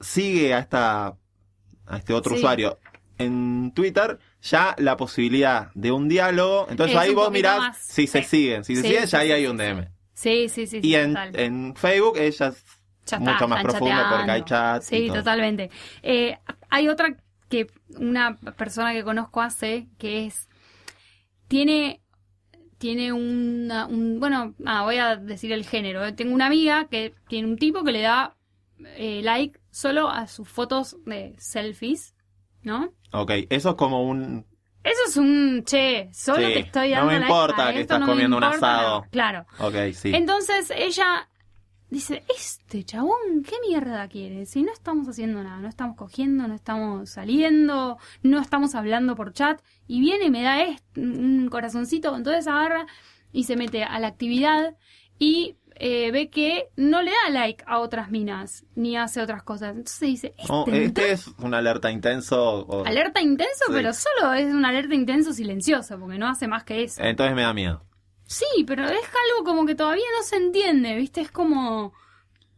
sigue 0.00 0.54
a 0.54 0.58
esta 0.60 1.16
a 1.86 1.96
este 1.96 2.12
otro 2.14 2.32
Sí. 2.34 2.38
usuario 2.38 2.78
en 3.18 3.72
Twitter, 3.74 4.18
ya 4.40 4.74
la 4.78 4.96
posibilidad 4.96 5.70
de 5.74 5.92
un 5.92 6.08
diálogo, 6.08 6.66
entonces 6.70 6.96
Es 6.96 7.02
ahí 7.02 7.14
vos 7.14 7.30
mirás 7.30 7.58
más. 7.58 7.76
si 7.78 8.06
se 8.06 8.22
Sí. 8.22 8.28
siguen, 8.28 8.64
si 8.64 8.76
se 8.76 8.82
siguen 8.82 9.04
ya 9.06 9.18
ahí 9.18 9.32
hay 9.32 9.46
un. 9.46 9.56
DM. 9.58 9.88
Sí, 10.14 10.48
sí, 10.48 10.66
sí. 10.66 10.80
Y 10.82 10.94
en, 10.94 11.16
en 11.34 11.74
Facebook 11.76 12.16
ella 12.18 12.48
es 12.48 12.64
Ya 13.06 13.16
está, 13.16 13.18
mucho 13.18 13.48
más 13.48 13.62
profundo 13.62 14.02
porque 14.10 14.30
hay 14.30 14.42
chat. 14.44 14.82
Sí, 14.82 15.08
totalmente. 15.12 15.70
Eh, 16.02 16.38
hay 16.68 16.88
otra 16.88 17.16
que 17.50 17.66
una 17.98 18.36
persona 18.56 18.92
que 18.94 19.04
conozco 19.04 19.42
hace, 19.42 19.88
que 19.98 20.24
es, 20.26 20.48
tiene, 21.48 22.00
tiene 22.78 23.12
una, 23.12 23.86
un, 23.86 24.18
bueno, 24.20 24.54
nada, 24.58 24.82
voy 24.82 24.96
a 24.96 25.16
decir 25.16 25.52
el 25.52 25.64
género. 25.66 26.04
eh. 26.06 26.12
Tengo 26.12 26.32
una 26.32 26.46
amiga 26.46 26.86
que 26.88 27.14
tiene 27.28 27.48
un 27.48 27.58
tipo 27.58 27.84
que 27.84 27.92
le 27.92 28.02
da 28.02 28.36
eh, 28.96 29.20
like 29.22 29.60
solo 29.70 30.08
a 30.08 30.26
sus 30.28 30.48
fotos 30.48 30.96
de 31.04 31.34
selfies, 31.38 32.14
¿no? 32.62 32.92
Ok, 33.12 33.32
eso 33.50 33.70
es 33.70 33.74
como 33.74 34.04
un... 34.08 34.46
Eso 34.82 35.00
es 35.08 35.16
un, 35.18 35.62
che, 35.66 36.08
solo 36.14 36.46
Sí, 36.46 36.54
te 36.54 36.58
estoy 36.60 36.90
no 36.90 36.96
dando 36.96 37.06
me 37.12 37.18
like 37.20 37.32
importa 37.32 37.66
a 37.68 37.72
que 37.72 37.80
esto, 37.80 37.94
estás 37.96 38.00
no 38.00 38.06
me 38.06 38.12
comiendo 38.12 38.36
un 38.38 38.44
asado. 38.44 39.04
Claro. 39.10 39.44
Ok, 39.58 39.74
sí. 39.92 40.12
Entonces 40.14 40.72
ella 40.74 41.28
dice, 41.90 42.22
este 42.36 42.84
chabón, 42.84 43.42
¿qué 43.46 43.56
mierda 43.68 44.06
quiere? 44.08 44.46
Si 44.46 44.62
no 44.62 44.72
estamos 44.72 45.08
haciendo 45.08 45.42
nada, 45.42 45.58
no 45.60 45.68
estamos 45.68 45.96
cogiendo, 45.96 46.46
no 46.48 46.54
estamos 46.54 47.10
saliendo, 47.10 47.98
no 48.22 48.40
estamos 48.40 48.74
hablando 48.74 49.16
por 49.16 49.32
chat, 49.32 49.60
y 49.86 50.00
viene 50.00 50.26
y 50.26 50.30
me 50.30 50.42
da 50.42 50.62
este, 50.62 51.00
un 51.00 51.48
corazoncito, 51.50 52.14
entonces 52.16 52.46
agarra 52.46 52.86
y 53.32 53.44
se 53.44 53.56
mete 53.56 53.84
a 53.84 53.98
la 53.98 54.08
actividad 54.08 54.76
y 55.18 55.56
eh, 55.82 56.10
ve 56.12 56.28
que 56.28 56.68
no 56.76 57.00
le 57.00 57.10
da 57.10 57.30
like 57.30 57.64
a 57.66 57.78
otras 57.78 58.10
minas, 58.10 58.66
ni 58.74 58.96
hace 58.98 59.22
otras 59.22 59.42
cosas. 59.42 59.70
Entonces 59.70 60.00
dice, 60.00 60.34
este, 60.36 60.52
Oh, 60.52 60.66
este 60.70 61.12
es 61.12 61.28
una 61.38 61.58
alerta 61.58 61.90
intenso. 61.90 62.66
o- 62.66 62.84
alerta 62.84 63.22
intenso, 63.22 63.64
Sí. 63.68 63.72
pero 63.72 63.92
solo 63.94 64.34
es 64.34 64.52
un 64.52 64.64
alerta 64.66 64.94
intenso 64.94 65.32
silencioso, 65.32 65.98
porque 65.98 66.18
no 66.18 66.28
hace 66.28 66.48
más 66.48 66.64
que 66.64 66.82
eso. 66.82 67.02
Entonces 67.02 67.34
me 67.34 67.42
da 67.42 67.54
miedo. 67.54 67.82
Sí, 68.30 68.62
pero 68.64 68.84
es 68.84 68.92
algo 68.92 69.44
como 69.44 69.66
que 69.66 69.74
todavía 69.74 70.04
no 70.16 70.22
se 70.22 70.36
entiende, 70.36 70.94
¿viste? 70.94 71.20
Es 71.20 71.32
como. 71.32 71.92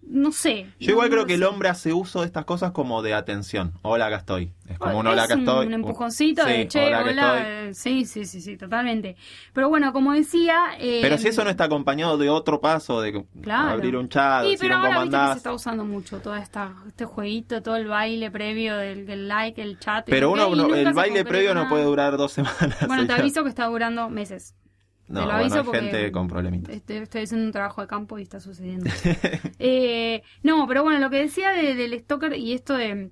No 0.02 0.32
sé. 0.32 0.66
Yo 0.78 0.90
igual 0.90 1.08
creo 1.08 1.24
que 1.24 1.35
el 1.35 1.44
hombre 1.44 1.70
hace 1.70 1.94
uso 1.94 2.20
de 2.20 2.26
estas 2.26 2.44
cosas 2.44 2.72
como 2.72 3.00
de 3.00 3.14
atención. 3.14 3.72
Hola, 3.80 4.06
acá 4.06 4.16
estoy. 4.16 4.52
Es 4.68 4.76
como 4.78 4.98
un 4.98 5.06
hola, 5.06 5.22
acá 5.22 5.35
un 5.35 5.40
estoy. 5.40 5.72
empujoncito 5.72 6.44
de 6.44 6.62
Sí, 6.62 6.68
che, 6.68 6.94
hola, 6.94 7.68
eh, 7.68 7.70
Sí, 7.72 8.04
sí, 8.04 8.26
sí, 8.26 8.42
sí, 8.42 8.58
totalmente. 8.58 9.16
Pero 9.54 9.70
bueno, 9.70 9.92
como 9.94 10.12
decía. 10.12 10.74
eh, 10.78 10.98
Pero 11.00 11.16
si 11.16 11.28
eso 11.28 11.42
no 11.44 11.48
está 11.50 11.64
acompañado 11.64 12.18
de 12.18 12.28
otro 12.28 12.61
paso, 12.61 13.00
de 13.00 13.24
Claro. 13.40 13.70
abrir 13.70 13.96
un 13.96 14.11
chat, 14.11 14.44
Sí, 14.44 14.56
pero 14.61 14.76
un 14.78 14.85
ahora 14.85 15.02
viste 15.04 15.16
que 15.18 15.26
se 15.32 15.37
está 15.38 15.52
usando 15.54 15.85
mucho 15.85 16.18
todo 16.20 16.35
esta, 16.37 16.74
este 16.87 17.06
jueguito, 17.06 17.62
todo 17.62 17.76
el 17.76 17.87
baile 17.87 18.30
previo 18.30 18.76
del, 18.76 19.06
del 19.06 19.28
like, 19.28 19.62
el 19.62 19.78
chat. 19.78 20.04
Pero 20.06 20.32
uno, 20.32 20.48
y 20.76 20.80
el 20.80 20.92
baile 20.92 21.24
previo 21.24 21.54
no 21.54 21.68
puede 21.68 21.85
durar 21.85 22.18
dos 22.18 22.32
semanas. 22.35 22.76
Bueno, 22.88 23.06
te 23.06 23.14
aviso 23.14 23.42
que 23.44 23.48
está 23.48 23.66
durando 23.66 24.11
meses. 24.11 24.54
No, 25.12 25.20
te 25.20 25.27
lo 25.27 25.33
bueno, 25.33 25.40
aviso 25.40 25.59
hay 25.59 25.64
porque- 25.64 25.81
gente 25.81 26.12
con 26.12 26.29
problemitas. 26.29 26.75
Estoy, 26.75 26.96
estoy 26.96 27.22
haciendo 27.22 27.46
un 27.46 27.53
trabajo 27.53 27.81
de 27.83 27.87
campo 27.87 28.18
y 28.18 28.22
está 28.22 28.40
sucediendo. 28.40 28.90
Eh, 29.59 30.22
no, 30.42 30.66
pero 30.66 30.83
bueno, 30.83 30.98
lo 30.98 31.11
que 31.11 31.18
decía 31.18 31.51
de- 31.51 31.75
del 31.75 31.98
stalker 32.01 32.35
y 32.37 32.53
esto 32.53 32.75
de, 32.77 33.11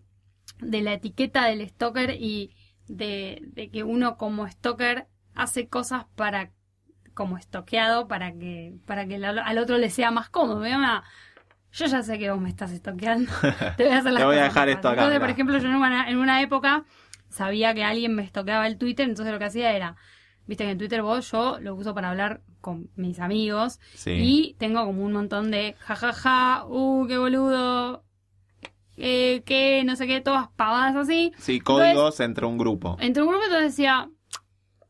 de 0.60 0.80
la 0.82 0.94
etiqueta 0.94 1.44
del 1.46 1.66
stalker 1.68 2.10
y 2.18 2.54
de, 2.88 3.42
de 3.52 3.70
que 3.70 3.84
uno 3.84 4.16
como 4.16 4.48
stalker 4.48 5.06
hace 5.34 5.68
cosas 5.68 6.06
para 6.16 6.50
como 7.14 7.36
estoqueado 7.38 8.08
para 8.08 8.32
que 8.32 8.74
para 8.86 9.06
que 9.06 9.16
al 9.16 9.58
otro 9.58 9.78
le 9.78 9.90
sea 9.90 10.10
más 10.10 10.28
cómodo. 10.30 10.60
Mira, 10.60 11.04
yo 11.72 11.86
ya 11.86 12.02
sé 12.02 12.18
que 12.18 12.30
vos 12.30 12.40
me 12.40 12.48
estás 12.48 12.72
estoqueando. 12.72 13.30
Te 13.76 13.84
voy 13.84 13.92
a 13.92 13.98
hacer 13.98 14.12
las 14.12 14.22
Te 14.22 14.26
voy 14.26 14.38
a 14.38 14.44
dejar 14.44 14.68
esto 14.68 14.88
acá, 14.88 15.02
Entonces, 15.02 15.20
por 15.20 15.30
ejemplo, 15.30 15.58
yo 15.58 15.68
en 15.68 15.74
una, 15.76 16.10
en 16.10 16.16
una 16.18 16.40
época 16.42 16.84
sabía 17.28 17.74
que 17.74 17.84
alguien 17.84 18.14
me 18.14 18.22
estoqueaba 18.24 18.66
el 18.66 18.76
Twitter, 18.78 19.08
entonces 19.08 19.32
lo 19.32 19.38
que 19.38 19.44
hacía 19.44 19.72
era, 19.72 19.96
viste 20.46 20.64
que 20.64 20.70
en 20.70 20.78
Twitter 20.78 21.02
vos 21.02 21.30
yo 21.30 21.58
lo 21.60 21.74
uso 21.74 21.94
para 21.94 22.10
hablar 22.10 22.42
con 22.60 22.90
mis 22.96 23.20
amigos 23.20 23.78
Sí. 23.94 24.10
y 24.12 24.54
tengo 24.58 24.84
como 24.84 25.02
un 25.04 25.12
montón 25.12 25.50
de 25.50 25.74
jajaja, 25.80 26.64
uh, 26.66 27.06
qué 27.06 27.16
boludo, 27.18 28.04
eh, 28.96 29.42
que 29.46 29.82
no 29.84 29.96
sé 29.96 30.06
qué, 30.06 30.20
todas 30.20 30.48
pavadas 30.56 30.94
así. 30.96 31.32
Sí, 31.38 31.60
códigos 31.60 32.20
entre 32.20 32.46
un 32.46 32.58
grupo. 32.58 32.96
Entre 33.00 33.22
un 33.22 33.28
grupo 33.28 33.44
entonces 33.44 33.76
decía, 33.76 34.10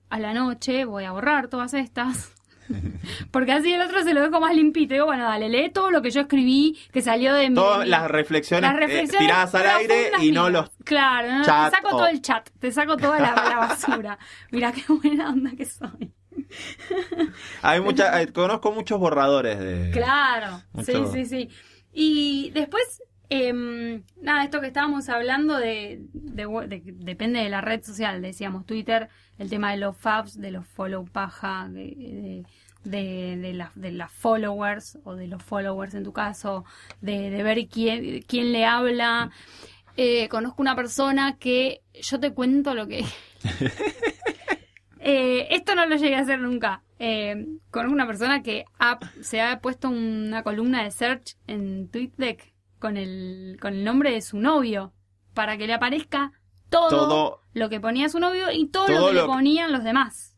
a 0.08 0.18
la 0.18 0.34
noche 0.34 0.84
voy 0.84 1.04
a 1.04 1.12
borrar 1.12 1.48
todas 1.48 1.74
estas. 1.74 2.32
Porque 3.30 3.52
así 3.52 3.72
el 3.72 3.80
otro 3.82 4.02
se 4.02 4.14
lo 4.14 4.22
dejo 4.22 4.40
más 4.40 4.54
limpito. 4.54 4.94
Digo, 4.94 5.06
bueno, 5.06 5.24
dale, 5.24 5.48
lee 5.48 5.70
todo 5.70 5.90
lo 5.90 6.02
que 6.02 6.10
yo 6.10 6.22
escribí, 6.22 6.78
que 6.92 7.02
salió 7.02 7.34
de 7.34 7.48
mi... 7.50 7.54
Todas 7.56 7.86
las 7.88 8.10
reflexiones, 8.10 8.62
las 8.70 8.74
eh, 8.74 8.86
reflexiones 8.86 9.18
tiradas 9.26 9.54
al 9.54 9.66
aire 9.68 10.10
y 10.20 10.32
no 10.32 10.50
los... 10.50 10.70
Claro, 10.84 11.30
no, 11.38 11.44
chat 11.44 11.70
te 11.70 11.76
saco 11.76 11.88
o- 11.88 11.98
todo 11.98 12.06
el 12.08 12.22
chat, 12.22 12.48
te 12.58 12.72
saco 12.72 12.96
toda 12.96 13.18
la, 13.20 13.34
la 13.34 13.56
basura. 13.58 14.18
Mira 14.50 14.72
qué 14.72 14.82
buena 14.92 15.30
onda 15.30 15.50
que 15.56 15.64
soy. 15.64 16.12
Hay 17.62 17.80
mucha, 17.80 18.20
eh, 18.22 18.32
conozco 18.32 18.72
muchos 18.72 18.98
borradores 18.98 19.58
de... 19.58 19.90
Claro, 19.92 20.62
Mucho- 20.72 21.12
sí, 21.12 21.24
sí, 21.24 21.26
sí. 21.26 21.48
Y 21.92 22.50
después, 22.54 23.02
em, 23.28 24.02
nada, 24.20 24.44
esto 24.44 24.60
que 24.60 24.68
estábamos 24.68 25.08
hablando 25.08 25.56
de, 25.58 26.00
de- 26.12 26.46
de- 26.68 26.82
depende 26.94 27.40
de 27.40 27.48
la 27.48 27.60
red 27.60 27.82
social, 27.82 28.22
decíamos 28.22 28.64
Twitter, 28.66 29.08
el 29.38 29.48
tema 29.50 29.70
de 29.72 29.78
los 29.78 29.96
faps, 29.96 30.38
de 30.40 30.50
los 30.50 30.66
follow 30.66 31.04
paja, 31.06 31.66
de, 31.68 32.44
de, 32.84 33.02
de, 33.02 33.36
de 33.36 33.52
las, 33.54 33.74
de 33.74 33.92
las 33.92 34.12
followers 34.12 34.98
o 35.04 35.14
de 35.14 35.26
los 35.28 35.42
followers 35.42 35.94
en 35.94 36.04
tu 36.04 36.12
caso, 36.12 36.64
de, 37.00 37.30
de 37.30 37.42
ver 37.42 37.66
quién, 37.68 38.22
quién 38.26 38.52
le 38.52 38.64
habla. 38.64 39.30
Eh, 39.96 40.28
conozco 40.28 40.62
una 40.62 40.76
persona 40.76 41.36
que 41.38 41.82
yo 42.00 42.18
te 42.20 42.32
cuento 42.32 42.74
lo 42.74 42.86
que 42.86 43.04
Eh, 45.02 45.46
esto 45.54 45.74
no 45.74 45.86
lo 45.86 45.96
llegué 45.96 46.14
a 46.16 46.20
hacer 46.20 46.38
nunca. 46.40 46.82
Eh, 46.98 47.46
conozco 47.70 47.94
una 47.94 48.06
persona 48.06 48.42
que 48.42 48.66
ha- 48.78 48.98
se 49.22 49.40
ha 49.40 49.58
puesto 49.60 49.88
una 49.88 50.42
columna 50.42 50.84
de 50.84 50.90
search 50.90 51.36
en 51.46 51.88
TweetDeck 51.88 52.52
con 52.78 52.98
el, 52.98 53.56
con 53.62 53.72
el 53.72 53.82
nombre 53.84 54.12
de 54.12 54.20
su 54.20 54.38
novio 54.38 54.92
para 55.32 55.56
que 55.56 55.66
le 55.66 55.72
aparezca 55.72 56.32
todo, 56.68 56.88
Todo. 56.90 57.40
lo 57.54 57.70
que 57.70 57.80
ponía 57.80 58.10
su 58.10 58.20
novio 58.20 58.52
y 58.52 58.68
todo, 58.68 58.86
Todo 58.86 59.00
lo 59.00 59.06
que 59.08 59.12
lo 59.14 59.20
le 59.22 59.26
ponían 59.26 59.72
los 59.72 59.82
demás. 59.84 60.36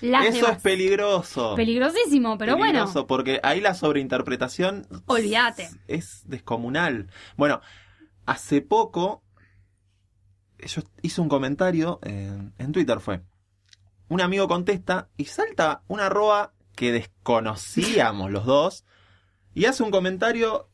Las 0.00 0.26
Eso 0.26 0.36
demás. 0.46 0.56
es 0.56 0.62
peligroso. 0.62 1.54
Peligrosísimo, 1.56 2.38
pero 2.38 2.56
Peligroso, 2.56 2.92
bueno, 2.92 3.06
porque 3.06 3.40
ahí 3.42 3.60
la 3.60 3.74
sobreinterpretación 3.74 4.86
olvídate. 5.06 5.68
es 5.88 6.22
descomunal. 6.26 7.08
Bueno, 7.36 7.60
hace 8.26 8.60
poco 8.62 9.22
yo 10.58 10.82
hice 11.02 11.20
un 11.20 11.28
comentario 11.28 11.98
en, 12.02 12.52
en 12.58 12.72
Twitter 12.72 13.00
fue. 13.00 13.22
Un 14.08 14.20
amigo 14.20 14.48
contesta 14.48 15.08
y 15.16 15.26
salta 15.26 15.82
una 15.88 16.06
arroba 16.06 16.52
que 16.74 16.92
desconocíamos 16.92 18.30
los 18.30 18.44
dos 18.46 18.84
y 19.54 19.66
hace 19.66 19.82
un 19.82 19.90
comentario 19.90 20.68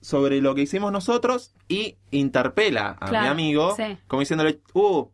sobre 0.00 0.40
lo 0.40 0.54
que 0.54 0.62
hicimos 0.62 0.92
nosotros 0.92 1.54
y 1.68 1.96
interpela 2.10 2.96
a 3.00 3.06
Claro, 3.08 3.24
mi 3.24 3.30
amigo 3.30 3.74
sí. 3.76 3.96
como 4.06 4.20
diciéndole, 4.20 4.60
uh, 4.74 5.06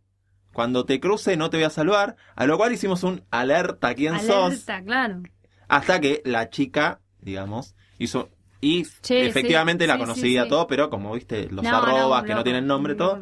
cuando 0.53 0.85
te 0.85 1.01
cruce 1.01 1.37
no 1.37 1.51
te 1.51 1.57
voy 1.59 1.65
a 1.65 1.71
saludar, 1.71 2.17
a 2.37 2.47
lo 2.47 2.57
cual 2.57 2.73
hicimos 2.73 3.03
un 3.05 3.23
alerta 3.31 3.95
quién 3.95 4.19
sos, 4.21 4.47
Alerta, 4.69 4.83
claro. 4.83 5.23
hasta 5.69 6.01
que 6.01 6.23
la 6.25 6.51
chica, 6.51 7.01
digamos, 7.21 7.75
hizo... 7.99 8.29
Y 8.63 8.85
Che, 9.03 9.27
efectivamente 9.27 9.85
sí, 9.85 9.89
la 9.89 9.95
sí, 9.95 10.01
conocía 10.01 10.43
sí, 10.43 10.49
todo, 10.51 10.67
pero 10.67 10.91
como 10.91 11.15
viste, 11.15 11.49
los 11.51 11.65
No, 11.65 11.77
arrobas 11.79 12.23
no, 12.23 12.27
que 12.27 12.35
no 12.35 12.45
tienen 12.45 12.67
nombre, 12.67 12.95
todo. 12.95 13.21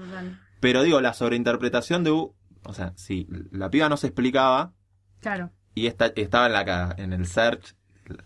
Pero 0.59 0.83
digo, 0.83 1.01
la 1.01 1.15
sobreinterpretación 1.15 2.03
de... 2.03 2.11
uh, 2.11 2.35
o 2.65 2.73
sea, 2.75 2.93
si 2.97 3.29
la 3.53 3.71
piba 3.71 3.89
no 3.89 3.97
se 3.97 4.09
explicaba 4.09 4.73
Claro. 5.21 5.53
y 5.75 5.87
esta, 5.87 6.07
estaba 6.17 6.47
en, 6.47 6.53
la, 6.55 6.95
en 6.99 7.13
el 7.13 7.27
search 7.27 7.77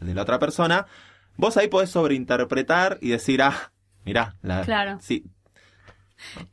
de 0.00 0.14
la 0.14 0.22
otra 0.22 0.38
persona, 0.38 0.86
vos 1.36 1.56
ahí 1.58 1.68
podés 1.68 1.90
sobreinterpretar 1.90 2.96
y 3.02 3.10
decir, 3.10 3.42
ah, 3.42 3.72
mirá, 4.06 4.36
la, 4.40 4.62
Claro. 4.62 4.98
sí, 5.02 5.26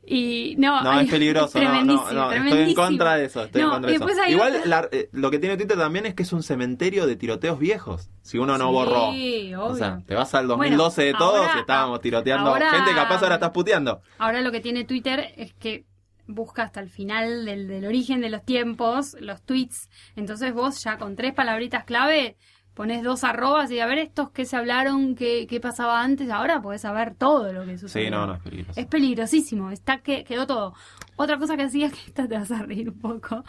Y 0.06 0.54
no, 0.58 0.82
No, 0.82 0.90
ay, 0.90 1.04
es 1.06 1.10
peligroso. 1.10 1.58
No, 1.58 1.64
no, 1.64 1.70
tremendísimo, 1.70 2.12
no, 2.12 2.32
estoy 2.32 2.58
en 2.62 2.74
contra 2.74 3.14
de 3.16 3.24
eso. 3.26 3.44
Estoy 3.44 3.60
en 3.62 3.66
No, 3.68 3.72
contra 3.74 3.88
de 3.88 3.92
y 3.92 3.96
eso. 3.96 4.06
después 4.06 4.26
hay 4.26 4.32
Igual 4.32 4.60
la- 4.64 4.88
eh, 4.92 5.08
lo 5.12 5.30
que 5.30 5.38
tiene 5.38 5.56
Twitter 5.56 5.78
también 5.78 6.06
es 6.06 6.14
que 6.14 6.22
es 6.22 6.32
un 6.32 6.42
cementerio 6.42 7.06
de 7.06 7.16
tiroteos 7.16 7.58
viejos. 7.58 8.10
Si 8.22 8.38
uno 8.38 8.58
no 8.58 8.68
Sí, 8.68 8.72
borró. 8.72 9.04
obvio. 9.08 9.64
O 9.64 9.74
sea, 9.76 10.02
te 10.06 10.14
vas 10.14 10.34
al 10.34 10.46
2012 10.48 11.02
Bueno, 11.02 11.12
de 11.12 11.18
todos 11.18 11.40
ahora- 11.46 11.52
y 11.56 11.60
estábamos 11.60 12.00
tiroteando. 12.00 12.50
ahora- 12.50 12.70
Gente 12.70 12.94
capaz 12.94 13.22
ahora 13.22 13.34
estás 13.36 13.50
puteando. 13.50 14.00
Ahora 14.18 14.40
lo 14.40 14.52
que 14.52 14.60
tiene 14.60 14.84
Twitter 14.84 15.32
es 15.36 15.52
que 15.54 15.84
busca 16.26 16.62
hasta 16.62 16.78
el 16.80 16.88
final 16.90 17.44
del, 17.44 17.66
del 17.66 17.84
origen 17.86 18.20
de 18.20 18.30
los 18.30 18.44
tiempos, 18.44 19.16
los 19.18 19.42
tweets. 19.42 19.88
Entonces 20.14 20.54
vos 20.54 20.80
ya 20.82 20.96
con 20.96 21.16
tres 21.16 21.34
palabritas 21.34 21.84
clave 21.84 22.36
pones 22.74 23.02
dos 23.02 23.24
arrobas 23.24 23.70
y 23.70 23.80
a 23.80 23.86
ver 23.86 23.98
estos 23.98 24.30
que 24.30 24.44
se 24.44 24.56
hablaron, 24.56 25.14
qué, 25.14 25.46
qué 25.48 25.60
pasaba 25.60 26.02
antes, 26.02 26.30
ahora 26.30 26.62
podés 26.62 26.82
saber 26.82 27.14
todo 27.14 27.52
lo 27.52 27.66
que 27.66 27.78
sucedió. 27.78 28.06
Sí, 28.06 28.10
no, 28.10 28.26
no 28.26 28.34
es 28.34 28.40
peligroso. 28.40 28.80
Es 28.80 28.86
peligrosísimo, 28.86 29.70
está 29.70 29.98
que 29.98 30.24
quedó 30.24 30.46
todo. 30.46 30.74
Otra 31.16 31.38
cosa 31.38 31.56
que 31.56 31.64
hacía, 31.64 31.90
que 31.90 32.00
esta 32.06 32.28
te 32.28 32.36
vas 32.36 32.50
a 32.50 32.62
reír 32.62 32.90
un 32.90 32.98
poco, 32.98 33.44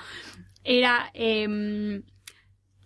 era 0.64 1.10
em, 1.14 2.04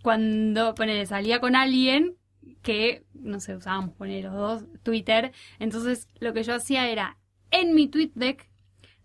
cuando 0.02 0.74
ponele, 0.74 1.06
salía 1.06 1.40
con 1.40 1.56
alguien 1.56 2.16
que, 2.62 3.04
no 3.14 3.40
sé, 3.40 3.56
usábamos 3.56 3.94
poner 3.94 4.24
los 4.24 4.34
dos 4.34 4.64
Twitter, 4.82 5.32
entonces 5.58 6.08
lo 6.20 6.32
que 6.32 6.42
yo 6.42 6.54
hacía 6.54 6.88
era, 6.88 7.18
en 7.50 7.74
mi 7.74 7.88
tweet 7.88 8.12
deck, 8.14 8.48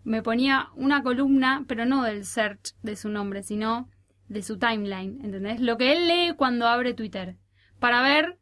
me 0.04 0.24
ponía 0.24 0.70
una 0.76 1.04
columna, 1.04 1.64
pero 1.68 1.86
no 1.86 2.04
del 2.04 2.26
search 2.26 2.76
de 2.82 2.96
su 2.96 3.10
nombre, 3.10 3.44
sino 3.44 3.88
de 4.32 4.42
su 4.44 4.58
timeline, 4.58 5.20
¿entendés? 5.24 5.60
Lo 5.60 5.78
que 5.78 5.92
él 5.92 6.08
lee 6.08 6.34
cuando 6.38 6.66
abre 6.68 6.94
Twitter. 6.94 7.36
Para 7.80 8.02
ver, 8.02 8.40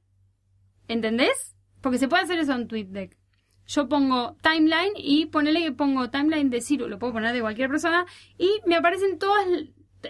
¿entendés? 0.88 1.56
Porque 1.82 1.98
se 1.98 2.08
puede 2.08 2.24
hacer 2.24 2.38
eso 2.40 2.54
en 2.54 2.68
TweetDeck. 2.68 3.18
Yo 3.66 3.88
pongo 3.90 4.36
timeline 4.42 4.94
y 4.96 5.28
ponele 5.28 5.64
que 5.64 5.72
pongo 5.72 6.10
timeline 6.10 6.50
de 6.50 6.62
Ciro, 6.62 6.88
lo 6.88 7.00
puedo 7.00 7.14
poner 7.14 7.34
de 7.34 7.42
cualquier 7.42 7.70
persona, 7.70 8.06
y 8.38 8.50
me 8.66 8.76
aparecen 8.76 9.18
todas 9.20 9.46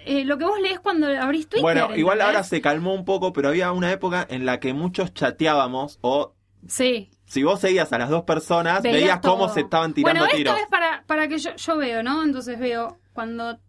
eh, 0.06 0.24
lo 0.26 0.38
que 0.38 0.46
vos 0.46 0.60
lees 0.62 0.80
cuando 0.80 1.08
abrís 1.08 1.48
Twitter. 1.48 1.62
Bueno, 1.62 1.96
igual 1.96 2.22
ahora 2.22 2.44
se 2.44 2.62
calmó 2.62 2.94
un 2.94 3.06
poco, 3.06 3.32
pero 3.34 3.50
había 3.50 3.72
una 3.72 3.92
época 3.92 4.26
en 4.30 4.46
la 4.46 4.60
que 4.60 4.74
muchos 4.74 5.14
chateábamos 5.14 5.98
o 6.02 6.36
Sí. 6.68 7.10
si 7.26 7.44
vos 7.44 7.62
seguías 7.62 7.92
a 7.94 7.98
las 7.98 8.10
dos 8.10 8.24
personas, 8.24 8.82
Veías 8.82 9.00
veías 9.02 9.20
cómo 9.22 9.48
se 9.50 9.62
estaban 9.62 9.94
tirando 9.94 10.20
bueno, 10.22 10.36
tiros. 10.36 10.54
esto 10.56 10.64
es 10.66 10.70
para, 10.70 11.04
para 11.08 11.28
que 11.30 11.38
yo, 11.38 11.56
yo 11.56 11.78
veo, 11.78 12.04
¿no? 12.04 12.22
Entonces 12.24 12.60
veo 12.60 13.00
cuando 13.14 13.60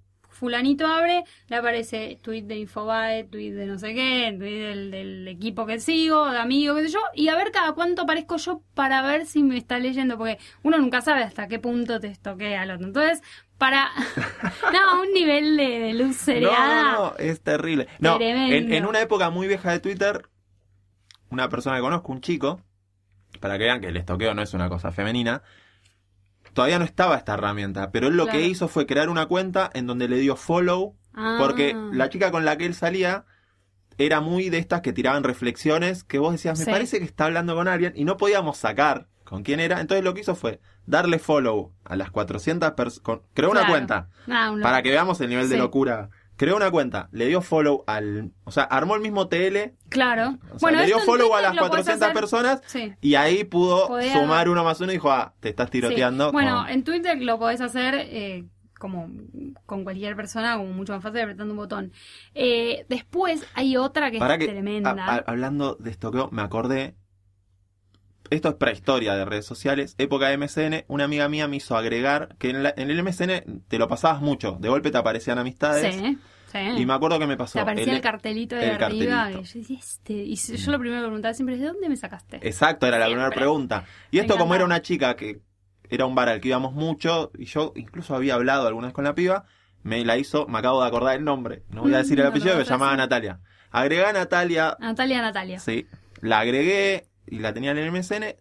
fulanito 0.40 0.86
abre, 0.86 1.22
le 1.48 1.56
aparece 1.56 2.18
tweet 2.22 2.42
de 2.42 2.56
Infobae, 2.56 3.24
tweet 3.24 3.52
de 3.52 3.66
no 3.66 3.78
sé 3.78 3.94
qué, 3.94 4.34
tweet 4.38 4.58
del, 4.58 4.90
del 4.90 5.28
equipo 5.28 5.66
que 5.66 5.78
sigo, 5.78 6.30
de 6.30 6.38
amigo, 6.38 6.74
qué 6.74 6.84
sé 6.86 6.88
yo, 6.94 7.00
y 7.14 7.28
a 7.28 7.36
ver 7.36 7.52
cada 7.52 7.72
cuánto 7.74 8.02
aparezco 8.02 8.38
yo 8.38 8.62
para 8.74 9.02
ver 9.02 9.26
si 9.26 9.42
me 9.42 9.56
está 9.58 9.78
leyendo, 9.78 10.16
porque 10.18 10.38
uno 10.62 10.78
nunca 10.78 11.02
sabe 11.02 11.22
hasta 11.22 11.46
qué 11.46 11.58
punto 11.58 12.00
te 12.00 12.08
estoquea 12.08 12.62
al 12.62 12.70
otro. 12.72 12.86
Entonces, 12.86 13.22
para... 13.58 13.90
no, 14.72 15.02
un 15.02 15.12
nivel 15.12 15.56
de, 15.58 15.78
de 15.80 15.92
luz 15.94 16.08
No, 16.08 16.14
cereada. 16.24 16.92
no, 16.92 16.98
no, 17.10 17.16
es 17.18 17.40
terrible. 17.42 17.86
No, 17.98 18.18
en, 18.20 18.72
en 18.72 18.86
una 18.86 19.00
época 19.02 19.30
muy 19.30 19.46
vieja 19.46 19.70
de 19.72 19.80
Twitter, 19.80 20.22
una 21.30 21.48
persona 21.48 21.76
que 21.76 21.82
conozco, 21.82 22.12
un 22.12 22.20
chico, 22.20 22.62
para 23.40 23.58
que 23.58 23.64
vean 23.64 23.80
que 23.80 23.88
el 23.88 23.96
estoqueo 23.96 24.34
no 24.34 24.42
es 24.42 24.54
una 24.54 24.68
cosa 24.68 24.92
femenina, 24.92 25.42
todavía 26.52 26.78
no 26.78 26.84
estaba 26.84 27.16
esta 27.16 27.34
herramienta, 27.34 27.90
pero 27.90 28.08
él 28.08 28.16
lo 28.16 28.24
Claro. 28.24 28.38
que 28.38 28.46
hizo 28.46 28.68
fue 28.68 28.86
crear 28.86 29.08
una 29.08 29.26
cuenta 29.26 29.70
en 29.74 29.86
donde 29.86 30.08
le 30.08 30.18
dio 30.18 30.36
follow, 30.36 30.96
Ah. 31.14 31.36
porque 31.40 31.74
la 31.92 32.08
chica 32.08 32.30
con 32.30 32.44
la 32.44 32.56
que 32.56 32.66
él 32.66 32.74
salía 32.74 33.24
era 33.98 34.20
muy 34.20 34.48
de 34.48 34.58
estas 34.58 34.80
que 34.80 34.92
tiraban 34.92 35.24
reflexiones 35.24 36.04
que 36.04 36.18
vos 36.18 36.32
decías, 36.32 36.58
me 36.58 36.64
Sí. 36.64 36.70
parece 36.70 36.98
que 36.98 37.04
está 37.04 37.26
hablando 37.26 37.54
con 37.54 37.68
alguien, 37.68 37.92
y 37.96 38.04
no 38.04 38.16
podíamos 38.16 38.56
sacar 38.56 39.08
con 39.24 39.42
quién 39.42 39.60
era, 39.60 39.80
entonces 39.80 40.04
lo 40.04 40.14
que 40.14 40.20
hizo 40.22 40.34
fue 40.34 40.60
darle 40.86 41.18
follow 41.18 41.72
a 41.84 41.96
las 41.96 42.10
400 42.10 42.72
personas, 42.72 43.20
creó 43.34 43.50
una 43.50 43.66
cuenta, 43.66 44.08
Ah, 44.28 44.50
un 44.50 44.60
para 44.60 44.82
que 44.82 44.90
veamos 44.90 45.20
el 45.20 45.28
nivel 45.28 45.48
de 45.48 45.56
locura. 45.58 46.10
Creó 46.40 46.56
una 46.56 46.70
cuenta, 46.70 47.10
le 47.12 47.26
dio 47.26 47.42
follow 47.42 47.84
al. 47.86 48.30
O 48.44 48.50
sea, 48.50 48.62
armó 48.64 48.94
el 48.94 49.02
mismo 49.02 49.28
TL. 49.28 49.74
Claro. 49.90 50.38
O 50.54 50.58
sea, 50.58 50.70
le 50.70 50.86
dio 50.86 50.96
esto 50.96 51.04
follow 51.12 51.34
a 51.34 51.42
las 51.42 51.54
lo 51.54 51.60
podés 51.68 51.84
400 51.84 52.02
hacer- 52.02 52.14
personas 52.18 52.62
Sí. 52.64 52.94
y 53.02 53.14
ahí 53.16 53.44
pudo 53.44 53.88
Podía- 53.88 54.14
sumar 54.14 54.48
uno 54.48 54.64
más 54.64 54.80
uno 54.80 54.90
y 54.90 54.94
dijo, 54.94 55.10
ah, 55.12 55.34
te 55.40 55.50
estás 55.50 55.68
tiroteando. 55.68 56.28
Sí. 56.28 56.32
Bueno, 56.32 56.66
en 56.66 56.82
Twitter 56.82 57.20
lo 57.20 57.38
podés 57.38 57.60
hacer 57.60 57.94
eh, 57.94 58.46
como 58.78 59.10
con 59.66 59.84
cualquier 59.84 60.16
persona, 60.16 60.56
como 60.56 60.70
mucho 60.72 60.94
más 60.94 61.02
fácil 61.02 61.20
apretando 61.20 61.52
un 61.52 61.58
botón. 61.58 61.92
Eh, 62.34 62.86
después 62.88 63.44
hay 63.52 63.76
otra 63.76 64.10
que 64.10 64.18
Para 64.18 64.36
es 64.36 64.40
que, 64.40 64.48
tremenda. 64.48 64.92
a- 64.92 65.16
a- 65.16 65.24
hablando 65.26 65.74
de 65.78 65.90
estoqueo, 65.90 66.30
me 66.32 66.40
acordé. 66.40 66.94
Esto 68.30 68.48
es 68.48 68.54
prehistoria 68.54 69.16
de 69.16 69.24
redes 69.24 69.44
sociales. 69.44 69.96
Época 69.98 70.28
de 70.28 70.34
MSN, 70.38 70.84
una 70.86 71.02
amiga 71.04 71.28
mía 71.28 71.48
me 71.48 71.56
hizo 71.56 71.76
agregar 71.76 72.36
que 72.38 72.50
en, 72.50 72.62
la- 72.62 72.72
en 72.76 72.88
el 72.90 72.98
MSN 73.02 73.42
te 73.66 73.76
lo 73.78 73.88
pasabas 73.88 74.22
mucho. 74.22 74.56
De 74.60 74.68
golpe 74.68 74.92
te 74.92 74.98
aparecían 74.98 75.38
amistades. 75.38 75.96
sí, 75.96 76.18
sí. 76.50 76.58
Y 76.58 76.86
me 76.86 76.92
acuerdo 76.94 77.18
que 77.18 77.26
me 77.26 77.36
pasó. 77.36 77.54
Te 77.54 77.60
aparecía 77.60 77.92
el, 77.92 77.96
el- 77.96 78.02
cartelito 78.02 78.56
de 78.56 78.64
el 78.64 78.70
arriba. 78.82 79.16
cartelito. 79.24 79.42
que 79.42 79.48
yo 79.48 79.60
decía, 79.60 79.78
este. 79.78 80.12
Y 80.14 80.34
yo 80.36 80.72
lo 80.72 80.78
primero 80.78 81.00
que 81.02 81.06
preguntaba 81.06 81.34
siempre 81.34 81.54
es: 81.56 81.60
¿de 81.60 81.66
dónde 81.68 81.88
me 81.88 81.96
sacaste? 81.96 82.36
Exacto, 82.46 82.86
era 82.86 82.98
la 82.98 83.06
Siempre. 83.06 83.24
primera 83.26 83.36
pregunta. 83.36 83.84
Y 84.10 84.16
Me 84.16 84.22
esto 84.22 84.36
como 84.38 84.54
era 84.54 84.64
una 84.64 84.82
chica 84.82 85.16
que 85.16 85.40
era 85.88 86.06
un 86.06 86.14
bar 86.14 86.28
al 86.28 86.40
que 86.40 86.48
íbamos 86.48 86.72
mucho, 86.72 87.30
y 87.36 87.46
yo 87.46 87.72
incluso 87.76 88.14
había 88.14 88.34
hablado 88.34 88.66
alguna 88.68 88.86
vez 88.88 88.94
con 88.94 89.04
la 89.04 89.14
piba, 89.14 89.44
me 89.82 90.04
la 90.04 90.16
hizo, 90.18 90.46
me 90.46 90.58
acabo 90.58 90.80
de 90.82 90.86
acordar 90.88 91.16
el 91.16 91.24
nombre, 91.24 91.64
no 91.70 91.82
voy 91.82 91.94
a 91.94 91.98
Mm, 91.98 92.02
decir 92.02 92.12
el 92.12 92.18
no 92.18 92.22
lo 92.24 92.28
apellido, 92.30 92.52
que 92.52 92.58
vas 92.58 92.66
se 92.68 92.72
a 92.74 92.76
llamaba. 92.76 92.96
Natalia. 92.96 93.40
Agregué 93.72 94.04
a 94.04 94.12
Natalia, 94.12 94.76
Natalia, 94.78 95.20
Natalia. 95.22 95.58
sí, 95.58 95.86
la 96.20 96.38
agregué 96.40 97.06
y 97.26 97.38
la 97.40 97.52
tenía 97.52 97.72
en 97.72 97.78
el 97.78 97.90
MSN, 97.92 98.36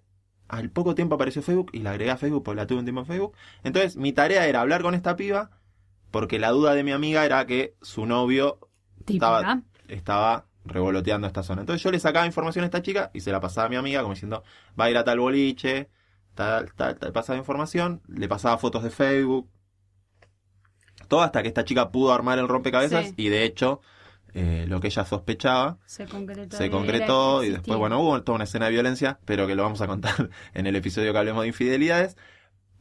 al 0.47 0.69
poco 0.71 0.93
tiempo 0.95 1.15
apareció 1.15 1.41
Facebook 1.41 1.69
y 1.73 1.79
la 1.79 1.91
agregué 1.91 2.11
a 2.11 2.17
Facebook 2.17 2.43
porque 2.43 2.57
la 2.61 2.67
tuve 2.67 2.79
un 2.79 2.85
tiempo 2.85 3.01
en 3.01 3.07
Facebook. 3.07 3.35
Entonces 3.63 3.95
mi 3.97 4.11
tarea 4.13 4.45
era 4.47 4.61
hablar 4.61 4.81
con 4.83 4.93
esta 4.95 5.15
piba, 5.15 5.49
porque 6.11 6.39
la 6.39 6.49
duda 6.51 6.73
de 6.73 6.83
mi 6.83 6.91
amiga 6.91 7.25
era 7.25 7.45
que 7.45 7.75
su 7.81 8.05
novio 8.05 8.59
estaba, 9.07 9.61
estaba 9.87 10.45
revoloteando 10.65 11.27
esta 11.27 11.43
zona. 11.43 11.61
Entonces 11.61 11.81
yo 11.83 11.91
le 11.91 11.99
sacaba 11.99 12.25
información 12.25 12.63
a 12.63 12.65
esta 12.67 12.81
chica 12.81 13.11
y 13.13 13.21
se 13.21 13.31
la 13.31 13.39
pasaba 13.39 13.67
a 13.67 13.69
mi 13.69 13.75
amiga 13.75 14.01
como 14.01 14.13
diciendo, 14.13 14.43
va 14.79 14.85
a 14.85 14.89
ir 14.91 14.97
a 14.97 15.03
tal 15.03 15.19
boliche, 15.19 15.89
tal, 16.35 16.71
tal, 16.73 16.97
tal, 16.97 17.11
pasaba 17.11 17.37
información, 17.37 18.01
le 18.07 18.27
pasaba 18.27 18.57
fotos 18.57 18.83
de 18.83 18.89
Facebook. 18.91 19.49
Todo 21.07 21.21
hasta 21.21 21.41
que 21.41 21.47
esta 21.47 21.63
chica 21.63 21.91
pudo 21.91 22.13
armar 22.13 22.37
el 22.39 22.47
rompecabezas 22.47 23.07
Sí. 23.07 23.13
y 23.17 23.29
de 23.29 23.43
hecho 23.43 23.81
eh, 24.35 24.65
lo 24.67 24.79
que 24.79 24.87
ella 24.87 25.05
sospechaba 25.05 25.79
Se 25.85 26.05
concretó. 26.05 26.55
se 26.55 26.69
concretó 26.69 27.43
y 27.43 27.49
después, 27.49 27.79
bueno, 27.79 27.99
hubo 27.99 28.21
toda 28.21 28.35
una 28.35 28.43
escena 28.43 28.65
de 28.65 28.73
violencia, 28.73 29.19
pero 29.25 29.47
que 29.47 29.55
lo 29.55 29.63
vamos 29.63 29.81
a 29.81 29.87
contar 29.87 30.29
en 30.53 30.67
el 30.67 30.75
episodio 30.75 31.11
que 31.11 31.17
hablemos 31.17 31.41
de 31.41 31.47
infidelidades. 31.47 32.15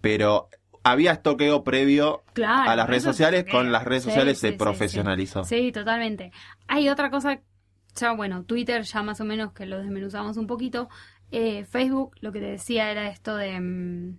Pero 0.02 0.50
había 0.91 1.12
estoqueo 1.12 1.64
previo 1.64 2.22
Claro, 2.32 2.70
a 2.70 2.76
las 2.76 2.89
redes 2.89 3.03
sociales, 3.05 3.45
es- 3.47 3.53
con 3.53 3.70
las 3.72 3.84
redes 3.84 4.05
sociales 4.05 4.39
sí, 4.39 4.47
se 4.49 4.53
sí, 4.53 4.59
profesionalizó. 4.59 5.45
Sí, 5.45 5.57
Sí, 5.59 5.72
totalmente. 5.72 6.32
Hay 6.66 6.89
otra 6.89 7.11
cosa, 7.11 7.41
ya 7.95 8.12
bueno, 8.12 8.45
Twitter 8.45 8.82
ya 8.82 9.03
más 9.03 9.20
o 9.20 9.24
menos 9.24 9.53
que 9.53 9.66
lo 9.66 9.78
desmenuzamos 9.78 10.36
un 10.36 10.47
poquito. 10.47 10.89
Eh, 11.30 11.64
Facebook, 11.64 12.16
lo 12.20 12.32
que 12.32 12.41
te 12.41 12.47
decía 12.47 12.91
era 12.91 13.09
esto 13.09 13.36
de, 13.36 13.61
mm, 13.61 14.18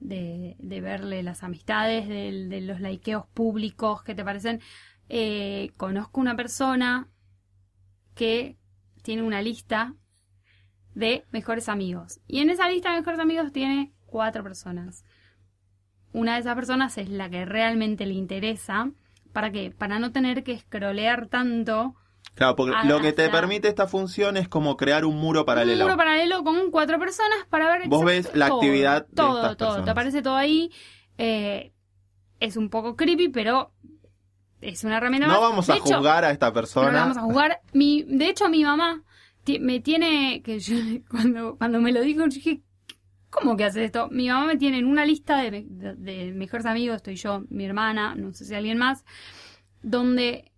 de, 0.00 0.56
de 0.58 0.80
verle 0.80 1.22
las 1.22 1.42
amistades, 1.42 2.06
del- 2.08 2.48
de, 2.48 2.60
los 2.60 2.80
likeos 2.80 3.26
públicos 3.34 4.02
que 4.04 4.14
te 4.14 4.24
parecen. 4.24 4.60
Eh, 5.08 5.70
conozco 5.76 6.20
una 6.20 6.36
persona 6.36 7.08
que 8.14 8.56
tiene 9.02 9.22
una 9.22 9.42
lista 9.42 9.94
de 10.94 11.24
mejores 11.30 11.68
amigos. 11.68 12.20
Y 12.26 12.40
en 12.40 12.50
esa 12.50 12.68
lista 12.68 12.90
de 12.92 12.98
mejores 12.98 13.20
amigos 13.20 13.52
tiene 13.52 13.92
cuatro 14.06 14.42
personas. 14.42 15.04
Una 16.12 16.34
de 16.34 16.40
esas 16.40 16.54
personas 16.54 16.96
es 16.98 17.08
la 17.08 17.28
que 17.30 17.44
realmente 17.44 18.06
le 18.06 18.14
interesa. 18.14 18.90
¿Para 19.32 19.50
qué? 19.52 19.70
Para 19.76 19.98
no 19.98 20.10
tener 20.12 20.42
que 20.42 20.58
scrollear 20.58 21.26
tanto. 21.28 21.94
Claro, 22.34 22.56
porque 22.56 22.74
lo 22.84 23.00
que 23.00 23.12
te 23.12 23.28
permite 23.30 23.68
esta 23.68 23.88
función 23.88 24.36
es 24.36 24.48
como 24.48 24.76
crear 24.76 25.04
un 25.04 25.16
muro 25.16 25.44
paralelo. 25.44 25.84
Un 25.84 25.90
muro 25.90 25.96
paralelo 25.96 26.44
con 26.44 26.70
cuatro 26.70 26.98
personas 26.98 27.38
para 27.50 27.68
ver 27.78 27.88
Vos 27.88 28.04
ves 28.04 28.30
la 28.34 28.48
todo, 28.48 28.58
actividad 28.58 29.06
de 29.06 29.14
todo, 29.14 29.36
estas 29.38 29.56
todo. 29.56 29.68
personas. 29.68 29.84
Te 29.84 29.90
aparece 29.90 30.22
todo 30.22 30.36
ahí. 30.36 30.70
Eh, 31.18 31.72
es 32.40 32.56
un 32.56 32.70
poco 32.70 32.94
creepy, 32.96 33.28
pero 33.28 33.72
es 34.60 34.84
una 34.84 34.98
herramienta 34.98 35.26
no 35.26 35.32
más. 35.34 35.40
vamos 35.40 35.66
De 35.66 35.72
a 35.72 35.76
hecho, 35.76 35.96
juzgar 35.96 36.24
a 36.24 36.30
esta 36.30 36.46
no 36.46 36.52
persona. 36.52 36.92
la 36.92 37.00
vamos 37.00 37.16
a 37.18 37.22
jugar. 37.22 37.60
Mi, 37.72 38.04
de 38.04 38.28
hecho, 38.28 38.48
mi 38.48 38.62
mamá 38.64 39.02
me 39.60 39.80
tiene. 39.80 40.40
que 40.42 40.60
yo, 40.60 40.76
cuando, 41.10 41.56
cuando 41.56 41.80
me 41.80 41.92
lo 41.92 42.00
dijo, 42.02 42.20
yo 42.22 42.26
dije, 42.28 42.62
¿cómo 43.30 43.56
que 43.56 43.64
haces 43.64 43.84
esto? 43.84 44.08
Mi 44.10 44.28
mamá 44.28 44.46
me 44.46 44.56
tiene 44.56 44.78
en 44.78 44.86
una 44.86 45.04
lista 45.04 45.38
de, 45.42 45.64
de- 45.68 45.94
de 45.96 46.32
mejores 46.32 46.66
amigos, 46.66 46.96
estoy 46.96 47.16
yo, 47.16 47.44
mi 47.50 47.64
hermana, 47.64 48.14
no 48.14 48.32
sé 48.32 48.44
si 48.44 48.54
alguien 48.54 48.78
más, 48.78 49.04
donde 49.82 50.50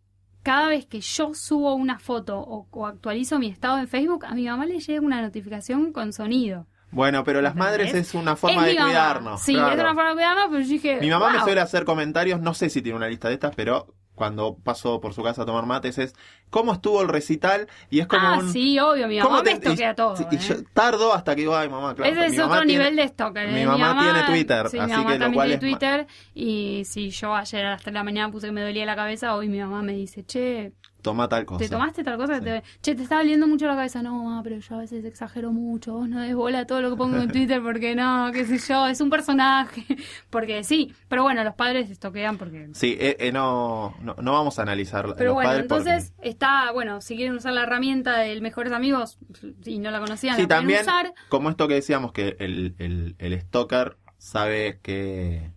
cada 0.42 0.68
vez 0.68 0.86
que 0.86 1.00
yo 1.00 1.34
subo 1.34 1.74
una 1.74 1.98
foto 1.98 2.38
o, 2.38 2.66
o 2.70 2.86
actualizo 2.86 3.38
mi 3.38 3.48
estado 3.48 3.78
en 3.78 3.88
Facebook, 3.88 4.24
a 4.24 4.34
mi 4.34 4.46
mamá 4.46 4.64
le 4.66 4.80
llega 4.80 5.00
una 5.00 5.20
notificación 5.20 5.92
con 5.92 6.12
sonido. 6.12 6.66
Bueno, 6.92 7.22
pero 7.22 7.40
las 7.40 7.52
¿Entendés? 7.52 7.70
madres 7.78 7.94
es 7.94 8.14
una 8.14 8.34
forma 8.36 8.66
Es 8.68 8.74
de 8.76 8.82
cuidarnos. 8.82 9.40
Sí, 9.42 9.52
claro. 9.54 9.74
es 9.74 9.80
una 9.80 9.94
forma 9.94 10.08
de 10.08 10.14
cuidarnos, 10.14 10.46
pero 10.50 10.60
yo 10.62 10.68
dije. 10.68 10.98
Mi 11.00 11.10
mamá 11.10 11.32
me 11.32 11.40
suele 11.40 11.60
hacer 11.60 11.84
comentarios, 11.84 12.40
no 12.40 12.52
sé 12.54 12.68
si 12.70 12.82
tiene 12.82 12.96
una 12.96 13.06
lista 13.08 13.28
de 13.28 13.34
estas, 13.34 13.54
pero 13.54 13.94
cuando 14.20 14.54
paso 14.62 15.00
por 15.00 15.14
su 15.14 15.22
casa 15.22 15.44
a 15.44 15.46
tomar 15.46 15.64
mates 15.64 15.96
es 15.96 16.14
¿cómo 16.50 16.74
estuvo 16.74 17.00
el 17.00 17.08
recital? 17.08 17.68
Y 17.88 18.00
es 18.00 18.06
como 18.06 18.26
Ah, 18.26 18.36
un 18.38 18.52
sí, 18.52 18.78
obvio, 18.78 19.08
mi 19.08 19.18
¿cómo 19.18 19.30
mamá 19.36 19.42
me 19.44 19.50
te- 19.52 19.56
estoquea 19.68 19.92
y- 19.92 19.94
todo. 19.94 20.14
y 20.30 20.34
¿eh? 20.34 20.38
yo 20.38 20.56
tardo 20.74 21.14
hasta 21.14 21.34
que 21.34 21.40
digo, 21.40 21.56
ay 21.56 21.70
mamá, 21.70 21.94
claro. 21.94 22.12
Ese 22.12 22.20
mi 22.28 22.36
es 22.36 22.42
otro 22.42 22.56
tiene- 22.60 22.66
nivel 22.66 22.96
de 22.96 23.08
stalker. 23.08 23.48
¿eh? 23.48 23.52
mi 23.52 23.64
mamá 23.64 23.98
tiene 24.02 24.22
Twitter, 24.26 24.68
sí, 24.68 24.78
así 24.78 24.90
mi 24.90 24.96
mamá 24.98 25.12
que 25.12 25.18
lo 25.20 25.32
cual 25.32 25.48
tiene 25.48 25.54
es 25.54 25.60
Twitter. 25.78 26.06
Y 26.34 26.82
si 26.84 27.08
yo 27.08 27.34
ayer 27.34 27.64
a 27.64 27.70
las 27.70 27.80
3 27.80 27.94
de 27.94 27.98
la 27.98 28.04
mañana 28.04 28.30
puse 28.30 28.48
que 28.48 28.52
me 28.52 28.60
dolía 28.60 28.84
la 28.84 28.94
cabeza, 28.96 29.34
hoy 29.34 29.48
mi 29.48 29.58
mamá 29.58 29.80
me 29.80 29.92
dice, 29.94 30.22
che, 30.26 30.72
toma 31.00 31.28
tal 31.28 31.44
cosa. 31.46 31.58
¿Te 31.64 31.68
tomaste 31.68 32.04
tal 32.04 32.16
cosa? 32.16 32.38
Sí. 32.38 32.44
Te- 32.44 32.62
che, 32.82 32.94
te 32.94 33.02
está 33.02 33.16
doliendo 33.16 33.46
mucho 33.46 33.66
la 33.66 33.74
cabeza. 33.74 34.02
No, 34.02 34.24
ma, 34.24 34.42
pero 34.42 34.58
yo 34.58 34.74
a 34.76 34.78
veces 34.78 35.04
exagero 35.04 35.52
mucho. 35.52 35.94
Vos 35.94 36.08
no 36.08 36.20
des 36.20 36.34
bola 36.34 36.66
todo 36.66 36.80
lo 36.82 36.90
que 36.90 36.96
pongo 36.96 37.16
en 37.18 37.28
Twitter 37.32 37.60
porque 37.62 37.94
no, 37.94 38.30
qué 38.32 38.44
sé 38.46 38.58
yo, 38.58 38.86
es 38.86 39.00
un 39.00 39.10
personaje. 39.10 39.84
Porque 40.30 40.62
sí, 40.64 40.94
pero 41.08 41.22
bueno, 41.22 41.42
los 41.44 41.54
padres 41.54 41.90
estoquean 41.90 42.38
porque... 42.38 42.68
Sí, 42.74 42.96
eh, 43.00 43.16
eh, 43.18 43.32
no, 43.32 43.94
no, 44.00 44.14
no 44.20 44.32
vamos 44.32 44.58
a 44.58 44.62
analizar 44.62 45.06
Pero 45.16 45.30
los 45.30 45.34
bueno, 45.34 45.50
padres 45.50 45.66
porque- 45.68 45.90
entonces 45.90 46.12
está, 46.22 46.70
bueno, 46.72 47.00
si 47.00 47.16
quieren 47.16 47.34
usar 47.34 47.52
la 47.52 47.62
herramienta 47.64 48.18
del 48.18 48.40
Mejores 48.42 48.72
Amigos 48.72 49.18
y 49.64 49.78
no 49.78 49.90
la 49.90 49.98
conocían, 50.00 50.36
Sí, 50.36 50.42
la 50.42 50.48
pueden 50.48 50.60
también, 50.60 50.80
usar. 50.82 51.14
como 51.28 51.50
esto 51.50 51.66
que 51.68 51.74
decíamos, 51.74 52.12
que 52.12 52.36
el, 52.38 52.74
el, 52.78 53.16
el 53.18 53.40
stalker 53.40 53.96
sabe 54.18 54.78
que 54.82 55.50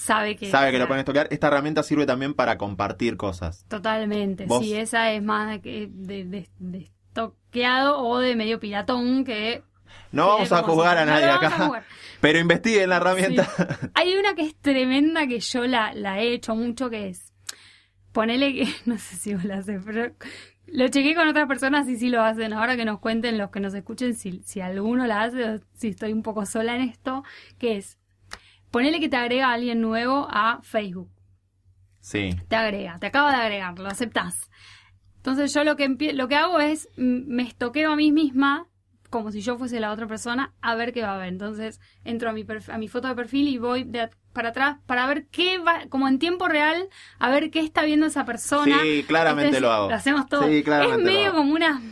Sabe 0.00 0.34
que... 0.34 0.50
sabe 0.50 0.72
que 0.72 0.78
lo 0.78 0.88
pueden 0.88 1.02
stalkear. 1.02 1.28
Esta 1.30 1.48
herramienta 1.48 1.82
sirve 1.82 2.06
también 2.06 2.32
para 2.32 2.56
compartir 2.56 3.18
cosas. 3.18 3.66
Totalmente, 3.68 4.46
Vos- 4.46 4.64
sí, 4.64 4.74
esa 4.74 5.12
es 5.12 5.22
más 5.22 5.62
de, 5.62 5.88
de, 5.92 6.48
de, 6.58 6.78
estoqueado 6.78 7.98
o 8.02 8.18
de 8.18 8.34
medio 8.34 8.58
piratón 8.58 9.24
que... 9.24 9.62
No 10.10 10.28
vamos 10.28 10.50
a 10.52 10.62
juzgar 10.62 10.96
a 10.96 11.04
nadie 11.04 11.26
acá, 11.26 11.84
pero 12.20 12.38
investiguen 12.38 12.88
la 12.88 12.96
herramienta. 12.96 13.46
Hay 13.94 14.14
una 14.14 14.34
que 14.34 14.42
es 14.42 14.56
tremenda 14.56 15.26
que 15.26 15.38
yo 15.38 15.66
la, 15.66 15.92
la 15.92 16.18
he 16.18 16.32
hecho 16.32 16.54
mucho, 16.56 16.88
que 16.88 17.10
es... 17.10 17.34
Ponele 18.12 18.54
que... 18.54 18.68
No 18.86 18.96
sé 18.96 19.16
si 19.16 19.34
vos 19.34 19.44
la 19.44 19.58
haces, 19.58 19.82
pero... 19.84 20.14
Lo 20.66 20.88
chequé 20.88 21.14
con 21.14 21.28
otras 21.28 21.46
personas 21.46 21.86
y 21.88 21.96
sí 21.98 22.08
lo 22.08 22.22
hacen. 22.22 22.54
Ahora 22.54 22.76
que 22.76 22.86
nos 22.86 23.00
cuenten 23.00 23.36
los 23.36 23.50
que 23.50 23.60
nos 23.60 23.74
escuchen 23.74 24.14
si, 24.14 24.40
si 24.44 24.62
alguno 24.62 25.06
la 25.06 25.24
hace 25.24 25.44
o 25.44 25.60
si 25.74 25.88
estoy 25.88 26.12
un 26.14 26.22
poco 26.22 26.46
sola 26.46 26.74
en 26.74 26.82
esto, 26.82 27.22
que 27.58 27.76
es... 27.76 27.98
Ponele 28.70 29.00
que 29.00 29.08
te 29.08 29.16
agrega 29.16 29.48
a 29.48 29.54
alguien 29.54 29.80
nuevo 29.80 30.26
a 30.30 30.60
Facebook. 30.62 31.10
Sí. 32.02 32.34
te 32.48 32.56
agrega, 32.56 32.98
te 32.98 33.06
acaba 33.08 33.30
de 33.30 33.42
agregar, 33.42 33.78
lo 33.78 33.88
aceptás. 33.88 34.50
Entonces 35.16 35.52
yo 35.52 35.64
lo 35.64 35.76
que 35.76 35.86
empie- 35.88 36.14
lo 36.14 36.28
que 36.28 36.36
hago 36.36 36.58
es 36.58 36.88
me 36.96 37.42
estoqueo 37.42 37.92
a 37.92 37.96
mí 37.96 38.10
misma 38.10 38.66
como 39.10 39.30
si 39.32 39.40
yo 39.42 39.58
fuese 39.58 39.80
la 39.80 39.90
otra 39.92 40.06
persona 40.06 40.54
a 40.62 40.74
ver 40.76 40.92
qué 40.94 41.02
va 41.02 41.14
a 41.16 41.18
ver. 41.18 41.28
Entonces 41.28 41.78
entro 42.04 42.30
a 42.30 42.32
mi 42.32 42.46
a 42.68 42.78
mi 42.78 42.88
foto 42.88 43.08
de 43.08 43.14
perfil 43.14 43.48
y 43.48 43.58
voy 43.58 43.84
de 43.84 44.08
para 44.32 44.48
atrás 44.50 44.78
para 44.86 45.06
ver 45.06 45.26
qué 45.26 45.58
va 45.58 45.86
como 45.90 46.08
en 46.08 46.18
tiempo 46.18 46.48
real 46.48 46.88
a 47.18 47.28
ver 47.30 47.50
qué 47.50 47.60
está 47.60 47.82
viendo 47.84 48.06
esa 48.06 48.24
persona. 48.24 48.78
Sí, 48.82 49.04
claramente 49.06 49.48
Entonces, 49.48 49.60
lo 49.62 49.70
hago. 49.72 49.90
hacemos 49.92 50.26
todo. 50.28 50.48
Sí, 50.48 50.62
claramente 50.62 51.02
es 51.02 51.06
lo 51.06 51.12
medio 51.12 51.26
hago. 51.28 51.36
como 51.38 51.52
una 51.52 51.82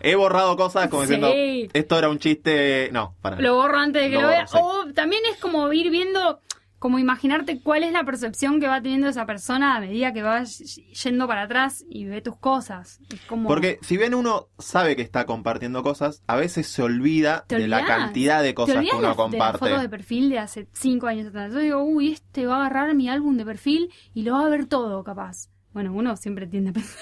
He 0.00 0.14
borrado 0.14 0.56
cosas 0.56 0.88
como 0.88 1.02
Sí. 1.04 1.14
diciendo, 1.16 1.68
esto 1.72 1.98
era 1.98 2.08
un 2.08 2.18
chiste. 2.18 2.90
No, 2.92 3.14
para. 3.20 3.40
lo 3.40 3.54
borro 3.54 3.78
antes 3.78 4.02
de 4.02 4.08
que 4.10 4.14
Lo 4.16 4.22
lo, 4.22 4.26
borro, 4.28 4.38
vea. 4.38 4.46
sí. 4.46 4.58
O 4.60 4.92
también 4.94 5.22
es 5.32 5.38
como 5.38 5.72
ir 5.72 5.90
viendo, 5.90 6.40
como 6.78 6.98
imaginarte 6.98 7.60
cuál 7.62 7.82
es 7.84 7.92
la 7.92 8.04
percepción 8.04 8.60
que 8.60 8.68
va 8.68 8.82
teniendo 8.82 9.08
esa 9.08 9.24
persona 9.24 9.74
a 9.76 9.80
medida 9.80 10.12
que 10.12 10.22
va 10.22 10.42
y- 10.42 10.92
yendo 10.92 11.26
para 11.26 11.42
atrás 11.44 11.84
y 11.88 12.04
ve 12.04 12.20
tus 12.20 12.36
cosas. 12.36 13.00
Es 13.12 13.20
como... 13.22 13.48
Porque 13.48 13.78
si 13.80 13.96
bien 13.96 14.14
uno 14.14 14.48
sabe 14.58 14.94
que 14.94 15.02
está 15.02 15.24
compartiendo 15.24 15.82
cosas, 15.82 16.22
a 16.26 16.36
veces 16.36 16.66
se 16.68 16.82
olvida 16.82 17.44
¿Te 17.48 17.56
de 17.58 17.66
la 17.66 17.84
cantidad 17.86 18.42
de 18.42 18.48
¿Te 18.50 18.54
cosas 18.54 18.84
que 18.84 18.94
uno 18.94 19.08
de, 19.08 19.16
comparte. 19.16 19.64
de 19.64 19.70
fotos 19.70 19.82
de 19.82 19.88
perfil 19.88 20.28
de 20.28 20.38
hace 20.38 20.68
cinco 20.74 21.06
años 21.06 21.28
atrás? 21.28 21.52
Yo 21.54 21.60
digo, 21.60 21.82
uy, 21.82 22.12
este 22.12 22.46
va 22.46 22.56
a 22.56 22.60
agarrar 22.66 22.94
mi 22.94 23.08
álbum 23.08 23.36
de 23.38 23.46
perfil 23.46 23.90
y 24.14 24.22
lo 24.22 24.34
va 24.34 24.44
a 24.46 24.48
ver 24.50 24.66
todo, 24.66 25.02
capaz. 25.02 25.48
Bueno, 25.76 25.92
uno 25.92 26.16
siempre 26.16 26.46
tiende 26.46 26.70
a 26.70 26.72
pensar. 26.72 26.98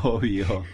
Obvio. 0.02 0.64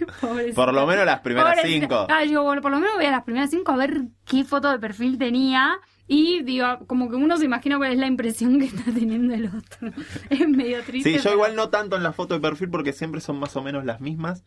Por 0.55 0.73
lo 0.73 0.87
menos 0.87 1.05
las 1.05 1.21
primeras 1.21 1.59
cinco. 1.63 2.07
Ah, 2.09 2.25
yo, 2.25 2.43
bueno, 2.43 2.63
por 2.63 2.71
lo 2.71 2.81
menos 2.81 2.95
voy 2.97 3.05
a 3.05 3.11
las 3.11 3.25
primeras 3.25 3.51
cinco 3.51 3.73
a 3.73 3.77
ver 3.77 4.05
qué 4.25 4.43
foto 4.43 4.71
de 4.73 4.79
perfil 4.79 5.19
tenía. 5.19 5.75
Y 6.09 6.43
digo, 6.45 6.65
como 6.87 7.11
que 7.11 7.17
uno 7.17 7.37
se 7.37 7.45
imagina 7.45 7.77
cuál 7.77 7.93
es 7.93 7.99
la 7.99 8.07
impresión 8.07 8.59
que 8.59 8.65
está 8.65 8.85
teniendo 8.91 9.35
el 9.35 9.49
otro. 9.49 9.91
Es 10.31 10.49
medio 10.49 10.83
triste. 10.83 11.11
Sí, 11.11 11.17
yo 11.17 11.23
pero 11.25 11.35
igual 11.35 11.55
no 11.55 11.69
tanto 11.69 11.95
en 11.95 12.03
la 12.03 12.15
foto 12.15 12.33
de 12.33 12.41
perfil 12.41 12.71
porque 12.71 12.95
siempre 12.95 13.21
son 13.21 13.39
más 13.39 13.55
o 13.55 13.61
menos 13.63 13.85
las 13.85 14.01
mismas. 14.01 14.45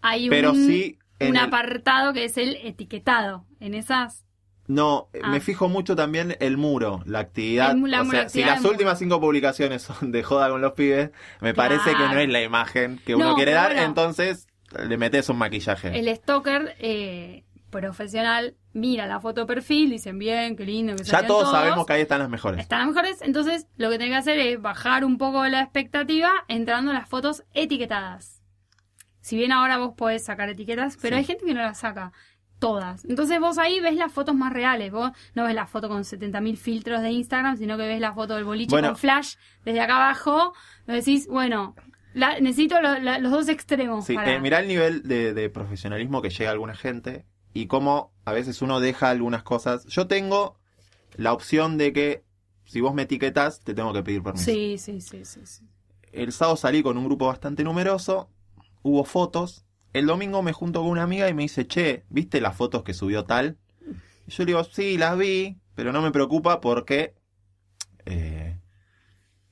Hay 0.00 0.30
pero 0.30 0.52
un, 0.52 0.66
sí 0.66 0.98
en 1.18 1.32
un 1.32 1.36
el- 1.36 1.44
apartado 1.44 2.14
que 2.14 2.24
es 2.24 2.38
el 2.38 2.56
etiquetado. 2.64 3.44
En 3.60 3.74
esas. 3.74 4.24
No, 4.70 5.08
Ah. 5.22 5.28
me 5.30 5.40
fijo 5.40 5.68
mucho 5.68 5.96
también 5.96 6.36
el 6.40 6.56
muro, 6.56 7.02
la 7.04 7.18
actividad. 7.20 7.72
El 7.72 7.78
mu- 7.78 7.86
la 7.88 8.02
o 8.02 8.04
sea, 8.04 8.28
si 8.28 8.44
las 8.44 8.64
últimas 8.64 8.98
cinco 8.98 9.20
publicaciones 9.20 9.82
son 9.82 10.12
de 10.12 10.22
joda 10.22 10.48
con 10.48 10.60
los 10.60 10.72
pibes, 10.74 11.10
me 11.40 11.54
parece 11.54 11.90
que 11.90 11.98
no 12.08 12.18
es 12.18 12.28
la 12.28 12.42
imagen 12.42 13.00
que 13.04 13.12
No, 13.12 13.18
uno 13.18 13.34
quiere 13.34 13.52
dar, 13.52 13.72
entonces 13.72 14.46
le 14.88 14.96
metes 14.96 15.28
un 15.28 15.38
maquillaje. 15.38 15.98
El 15.98 16.14
stalker 16.16 16.76
eh, 16.78 17.42
profesional 17.70 18.54
mira 18.72 19.06
la 19.06 19.18
foto 19.20 19.40
de 19.40 19.46
perfil, 19.48 19.90
dicen 19.90 20.18
bien, 20.18 20.54
qué 20.56 20.64
lindo, 20.64 20.94
que 20.94 21.02
Ya 21.02 21.26
todos 21.26 21.50
sabemos 21.50 21.84
que 21.86 21.92
ahí 21.94 22.02
están 22.02 22.20
las 22.20 22.28
mejores. 22.28 22.60
Están 22.60 22.78
las 22.80 22.88
mejores, 22.88 23.22
entonces 23.22 23.66
lo 23.76 23.90
que 23.90 23.98
tenés 23.98 24.12
que 24.12 24.18
hacer 24.18 24.38
es 24.38 24.60
bajar 24.62 25.04
un 25.04 25.18
poco 25.18 25.44
la 25.46 25.62
expectativa 25.62 26.30
entrando 26.46 26.92
a 26.92 26.94
las 26.94 27.08
fotos 27.08 27.42
etiquetadas. 27.54 28.40
Si 29.20 29.36
bien 29.36 29.52
ahora 29.52 29.78
vos 29.78 29.94
podés 29.96 30.24
sacar 30.24 30.48
etiquetas, 30.48 30.96
pero 31.02 31.16
Sí. 31.16 31.18
hay 31.20 31.24
gente 31.24 31.44
que 31.44 31.54
no 31.54 31.60
las 31.62 31.78
saca 31.78 32.12
todas. 32.60 33.04
Entonces 33.06 33.40
vos 33.40 33.58
ahí 33.58 33.80
ves 33.80 33.96
las 33.96 34.12
fotos 34.12 34.36
más 34.36 34.52
reales. 34.52 34.92
Vos 34.92 35.10
no 35.34 35.44
ves 35.44 35.54
la 35.56 35.66
foto 35.66 35.88
con 35.88 36.02
70.000 36.04 36.56
filtros 36.56 37.02
de 37.02 37.10
Instagram, 37.10 37.56
sino 37.56 37.76
que 37.76 37.88
ves 37.88 38.00
la 38.00 38.12
foto 38.12 38.36
del 38.36 38.44
boliche 38.44 38.70
Bueno. 38.70 38.88
con 38.88 38.96
flash 38.96 39.34
desde 39.64 39.80
acá 39.80 39.96
abajo. 39.96 40.52
Lo 40.86 40.94
decís, 40.94 41.26
bueno, 41.26 41.74
la- 42.14 42.38
necesito 42.38 42.80
lo- 42.80 42.98
la- 43.00 43.18
los 43.18 43.32
dos 43.32 43.48
extremos. 43.48 44.04
Sí, 44.04 44.14
para... 44.14 44.34
eh, 44.34 44.40
mirá 44.40 44.60
el 44.60 44.68
nivel 44.68 45.02
de, 45.02 45.34
de 45.34 45.50
profesionalismo 45.50 46.22
que 46.22 46.30
llega 46.30 46.50
a 46.50 46.52
alguna 46.52 46.74
gente 46.76 47.24
y 47.52 47.66
cómo 47.66 48.12
a 48.24 48.32
veces 48.32 48.62
uno 48.62 48.78
deja 48.78 49.10
algunas 49.10 49.42
cosas. 49.42 49.84
Yo 49.86 50.06
tengo 50.06 50.56
la 51.16 51.32
opción 51.32 51.78
de 51.78 51.92
que 51.92 52.22
si 52.64 52.80
vos 52.80 52.94
me 52.94 53.02
etiquetas, 53.02 53.60
te 53.64 53.74
tengo 53.74 53.92
que 53.92 54.02
pedir 54.04 54.22
permiso. 54.22 54.44
Sí, 54.44 54.78
sí, 54.78 55.00
sí, 55.00 55.24
sí, 55.24 55.40
sí. 55.44 55.64
El 56.12 56.30
sábado 56.32 56.56
salí 56.56 56.82
con 56.82 56.96
un 56.98 57.04
grupo 57.06 57.26
bastante 57.26 57.64
numeroso, 57.64 58.28
hubo 58.82 59.02
fotos. 59.04 59.64
El 59.92 60.06
domingo 60.06 60.42
me 60.42 60.52
junto 60.52 60.80
con 60.80 60.90
una 60.90 61.02
amiga 61.02 61.28
y 61.28 61.34
me 61.34 61.42
dice, 61.42 61.66
che, 61.66 62.04
¿viste 62.08 62.40
las 62.40 62.56
fotos 62.56 62.82
que 62.82 62.94
subió 62.94 63.24
tal? 63.24 63.58
Y 64.26 64.30
yo 64.30 64.44
le 64.44 64.46
digo, 64.48 64.64
sí, 64.64 64.96
las 64.96 65.18
vi, 65.18 65.58
pero 65.74 65.92
no 65.92 66.02
me 66.02 66.12
preocupa 66.12 66.60
porque 66.60 67.14
eh, 68.06 68.58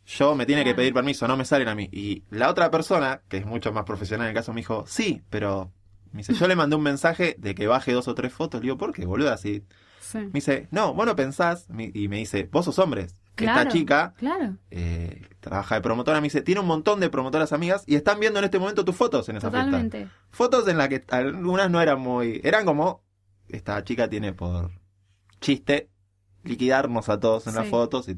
yo 0.06 0.34
me 0.34 0.46
tiene 0.46 0.64
que 0.64 0.74
pedir 0.74 0.94
permiso, 0.94 1.26
no 1.26 1.36
me 1.36 1.44
salen 1.44 1.68
a 1.68 1.74
mí. 1.74 1.88
Y 1.92 2.24
la 2.30 2.48
otra 2.48 2.70
persona, 2.70 3.22
que 3.28 3.38
es 3.38 3.46
mucho 3.46 3.72
más 3.72 3.84
profesional 3.84 4.26
en 4.26 4.30
el 4.30 4.34
caso, 4.34 4.52
me 4.52 4.60
dijo, 4.60 4.84
sí, 4.86 5.22
pero... 5.30 5.72
Me 6.10 6.18
dice, 6.20 6.32
yo 6.32 6.48
le 6.48 6.56
mandé 6.56 6.74
un 6.74 6.82
mensaje 6.82 7.36
de 7.38 7.54
que 7.54 7.66
baje 7.66 7.92
dos 7.92 8.08
o 8.08 8.14
tres 8.14 8.32
fotos. 8.32 8.60
Le 8.60 8.66
digo, 8.66 8.78
¿por 8.78 8.94
qué, 8.94 9.04
boludo? 9.04 9.30
Así. 9.30 9.62
Sí. 10.00 10.16
Me 10.18 10.30
dice, 10.30 10.66
no, 10.70 10.94
vos 10.94 11.04
no 11.04 11.14
pensás. 11.14 11.66
Y 11.92 12.08
me 12.08 12.16
dice, 12.16 12.48
vos 12.50 12.64
sos 12.64 12.78
hombres. 12.78 13.14
Claro, 13.34 13.60
Esta 13.60 13.72
chica 13.72 14.14
Claro, 14.16 14.56
eh, 14.70 15.22
trabaja 15.48 15.74
de 15.76 15.80
promotora, 15.80 16.20
me 16.20 16.26
dice, 16.26 16.42
tiene 16.42 16.60
un 16.60 16.66
montón 16.66 17.00
de 17.00 17.08
promotoras 17.10 17.52
amigas 17.52 17.82
y 17.86 17.94
están 17.96 18.20
viendo 18.20 18.38
en 18.38 18.44
este 18.44 18.58
momento 18.58 18.84
tus 18.84 18.94
fotos 18.96 19.28
en 19.28 19.36
esa 19.36 19.50
fiesta. 19.50 19.66
totalmente. 19.66 20.08
Fotos 20.30 20.68
en 20.68 20.78
las 20.78 20.88
que 20.88 21.04
algunas 21.08 21.70
no 21.70 21.80
eran 21.80 22.00
muy... 22.00 22.40
Eran 22.44 22.64
como, 22.64 23.02
esta 23.48 23.82
chica 23.84 24.08
tiene 24.08 24.32
por 24.32 24.70
chiste 25.40 25.88
liquidarnos 26.44 27.08
a 27.08 27.18
todos 27.20 27.46
en 27.46 27.54
las 27.54 27.68
fotos. 27.68 28.08
Y 28.08 28.16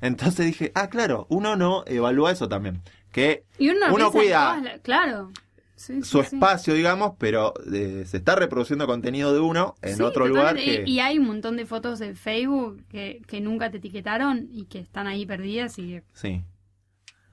Entonces 0.00 0.46
dije, 0.46 0.72
ah, 0.74 0.88
claro, 0.88 1.26
uno 1.30 1.56
no 1.56 1.84
evalúa 1.86 2.32
eso 2.32 2.48
también. 2.48 2.82
Que 3.12 3.44
Y 3.58 3.70
uno, 3.70 3.92
Uno 3.92 4.10
cuida 4.12 4.60
la- 4.60 4.78
Claro. 4.78 5.30
Sí, 5.76 6.02
su 6.02 6.22
sí, 6.22 6.28
sí. 6.28 6.36
espacio, 6.36 6.74
digamos, 6.74 7.12
pero 7.18 7.54
eh, 7.72 8.04
se 8.06 8.18
está 8.18 8.34
reproduciendo 8.36 8.86
contenido 8.86 9.32
de 9.32 9.40
uno 9.40 9.76
en 9.80 10.02
otro 10.02 10.28
lugar 10.28 10.54
que... 10.56 10.84
Y, 10.86 10.92
y 10.92 11.00
hay 11.00 11.18
un 11.18 11.26
montón 11.26 11.56
de 11.56 11.64
fotos 11.64 11.98
de 11.98 12.14
Facebook 12.14 12.84
que, 12.90 13.22
que 13.26 13.40
nunca 13.40 13.70
te 13.70 13.78
etiquetaron 13.78 14.46
y 14.52 14.66
que 14.66 14.78
están 14.78 15.06
ahí 15.06 15.24
perdidas 15.24 15.78
y 15.78 15.86
que, 15.88 16.02
Sí. 16.12 16.42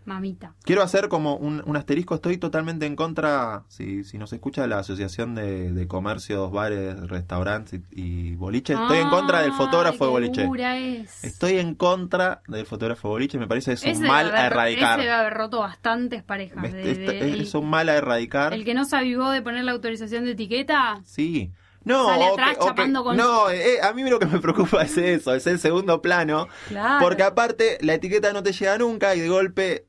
Mamita. 0.08 0.56
Quiero 0.64 0.82
hacer 0.82 1.10
como 1.10 1.36
un, 1.36 1.62
un 1.66 1.78
asterisco, 1.78 2.16
estoy 2.16 2.38
totalmente 2.38 2.86
en 2.86 2.96
contra, 2.96 3.64
si, 3.68 4.04
si 4.04 4.18
nos 4.18 4.34
escucha 4.34 4.66
la 4.66 4.80
Asociación 4.80 5.36
de, 5.36 5.72
de 5.72 5.88
Comercios, 5.88 6.52
Bares, 6.52 7.00
Restaurantes 7.10 7.82
y, 7.92 8.32
y 8.32 8.36
Boliches, 8.36 8.80
estoy 8.80 8.98
en 9.00 9.10
contra 9.10 9.42
del 9.42 9.52
fotógrafo 9.54 10.06
de 10.06 10.12
boliche. 10.12 10.50
es. 11.02 11.24
Estoy 11.24 11.60
en 11.60 11.76
contra 11.76 12.42
del 12.48 12.66
fotógrafo 12.66 13.10
de 13.10 13.12
boliche, 13.14 13.38
me 13.38 13.48
parece 13.48 13.72
que 13.72 13.76
es 13.76 13.84
un 13.84 13.90
Ese 13.90 14.08
mal 14.08 14.34
a 14.34 14.48
erradicar. 14.48 15.00
Ese 15.00 15.08
debe 15.08 15.14
haber 15.20 15.34
roto 15.34 15.60
bastantes 15.60 16.24
parejas. 16.24 16.64
De- 16.72 16.92
este- 16.92 17.14
de- 17.14 17.42
es 17.42 17.54
un 17.54 17.70
mal 17.70 17.90
a 17.90 17.96
erradicar. 17.96 18.54
el, 18.54 18.64
que 18.66 18.74
no 18.74 18.86
se 18.86 18.96
avivó 18.96 19.30
de 19.30 19.42
poner 19.42 19.64
la 19.66 19.74
autorización 19.74 20.26
de 20.26 20.32
etiqueta, 20.32 21.02
Sí. 21.04 21.52
No, 21.84 22.06
Sale 22.08 22.26
atrás 22.26 22.50
que- 22.50 22.56
o 22.58 22.60
que- 22.64 22.68
chapando 22.68 23.02
con- 23.02 23.16
no 23.16 23.50
eh, 23.50 23.80
a 23.82 23.94
mí 23.94 24.04
lo 24.10 24.20
que 24.20 24.26
me 24.26 24.40
preocupa 24.40 24.82
es 24.84 24.98
eso, 24.98 25.34
es 25.34 25.48
el 25.48 25.58
segundo 25.58 26.02
plano. 26.02 26.48
claro. 26.68 27.00
Porque 27.00 27.24
aparte, 27.24 27.78
la 27.82 27.94
etiqueta 27.94 28.34
no 28.34 28.44
te 28.44 28.52
llega 28.52 28.78
nunca 28.78 29.16
y 29.16 29.22
de 29.22 29.30
golpe 29.30 29.87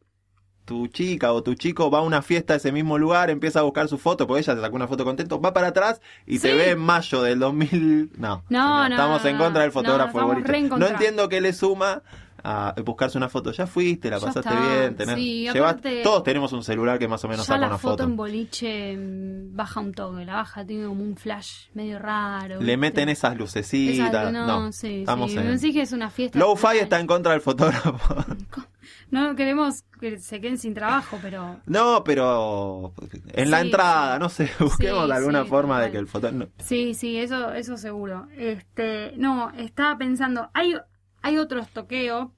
tu 0.68 0.86
chica 0.88 1.32
o 1.32 1.42
tu 1.42 1.54
chico 1.54 1.90
va 1.90 1.98
a 2.00 2.02
una 2.02 2.20
fiesta 2.20 2.52
a 2.52 2.56
ese 2.58 2.70
mismo 2.72 2.98
lugar, 2.98 3.30
empieza 3.30 3.60
a 3.60 3.62
buscar 3.62 3.88
su 3.88 3.96
foto, 3.96 4.26
porque 4.26 4.40
ella 4.42 4.54
se 4.54 4.60
sacó 4.60 4.76
una 4.76 4.86
foto 4.86 5.02
contento, 5.04 5.40
va 5.40 5.54
para 5.54 5.68
atrás 5.68 6.00
y 6.26 6.38
te 6.38 6.50
Sí. 6.52 6.56
ve 6.58 6.70
en 6.72 6.78
mayo 6.78 7.22
del 7.22 7.38
2000. 7.38 8.10
No, 8.18 8.44
No, 8.50 8.86
no, 8.86 8.94
estamos 8.94 9.22
no, 9.24 9.30
en 9.30 9.38
no, 9.38 9.44
contra 9.44 9.62
del 9.62 9.70
no, 9.70 9.72
fotógrafo 9.72 10.18
de 10.18 10.24
No 10.62 10.68
contra. 10.68 10.88
entiendo 10.90 11.28
qué 11.30 11.40
le 11.40 11.54
suma 11.54 12.02
a 12.50 12.74
buscarse 12.82 13.18
una 13.18 13.28
foto. 13.28 13.52
Ya 13.52 13.66
fuiste, 13.66 14.08
la 14.10 14.18
Ya 14.18 14.26
pasaste 14.26 14.48
está, 14.48 14.60
bien. 14.80 14.96
Tenés, 14.96 15.14
sí, 15.16 15.42
llevas- 15.52 15.72
aparte- 15.74 16.02
todos 16.02 16.22
tenemos 16.22 16.52
un 16.52 16.62
celular 16.64 16.98
que 16.98 17.06
más 17.08 17.22
o 17.24 17.28
menos 17.28 17.44
saca 17.44 17.60
la 17.60 17.66
una 17.66 17.78
foto, 17.78 17.92
foto. 17.94 18.02
en 18.04 18.16
boliche 18.16 18.96
mm, 18.96 19.56
baja 19.56 19.80
un 19.80 19.92
toque, 19.92 20.24
la 20.24 20.34
baja 20.36 20.64
tiene 20.64 20.86
como 20.86 21.02
un 21.02 21.16
flash 21.16 21.68
medio 21.74 21.98
raro. 21.98 22.54
Le 22.54 22.58
¿viste? 22.60 22.76
meten 22.78 23.08
esas 23.10 23.36
lucecitas. 23.36 24.08
Esa- 24.08 24.32
no, 24.32 24.46
no, 24.46 24.72
sí, 24.72 25.00
estamos 25.00 25.30
sí. 25.30 25.36
en... 25.38 25.44
Me 25.44 25.50
decís 25.52 25.74
que 25.74 25.82
es 25.82 25.92
una 25.92 26.10
fiesta. 26.10 26.38
Low-Fi 26.38 26.62
total. 26.62 26.76
está 26.78 27.00
en 27.00 27.06
contra 27.06 27.32
del 27.32 27.40
fotógrafo. 27.40 28.24
No 29.10 29.34
queremos 29.36 29.84
que 30.00 30.18
se 30.18 30.40
queden 30.40 30.58
sin 30.58 30.74
trabajo, 30.74 31.18
pero 31.22 31.60
no, 31.66 32.02
pero 32.04 32.92
en 33.32 33.50
la 33.50 33.60
Sí, 33.60 33.66
entrada, 33.66 34.18
no 34.18 34.28
sé, 34.28 34.50
busquemos 34.60 35.06
Sí, 35.06 35.12
alguna 35.12 35.44
sí, 35.44 35.48
forma 35.48 35.80
de 35.80 35.90
que 35.90 35.96
el 35.98 36.06
fotógrafo... 36.06 36.52
sí, 36.58 36.92
sí, 36.94 37.16
eso, 37.18 37.52
eso 37.54 37.76
seguro. 37.78 38.28
Este, 38.36 39.12
no, 39.16 39.50
estaba 39.56 39.96
pensando, 39.96 40.50
hay, 40.52 40.74
hay 41.22 41.38
otro 41.38 41.60
estoqueo 41.60 42.34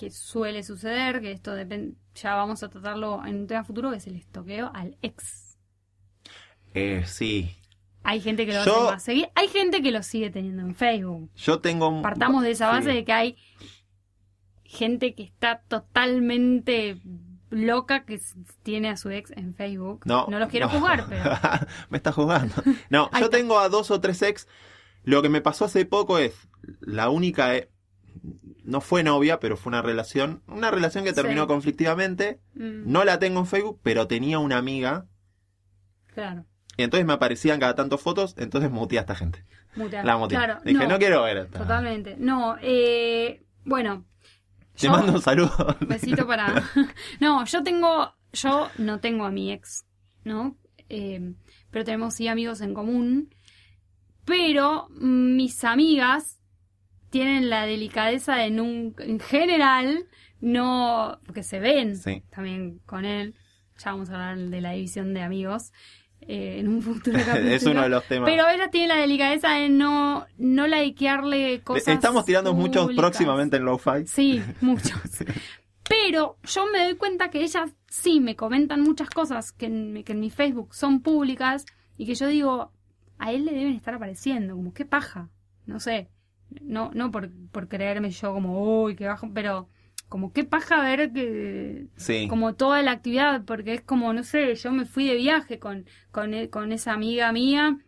que 0.00 0.10
suele 0.10 0.62
suceder, 0.62 1.20
que 1.20 1.30
esto 1.30 1.52
depende, 1.54 1.94
ya 2.14 2.34
vamos 2.34 2.62
a 2.62 2.70
tratarlo 2.70 3.22
en 3.26 3.36
un 3.40 3.46
tema 3.46 3.64
futuro, 3.64 3.90
que 3.90 3.98
es 3.98 4.06
el 4.06 4.16
estoqueo 4.16 4.70
al 4.74 4.96
ex. 5.02 5.58
Eh, 6.72 7.02
sí, 7.06 7.54
Hay 8.02 8.20
gente 8.20 8.46
que 8.46 8.54
lo 8.54 8.64
Yo- 8.64 8.82
hace 8.84 8.92
más 8.92 9.02
seguir, 9.02 9.28
hay 9.34 9.48
gente 9.48 9.82
que 9.82 9.90
lo 9.90 10.02
sigue 10.02 10.30
teniendo 10.30 10.62
en 10.62 10.74
Facebook. 10.74 11.30
yo 11.36 11.60
tengo... 11.60 11.88
un- 11.88 12.00
Partamos 12.02 12.42
de 12.42 12.52
esa 12.52 12.68
base 12.68 12.90
sí. 12.90 12.96
de 12.96 13.04
que 13.04 13.12
hay 13.12 13.36
gente 14.64 15.14
que 15.14 15.22
está 15.22 15.60
totalmente 15.68 17.00
loca 17.50 18.04
que 18.04 18.20
tiene 18.62 18.88
a 18.88 18.96
su 18.96 19.10
ex 19.10 19.32
en 19.32 19.54
Facebook. 19.54 20.02
No, 20.06 20.26
los 20.30 20.48
quiero 20.48 20.68
no. 20.72 20.78
jugar, 20.78 21.06
pero 21.08 21.24
me 21.90 21.98
está 21.98 22.12
jugando. 22.12 22.54
No, 22.88 23.10
yo 23.18 23.28
tengo 23.28 23.58
a 23.58 23.68
dos 23.68 23.90
o 23.90 24.00
tres 24.00 24.22
ex. 24.22 24.46
Lo 25.02 25.20
que 25.22 25.28
me 25.28 25.40
pasó 25.40 25.64
hace 25.64 25.84
poco 25.84 26.18
es 26.18 26.34
la 26.80 27.10
única. 27.10 27.52
No 28.64 28.80
fue 28.80 29.02
novia, 29.02 29.40
pero 29.40 29.56
fue 29.56 29.70
una 29.70 29.82
relación. 29.82 30.42
Una 30.46 30.70
relación 30.70 31.04
que 31.04 31.12
terminó 31.12 31.42
Sí. 31.42 31.48
conflictivamente. 31.48 32.40
mm, 32.54 32.82
No 32.90 33.04
la 33.04 33.18
tengo 33.18 33.40
en 33.40 33.46
Facebook, 33.46 33.80
pero 33.82 34.06
tenía 34.06 34.38
una 34.38 34.58
amiga. 34.58 35.06
claro. 36.14 36.44
Y 36.76 36.82
entonces 36.82 37.06
me 37.06 37.12
aparecían 37.12 37.60
cada 37.60 37.74
tanto 37.74 37.98
fotos. 37.98 38.34
Entonces 38.38 38.70
muteé 38.70 38.98
a 38.98 39.02
esta 39.02 39.14
gente. 39.14 39.44
mutear. 39.76 40.04
La 40.04 40.16
muteé. 40.16 40.38
Claro, 40.38 40.60
Dije, 40.64 40.86
no, 40.86 40.98
quiero 40.98 41.22
ver 41.24 41.36
esta. 41.38 41.58
Totalmente. 41.58 42.16
No, 42.18 42.56
eh, 42.62 43.44
bueno. 43.64 44.06
Te 44.74 44.86
yo- 44.86 44.92
mando 44.92 45.12
un 45.12 45.20
saludo. 45.20 45.50
Besito 45.80 46.26
para. 46.26 46.62
No, 47.20 47.44
yo 47.44 47.62
tengo. 47.62 48.14
Yo 48.32 48.68
no 48.78 48.98
tengo 49.00 49.26
a 49.26 49.30
mi 49.30 49.52
ex, 49.52 49.84
¿no? 50.24 50.56
Eh, 50.88 51.34
pero 51.70 51.84
tenemos 51.84 52.14
sí 52.14 52.28
amigos 52.28 52.60
en 52.62 52.72
común. 52.72 53.28
Pero 54.24 54.88
mis 54.90 55.62
amigas 55.64 56.39
tienen 57.10 57.50
la 57.50 57.66
delicadeza 57.66 58.36
de 58.36 58.50
nunca. 58.50 59.04
En 59.04 59.20
general, 59.20 60.06
no. 60.40 61.18
Porque 61.26 61.42
se 61.42 61.60
ven 61.60 61.96
Sí. 61.96 62.22
también 62.30 62.80
con 62.86 63.04
él. 63.04 63.34
Ya 63.78 63.92
vamos 63.92 64.10
a 64.10 64.14
hablar 64.14 64.38
de 64.50 64.60
la 64.60 64.72
división 64.72 65.14
de 65.14 65.22
amigos 65.22 65.72
eh, 66.22 66.58
en 66.58 66.68
un 66.68 66.82
futuro 66.82 67.18
capítulo. 67.24 67.50
es 67.54 67.64
uno 67.64 67.82
de 67.82 67.88
los 67.88 68.04
temas. 68.04 68.28
Pero 68.28 68.48
ella 68.48 68.68
tiene 68.70 68.88
la 68.88 68.96
delicadeza 68.96 69.54
de 69.54 69.68
no, 69.70 70.26
no 70.38 70.66
likearle 70.66 71.60
cosas. 71.62 71.88
Estamos 71.88 72.24
tirando 72.26 72.52
muchos 72.54 72.92
próximamente 72.94 73.56
en 73.56 73.64
Lo-Fi. 73.64 74.06
Sí, 74.06 74.42
muchos. 74.60 74.92
Pero 75.88 76.36
yo 76.44 76.66
me 76.72 76.84
doy 76.84 76.94
cuenta 76.96 77.30
que 77.30 77.42
ellas 77.42 77.72
sí 77.88 78.20
me 78.20 78.36
comentan 78.36 78.80
muchas 78.82 79.10
cosas 79.10 79.50
que 79.50 79.66
en, 79.66 80.04
que 80.04 80.12
en 80.12 80.20
mi 80.20 80.30
Facebook 80.30 80.74
son 80.74 81.00
públicas 81.00 81.64
y 81.96 82.06
que 82.06 82.14
yo 82.14 82.28
digo, 82.28 82.70
a 83.18 83.32
él 83.32 83.44
le 83.44 83.52
deben 83.52 83.74
estar 83.74 83.94
apareciendo, 83.94 84.54
como 84.54 84.72
qué 84.72 84.84
paja. 84.84 85.30
No 85.66 85.80
sé. 85.80 86.08
No, 86.62 86.90
no 86.94 87.10
por, 87.10 87.30
por 87.52 87.68
creerme 87.68 88.10
yo 88.10 88.32
como, 88.32 88.82
uy, 88.84 88.96
qué 88.96 89.06
bajo, 89.06 89.28
pero 89.32 89.68
como 90.08 90.32
qué 90.32 90.42
paja 90.44 90.82
ver 90.82 91.12
que 91.12 91.86
Sí. 91.96 92.26
como 92.28 92.54
toda 92.54 92.82
la 92.82 92.90
actividad, 92.92 93.44
porque 93.44 93.74
es 93.74 93.80
como, 93.82 94.12
no 94.12 94.24
sé, 94.24 94.54
yo 94.56 94.72
me 94.72 94.84
fui 94.84 95.06
de 95.06 95.14
viaje 95.14 95.58
con, 95.60 95.86
con, 96.10 96.34
e- 96.34 96.50
con 96.50 96.72
esa 96.72 96.92
amiga 96.92 97.30
mía. 97.32 97.78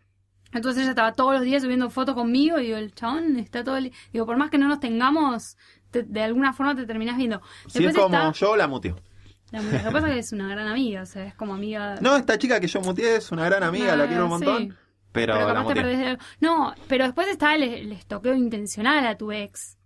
Entonces 0.53 0.83
ella 0.83 0.91
estaba 0.91 1.13
todos 1.13 1.33
los 1.33 1.41
días 1.43 1.63
subiendo 1.63 1.89
fotos 1.89 2.15
conmigo 2.15 2.59
y 2.59 2.65
digo, 2.67 2.77
el 2.77 2.93
chabón 2.93 3.37
está 3.37 3.63
todo 3.63 3.75
el... 3.77 3.91
Digo, 4.13 4.25
por 4.25 4.37
más 4.37 4.49
que 4.51 4.57
no 4.59 4.67
nos 4.67 4.79
tengamos, 4.79 5.57
te- 5.91 6.03
de 6.03 6.21
alguna 6.21 6.53
forma 6.53 6.75
te 6.75 6.85
terminás 6.85 7.17
viendo. 7.17 7.41
Si 7.67 7.79
es 7.79 7.85
Después 7.85 7.95
como 8.05 8.15
está 8.15 8.31
yo 8.31 8.55
la 8.55 8.67
muteo. 8.67 8.95
la. 9.51 9.61
Lo 9.61 9.69
que 9.71 9.77
pasa 9.91 10.07
es 10.07 10.13
que 10.13 10.19
es 10.19 10.31
una 10.31 10.47
gran 10.47 10.67
amiga, 10.67 11.01
o 11.01 11.05
sea, 11.05 11.25
es 11.25 11.33
como 11.35 11.53
amiga... 11.55 11.95
No, 12.01 12.15
esta 12.15 12.37
chica 12.37 12.59
que 12.59 12.67
yo 12.67 12.81
muteé 12.81 13.17
es 13.17 13.31
una 13.31 13.45
gran 13.45 13.63
amiga, 13.63 13.95
la 13.95 14.03
Ah, 14.05 14.07
quiero 14.07 14.23
un 14.25 14.29
montón. 14.29 14.57
sí. 14.69 14.73
Pero, 15.13 15.35
Pero 15.35 15.53
la 15.53 15.65
te 15.65 15.73
perdés 15.73 15.99
de. 15.99 16.17
No, 16.41 16.73
pero 16.87 17.05
después 17.05 17.27
está 17.29 17.55
el, 17.55 17.63
el 17.63 17.91
estoqueo 17.93 18.35
intencional 18.35 19.05
a 19.05 19.15
tu 19.15 19.31
ex. 19.31 19.77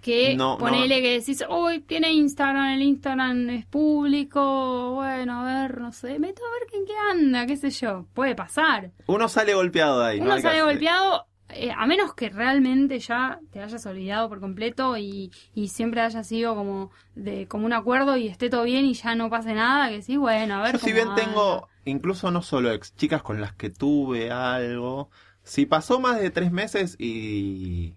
Que 0.00 0.36
No, 0.36 0.56
ponele 0.56 1.02
que 1.02 1.18
decís, 1.18 1.44
uy, 1.48 1.80
tiene 1.80 2.12
Instagram, 2.12 2.74
el 2.74 2.82
Instagram 2.82 3.50
es 3.50 3.66
público, 3.66 4.92
bueno, 4.94 5.40
a 5.40 5.62
ver, 5.62 5.80
no 5.80 5.90
sé, 5.90 6.20
meto 6.20 6.42
a 6.44 6.52
ver 6.52 6.80
en 6.80 6.86
qué 6.86 6.92
anda, 7.10 7.46
qué 7.46 7.56
sé 7.56 7.70
yo. 7.70 8.06
Puede 8.14 8.36
pasar. 8.36 8.92
Uno 9.06 9.28
sale 9.28 9.54
golpeado 9.54 10.00
de 10.00 10.06
ahí. 10.06 10.20
no 10.20 10.26
Uno 10.26 10.40
sale 10.40 10.62
golpeado, 10.62 11.26
eh, 11.48 11.72
a 11.76 11.86
menos 11.86 12.14
que 12.14 12.28
realmente 12.28 13.00
ya 13.00 13.40
te 13.50 13.60
hayas 13.60 13.84
olvidado 13.86 14.28
por 14.28 14.38
completo 14.38 14.96
y, 14.96 15.32
y 15.54 15.68
siempre 15.68 16.02
haya 16.02 16.22
sido 16.22 16.54
como 16.54 16.92
de 17.16 17.48
como 17.48 17.66
un 17.66 17.72
acuerdo 17.72 18.16
y 18.16 18.28
esté 18.28 18.48
todo 18.48 18.62
bien 18.62 18.84
y 18.84 18.94
ya 18.94 19.16
no 19.16 19.28
pase 19.28 19.54
nada, 19.54 19.88
que 19.88 20.02
sí, 20.02 20.16
bueno, 20.16 20.56
a 20.56 20.62
ver. 20.62 20.72
Yo 20.74 20.78
si 20.78 20.92
bien 20.92 21.08
tengo, 21.16 21.68
incluso 21.86 22.30
no 22.30 22.42
solo 22.42 22.70
ex, 22.72 22.94
chicas 22.96 23.22
con 23.22 23.40
las 23.40 23.54
que 23.54 23.70
tuve 23.70 24.30
algo, 24.30 25.10
si 25.42 25.66
pasó 25.66 26.00
más 26.00 26.20
de 26.20 26.30
tres 26.30 26.52
meses 26.52 26.96
y... 26.98 27.94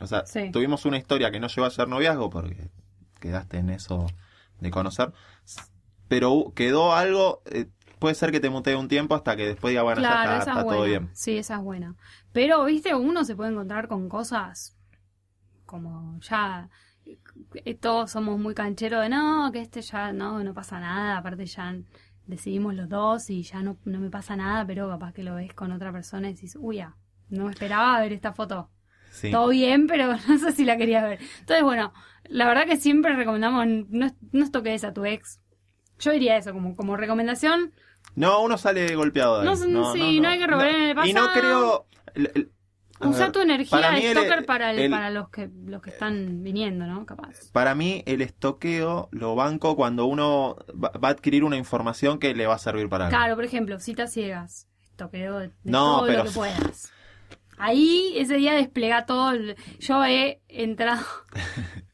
O 0.00 0.06
sea, 0.06 0.24
Sí. 0.26 0.50
tuvimos 0.52 0.84
una 0.86 0.96
historia 0.98 1.30
que 1.32 1.40
no 1.40 1.48
llegó 1.48 1.66
a 1.66 1.70
ser 1.70 1.88
noviazgo 1.88 2.30
porque 2.30 2.70
quedaste 3.20 3.58
en 3.58 3.70
eso 3.70 4.06
de 4.60 4.70
conocer, 4.70 5.12
pero 6.08 6.52
quedó 6.54 6.94
algo, 6.94 7.42
eh, 7.46 7.66
puede 7.98 8.14
ser 8.14 8.30
que 8.30 8.40
te 8.40 8.48
mutee 8.50 8.76
un 8.76 8.88
tiempo 8.88 9.14
hasta 9.16 9.36
que 9.36 9.46
después 9.46 9.72
diga, 9.72 9.82
bueno, 9.82 9.98
Claro, 10.00 10.30
ya 10.30 10.38
está, 10.38 10.42
esa 10.42 10.50
está 10.60 10.60
es 10.60 10.76
todo 10.76 10.84
bien. 10.86 11.10
Sí, 11.14 11.36
esa 11.36 11.56
es 11.56 11.62
buena. 11.62 11.96
Pero, 12.32 12.64
viste, 12.64 12.94
uno 12.94 13.24
se 13.24 13.34
puede 13.36 13.50
encontrar 13.50 13.88
con 13.88 14.08
cosas 14.08 14.76
como 15.66 16.18
ya 16.20 16.68
eh, 17.64 17.74
todos 17.74 18.10
somos 18.10 18.38
muy 18.38 18.54
cancheros 18.54 19.02
de 19.02 19.08
no, 19.10 19.50
que 19.52 19.60
este 19.60 19.82
ya 19.82 20.12
no, 20.12 20.42
no 20.44 20.54
pasa 20.54 20.80
nada, 20.80 21.18
aparte 21.18 21.44
ya 21.46 21.74
decidimos 22.28 22.74
los 22.74 22.88
dos 22.88 23.30
y 23.30 23.42
ya 23.42 23.62
no, 23.62 23.78
no 23.84 23.98
me 23.98 24.10
pasa 24.10 24.36
nada, 24.36 24.64
pero 24.66 24.88
capaz 24.88 25.12
que 25.12 25.22
lo 25.24 25.34
ves 25.34 25.52
con 25.54 25.72
otra 25.72 25.90
persona 25.90 26.30
y 26.30 26.34
decís, 26.34 26.56
uy, 26.60 26.76
ya, 26.76 26.94
no 27.30 27.46
me 27.46 27.50
esperaba 27.50 27.98
ver 28.00 28.12
esta 28.12 28.32
foto. 28.32 28.70
Sí. 29.10 29.30
Todo 29.32 29.48
bien, 29.48 29.86
pero 29.86 30.12
no 30.28 30.38
sé 30.38 30.52
si 30.52 30.64
la 30.64 30.76
quería 30.76 31.04
ver. 31.04 31.18
Entonces, 31.40 31.64
bueno, 31.64 31.92
la 32.28 32.46
verdad 32.46 32.66
que 32.66 32.76
siempre 32.76 33.16
recomendamos 33.16 33.66
no, 33.88 34.14
no 34.32 34.50
toques 34.50 34.84
a 34.84 34.92
tu 34.92 35.04
ex. 35.04 35.40
Yo 35.98 36.12
diría 36.12 36.36
eso 36.36 36.52
como, 36.52 36.76
como 36.76 36.96
recomendación. 36.96 37.72
No, 38.14 38.42
uno 38.42 38.56
sale 38.58 38.94
golpeado 38.94 39.40
de 39.42 39.48
ahí. 39.48 39.72
No, 39.72 39.92
sí, 39.92 40.20
no 40.20 40.28
hay 40.28 40.38
que 40.38 40.46
robar 40.46 40.68
en 40.68 40.82
el 40.98 41.06
Y 41.06 41.12
no 41.12 41.26
pasado. 41.26 41.86
creo... 42.14 42.48
Usa 43.00 43.30
tu 43.32 43.40
energía 43.40 43.70
para 43.70 43.90
de 43.92 44.10
el- 44.10 44.16
stalker 44.16 44.46
para, 44.46 44.70
el- 44.72 44.78
el- 44.80 44.90
para 44.90 45.10
los 45.10 45.28
que 45.30 45.48
los 45.66 45.80
que 45.82 45.90
están 45.90 46.42
viniendo, 46.42 46.86
¿no? 46.86 47.06
Capaz. 47.06 47.50
Para 47.52 47.74
mí, 47.74 48.02
el 48.06 48.22
estoqueo 48.22 49.08
lo 49.12 49.34
banco 49.34 49.76
cuando 49.76 50.06
uno 50.06 50.56
va 50.72 50.90
va 51.02 51.08
a 51.08 51.12
adquirir 51.12 51.44
una 51.44 51.56
información 51.56 52.18
que 52.18 52.34
le 52.34 52.46
va 52.46 52.54
a 52.54 52.58
servir 52.58 52.88
para 52.88 53.06
algo. 53.06 53.16
Claro, 53.16 53.34
por 53.36 53.44
ejemplo, 53.44 53.78
citas 53.80 54.12
ciegas. 54.12 54.68
Toqueo 54.96 55.38
de, 55.38 55.50
No, 55.64 55.98
todo 55.98 56.06
pero- 56.06 56.18
lo 56.18 56.24
que 56.24 56.30
puedas. 56.34 56.92
Ahí, 57.56 58.14
ese 58.16 58.34
día 58.36 58.52
desplega 58.54 59.04
todo. 59.06 59.32
Yo 59.80 60.04
he 60.04 60.40
entrado. 60.48 61.04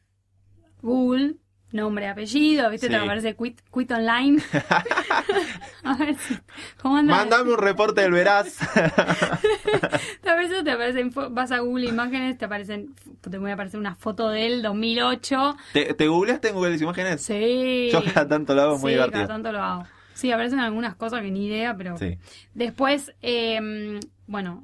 Google, 0.81 1.37
nombre, 1.71 2.07
apellido, 2.07 2.69
¿viste? 2.69 2.87
Sí. 2.87 2.93
Te 2.93 2.99
aparece 2.99 3.35
quit, 3.35 3.59
quit 3.73 3.91
online. 3.91 4.41
a 5.83 5.95
ver 5.97 6.15
si. 6.15 6.37
¿Cómo 6.81 6.97
anda? 6.97 7.15
Mándame 7.15 7.51
un 7.51 7.57
reporte 7.57 8.01
del 8.01 8.11
Veraz. 8.11 8.57
Te 10.21 10.29
aparece, 10.29 10.63
te 10.63 10.71
aparecen, 10.71 11.11
vas 11.31 11.51
a 11.51 11.59
Google 11.59 11.87
Imágenes, 11.87 12.37
te 12.37 12.45
aparecen, 12.45 12.95
te 13.21 13.37
voy 13.37 13.51
a 13.51 13.53
aparecer 13.53 13.79
una 13.79 13.95
foto 13.95 14.29
del 14.29 14.61
2008. 14.63 15.55
¿Te, 15.73 15.93
te 15.93 16.07
googleaste 16.07 16.49
en 16.49 16.55
Google 16.55 16.75
Imágenes? 16.77 17.21
Sí. 17.21 17.89
Yo 17.91 18.03
cada 18.13 18.27
tanto 18.27 18.55
lo 18.55 18.61
hago, 18.63 18.75
es 18.75 18.81
muy 18.81 18.91
sí, 18.91 18.95
divertido. 18.95 19.21
cada 19.27 19.33
tanto 19.35 19.51
lo 19.51 19.61
hago. 19.63 19.83
Sí, 20.13 20.31
aparecen 20.31 20.59
algunas 20.59 20.95
cosas 20.95 21.21
que 21.21 21.29
ni 21.31 21.45
idea, 21.47 21.75
pero 21.77 21.97
Sí. 21.97 22.17
después, 22.53 23.13
eh, 23.21 23.99
bueno, 24.27 24.63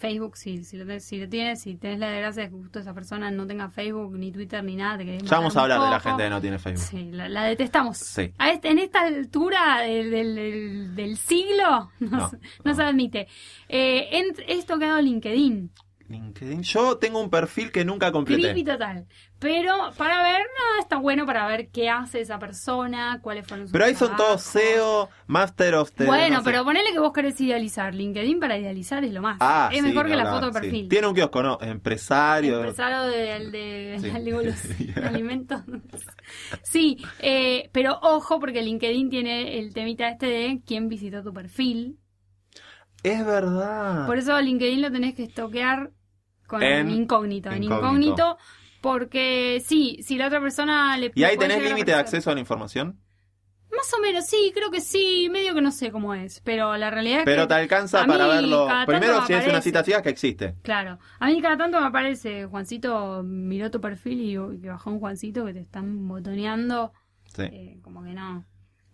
Facebook, 0.00 0.36
si, 0.36 0.64
si, 0.64 0.78
lo, 0.78 0.98
si 0.98 1.18
lo 1.18 1.28
tienes, 1.28 1.60
si 1.60 1.74
tenés 1.76 1.98
la 1.98 2.08
desgracia 2.08 2.44
de 2.44 2.48
que 2.48 2.56
justo 2.56 2.78
esa 2.78 2.94
persona 2.94 3.30
no 3.30 3.46
tenga 3.46 3.68
Facebook, 3.68 4.16
ni 4.16 4.32
Twitter, 4.32 4.64
ni 4.64 4.74
nada, 4.74 4.96
te 4.98 5.18
Ya 5.20 5.36
vamos 5.36 5.54
a 5.56 5.62
hablar 5.62 5.80
de 5.82 5.90
la 5.90 6.00
gente 6.00 6.22
que 6.22 6.30
no 6.30 6.40
tiene 6.40 6.58
Facebook. 6.58 6.82
Sí, 6.88 7.10
la, 7.12 7.28
la 7.28 7.44
detestamos. 7.44 7.98
Sí. 7.98 8.32
A 8.38 8.50
este- 8.50 8.70
en 8.70 8.78
esta 8.78 9.02
altura 9.02 9.80
del, 9.82 10.10
del- 10.96 11.16
siglo 11.18 11.90
no, 12.00 12.08
No, 12.16 12.30
se, 12.30 12.36
no 12.36 12.42
no. 12.64 12.74
se 12.74 12.82
admite. 12.82 13.28
Eh, 13.68 14.08
en- 14.18 14.34
esto 14.48 14.78
quedado 14.78 15.00
LinkedIn. 15.02 15.70
LinkedIn. 16.10 16.62
Yo 16.62 16.98
tengo 16.98 17.20
un 17.20 17.30
perfil 17.30 17.70
que 17.70 17.84
nunca 17.84 18.10
completé. 18.12 18.42
Creepy 18.42 18.64
total. 18.64 19.06
Pero 19.38 19.90
para 19.96 20.22
ver, 20.22 20.40
no, 20.40 20.82
está 20.82 20.96
bueno 20.96 21.24
para 21.24 21.46
ver 21.46 21.70
qué 21.70 21.88
hace 21.88 22.20
esa 22.20 22.38
persona, 22.38 23.20
cuáles 23.22 23.46
fueron 23.46 23.66
sus 23.66 23.72
Pero 23.72 23.84
ahí 23.84 23.94
son 23.94 24.14
todos. 24.16 24.42
SEO, 24.42 25.08
Master 25.26 25.76
of 25.76 25.92
the... 25.92 26.04
Bueno, 26.04 26.36
no 26.36 26.42
sé. 26.42 26.50
pero 26.50 26.64
ponele 26.64 26.92
que 26.92 26.98
vos 26.98 27.12
querés 27.12 27.40
idealizar. 27.40 27.94
LinkedIn 27.94 28.38
para 28.40 28.58
idealizar 28.58 29.02
es 29.04 29.12
lo 29.12 29.22
más. 29.22 29.38
Ah, 29.40 29.70
es 29.72 29.82
mejor 29.82 30.06
que 30.08 30.16
la 30.16 30.30
foto 30.30 30.46
de 30.46 30.52
sí. 30.52 30.60
perfil. 30.60 30.88
Tiene 30.88 31.06
un 31.06 31.14
kiosco, 31.14 31.42
¿no? 31.42 31.58
Empresario. 31.62 32.56
Empresario 32.56 33.04
de, 33.04 33.50
de, 33.50 34.94
alimentos. 35.04 35.62
Sí, 36.62 36.98
eh, 37.20 37.70
pero 37.72 37.98
ojo 38.02 38.40
porque 38.40 38.62
LinkedIn 38.62 39.08
tiene 39.08 39.58
el 39.58 39.72
temita 39.72 40.08
este 40.08 40.26
de 40.26 40.62
quién 40.66 40.88
visitó 40.88 41.22
tu 41.22 41.32
perfil. 41.32 41.98
Es 43.02 43.24
verdad. 43.24 44.06
Por 44.06 44.18
eso 44.18 44.38
LinkedIn 44.38 44.82
lo 44.82 44.92
tenés 44.92 45.14
que 45.14 45.22
estoquear 45.22 45.92
con 46.50 46.62
En 46.64 46.90
incógnito, 46.90 47.50
en 47.52 47.62
incógnito. 47.62 47.86
incógnito, 47.86 48.38
porque 48.80 49.62
sí, 49.64 49.98
si 50.02 50.18
la 50.18 50.26
otra 50.26 50.40
persona 50.40 50.96
le 50.96 51.12
¿Y 51.14 51.22
ahí 51.22 51.36
tenés 51.36 51.62
límite 51.62 51.92
de 51.92 51.98
acceso 51.98 52.28
a 52.30 52.34
la 52.34 52.40
información? 52.40 52.98
Más 53.70 53.94
o 53.96 54.02
menos, 54.02 54.26
sí, 54.26 54.50
creo 54.52 54.68
que 54.72 54.80
sí, 54.80 55.28
medio 55.30 55.54
que 55.54 55.62
no 55.62 55.70
sé 55.70 55.92
cómo 55.92 56.12
es, 56.12 56.40
pero 56.40 56.76
la 56.76 56.90
realidad 56.90 57.20
es 57.20 57.24
Pero 57.24 57.42
que 57.42 57.48
te 57.48 57.54
alcanza 57.54 58.04
para 58.04 58.26
verlo. 58.26 58.66
Primero, 58.84 59.20
me 59.20 59.26
si 59.28 59.32
es 59.32 59.46
una 59.46 59.62
cita 59.62 59.84
ciega, 59.84 60.02
que 60.02 60.08
existe. 60.08 60.56
Claro, 60.62 60.98
a 61.20 61.26
mí 61.28 61.40
cada 61.40 61.56
tanto 61.56 61.80
me 61.80 61.86
aparece, 61.86 62.46
Juancito 62.46 63.22
miró 63.22 63.70
tu 63.70 63.80
perfil 63.80 64.20
y, 64.22 64.60
que 64.60 64.68
bajó 64.68 64.90
un 64.90 64.98
Juancito 64.98 65.46
que 65.46 65.52
te 65.54 65.60
están 65.60 66.08
botoneando, 66.08 66.92
Sí. 67.32 67.42
eh, 67.44 67.78
como 67.82 68.02
que 68.02 68.10
no. 68.12 68.44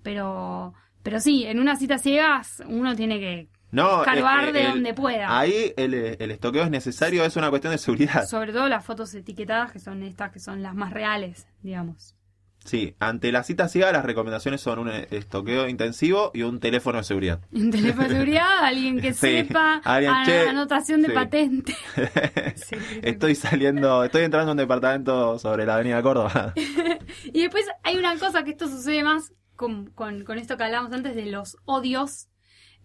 Pero, 0.02 0.74
pero 1.02 1.20
sí, 1.20 1.44
en 1.46 1.58
unas 1.58 1.78
citas 1.78 2.02
ciegas 2.02 2.62
uno 2.68 2.94
tiene 2.94 3.18
que 3.18 3.48
No, 3.72 4.00
escarbar 4.00 4.52
de 4.52 4.62
el- 4.64 4.70
donde 4.72 4.94
pueda. 4.94 5.38
Ahí 5.38 5.72
el, 5.76 5.92
el 5.94 6.30
estoqueo 6.30 6.64
es 6.64 6.70
necesario, 6.70 7.24
es 7.24 7.36
una 7.36 7.50
cuestión 7.50 7.72
de 7.72 7.78
seguridad. 7.78 8.26
Sobre 8.28 8.52
todo 8.52 8.68
las 8.68 8.84
fotos 8.84 9.12
etiquetadas, 9.14 9.72
que 9.72 9.78
son 9.80 10.02
estas, 10.02 10.30
que 10.32 10.38
son 10.40 10.62
las 10.62 10.74
más 10.74 10.92
reales, 10.92 11.46
digamos. 11.62 12.14
Sí, 12.64 12.96
ante 12.98 13.30
la 13.30 13.44
cita 13.44 13.68
ciega 13.68 13.92
las 13.92 14.04
recomendaciones 14.04 14.60
son 14.60 14.80
un 14.80 14.88
estoqueo 14.88 15.68
intensivo 15.68 16.32
y 16.34 16.42
un 16.42 16.58
teléfono 16.58 16.98
de 16.98 17.04
seguridad. 17.04 17.40
Un 17.52 17.70
teléfono 17.70 18.08
de 18.08 18.14
seguridad, 18.14 18.58
alguien 18.64 19.00
que 19.00 19.12
Sí, 19.12 19.44
sepa, 19.44 19.80
alguien, 19.84 20.12
a- 20.12 20.24
che, 20.24 20.48
anotación 20.48 21.02
de 21.02 21.08
sí. 21.08 21.14
patente. 21.14 21.76
Sí. 22.56 22.76
Estoy 23.02 23.34
saliendo, 23.36 24.02
estoy 24.04 24.22
entrando 24.24 24.50
a 24.50 24.52
un 24.52 24.58
departamento 24.58 25.38
sobre 25.38 25.64
la 25.64 25.74
avenida 25.76 26.02
Córdoba. 26.02 26.54
Y 27.32 27.42
después 27.42 27.66
hay 27.84 27.96
una 27.98 28.16
cosa 28.18 28.42
que 28.42 28.50
esto 28.50 28.66
sucede 28.68 29.04
más 29.04 29.32
con, 29.54 29.86
con, 29.90 30.24
con 30.24 30.38
esto 30.38 30.56
que 30.56 30.64
hablábamos 30.64 30.92
antes 30.92 31.14
de 31.14 31.26
los 31.26 31.56
odios, 31.66 32.26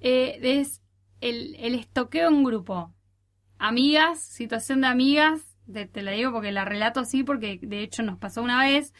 eh, 0.02 0.39
es 0.41 0.82
el, 1.22 1.56
el 1.56 1.76
estoqueo 1.76 2.28
en 2.28 2.43
grupo. 2.43 2.93
Amigas, 3.58 4.20
situación 4.20 4.82
de 4.82 4.88
amigas, 4.88 5.56
te, 5.72 5.86
te 5.86 6.02
la 6.02 6.12
digo 6.12 6.32
porque 6.32 6.52
la 6.52 6.66
relato 6.66 6.99
así 6.99 7.24
porque 7.24 7.60
de 7.62 7.84
hecho 7.84 8.04
nos 8.04 8.18
pasó 8.18 8.41
una 8.41 8.60
vez, 8.64 8.93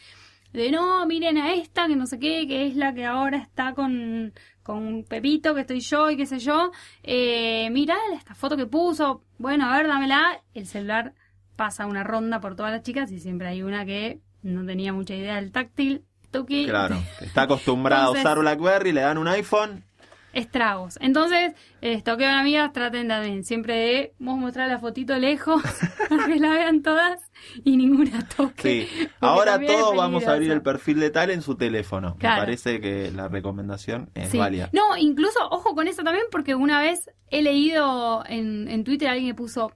de 0.52 0.70
no, 0.70 1.04
miren 1.06 1.38
a 1.38 1.54
esta, 1.54 1.86
que 1.88 1.96
no 1.96 2.06
sé 2.06 2.18
qué, 2.18 2.46
que 2.46 2.66
es 2.66 2.76
la 2.76 2.94
que 2.94 3.06
ahora 3.06 3.38
está 3.38 3.74
con, 3.74 4.32
con 4.62 5.04
Pepito, 5.04 5.54
que 5.54 5.62
estoy 5.62 5.80
yo 5.80 6.10
y 6.10 6.16
qué 6.16 6.26
sé 6.26 6.38
yo, 6.38 6.70
eh, 7.02 7.70
mirá 7.70 7.96
esta 8.14 8.34
foto 8.34 8.56
que 8.56 8.66
puso, 8.66 9.22
bueno, 9.38 9.66
a 9.66 9.76
ver, 9.76 9.88
dámela, 9.88 10.42
el 10.54 10.66
celular 10.66 11.14
pasa 11.56 11.86
una 11.86 12.04
ronda 12.04 12.40
por 12.40 12.54
todas 12.54 12.72
las 12.72 12.82
chicas 12.82 13.10
y 13.12 13.18
siempre 13.18 13.48
hay 13.48 13.62
una 13.62 13.84
que 13.84 14.20
no 14.42 14.64
tenía 14.64 14.92
mucha 14.92 15.14
idea 15.14 15.36
del 15.36 15.52
táctil, 15.52 16.04
tuki, 16.30 16.66
Claro, 16.66 16.96
está 17.20 17.42
acostumbrada 17.42 18.04
a 18.04 18.10
usar 18.10 18.38
BlackBerry, 18.38 18.92
le 18.92 19.00
dan 19.02 19.18
un 19.18 19.28
iPhone. 19.28 19.84
Estragos. 20.32 20.98
Entonces, 21.00 21.54
estoqueo 21.80 22.28
de 22.28 22.34
amigas 22.34 22.72
traten 22.72 23.08
también 23.08 23.44
siempre 23.44 23.74
de 23.76 24.14
vos 24.18 24.38
mostrar 24.38 24.68
la 24.68 24.78
fotito 24.78 25.18
lejos 25.18 25.62
para 26.08 26.26
que 26.26 26.36
la 26.40 26.50
vean 26.50 26.82
todas 26.82 27.30
y 27.64 27.76
ninguna 27.76 28.26
toque. 28.36 28.88
Sí. 28.88 29.08
Ahora 29.20 29.60
todos 29.60 29.94
vamos 29.96 30.26
a 30.26 30.32
abrir 30.32 30.50
el 30.50 30.62
perfil 30.62 31.00
de 31.00 31.10
tal 31.10 31.30
en 31.30 31.42
su 31.42 31.56
teléfono. 31.56 32.16
Claro. 32.18 32.36
Me 32.36 32.42
parece 32.42 32.80
que 32.80 33.10
la 33.10 33.28
recomendación 33.28 34.10
es 34.14 34.30
Sí. 34.30 34.38
válida. 34.38 34.70
No, 34.72 34.96
incluso, 34.96 35.38
ojo 35.50 35.74
con 35.74 35.88
eso 35.88 36.02
también, 36.02 36.24
porque 36.30 36.54
una 36.54 36.80
vez 36.80 37.10
he 37.28 37.42
leído 37.42 38.24
en, 38.26 38.68
en 38.68 38.84
Twitter 38.84 39.08
alguien 39.08 39.28
que 39.28 39.34
puso 39.34 39.72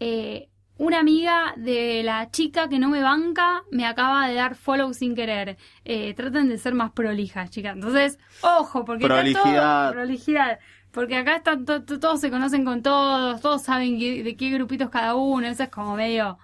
eh, 0.00 0.48
una 0.86 0.98
amiga 1.00 1.52
de 1.56 2.02
la 2.02 2.30
chica 2.30 2.68
que 2.70 2.78
no 2.78 2.88
me 2.88 3.02
banca 3.02 3.62
me 3.70 3.84
acaba 3.86 4.26
de 4.28 4.34
dar 4.34 4.54
follow 4.54 4.92
sin 4.94 5.14
querer. 5.14 5.58
Eh, 5.84 6.14
traten 6.14 6.48
de 6.48 6.56
ser 6.58 6.74
más 6.74 6.90
prolijas, 6.92 7.50
chicas. 7.50 7.74
Entonces, 7.74 8.18
ojo, 8.40 8.84
porque 8.84 9.04
está 9.04 9.16
Prolijidad. 9.16 9.82
todo 9.84 9.92
prolijidad. 9.92 10.58
Porque 10.90 11.16
acá 11.16 11.36
están 11.36 11.64
to- 11.66 11.84
to- 11.84 12.00
todos 12.00 12.20
se 12.20 12.30
conocen 12.30 12.64
con 12.64 12.82
todos, 12.82 13.40
todos 13.42 13.62
saben 13.62 13.98
de 13.98 14.36
qué 14.36 14.50
grupitos 14.50 14.90
cada 14.90 15.14
uno, 15.14 15.46
eso 15.46 15.62
es 15.64 15.68
como 15.68 15.94
medio... 15.96 16.38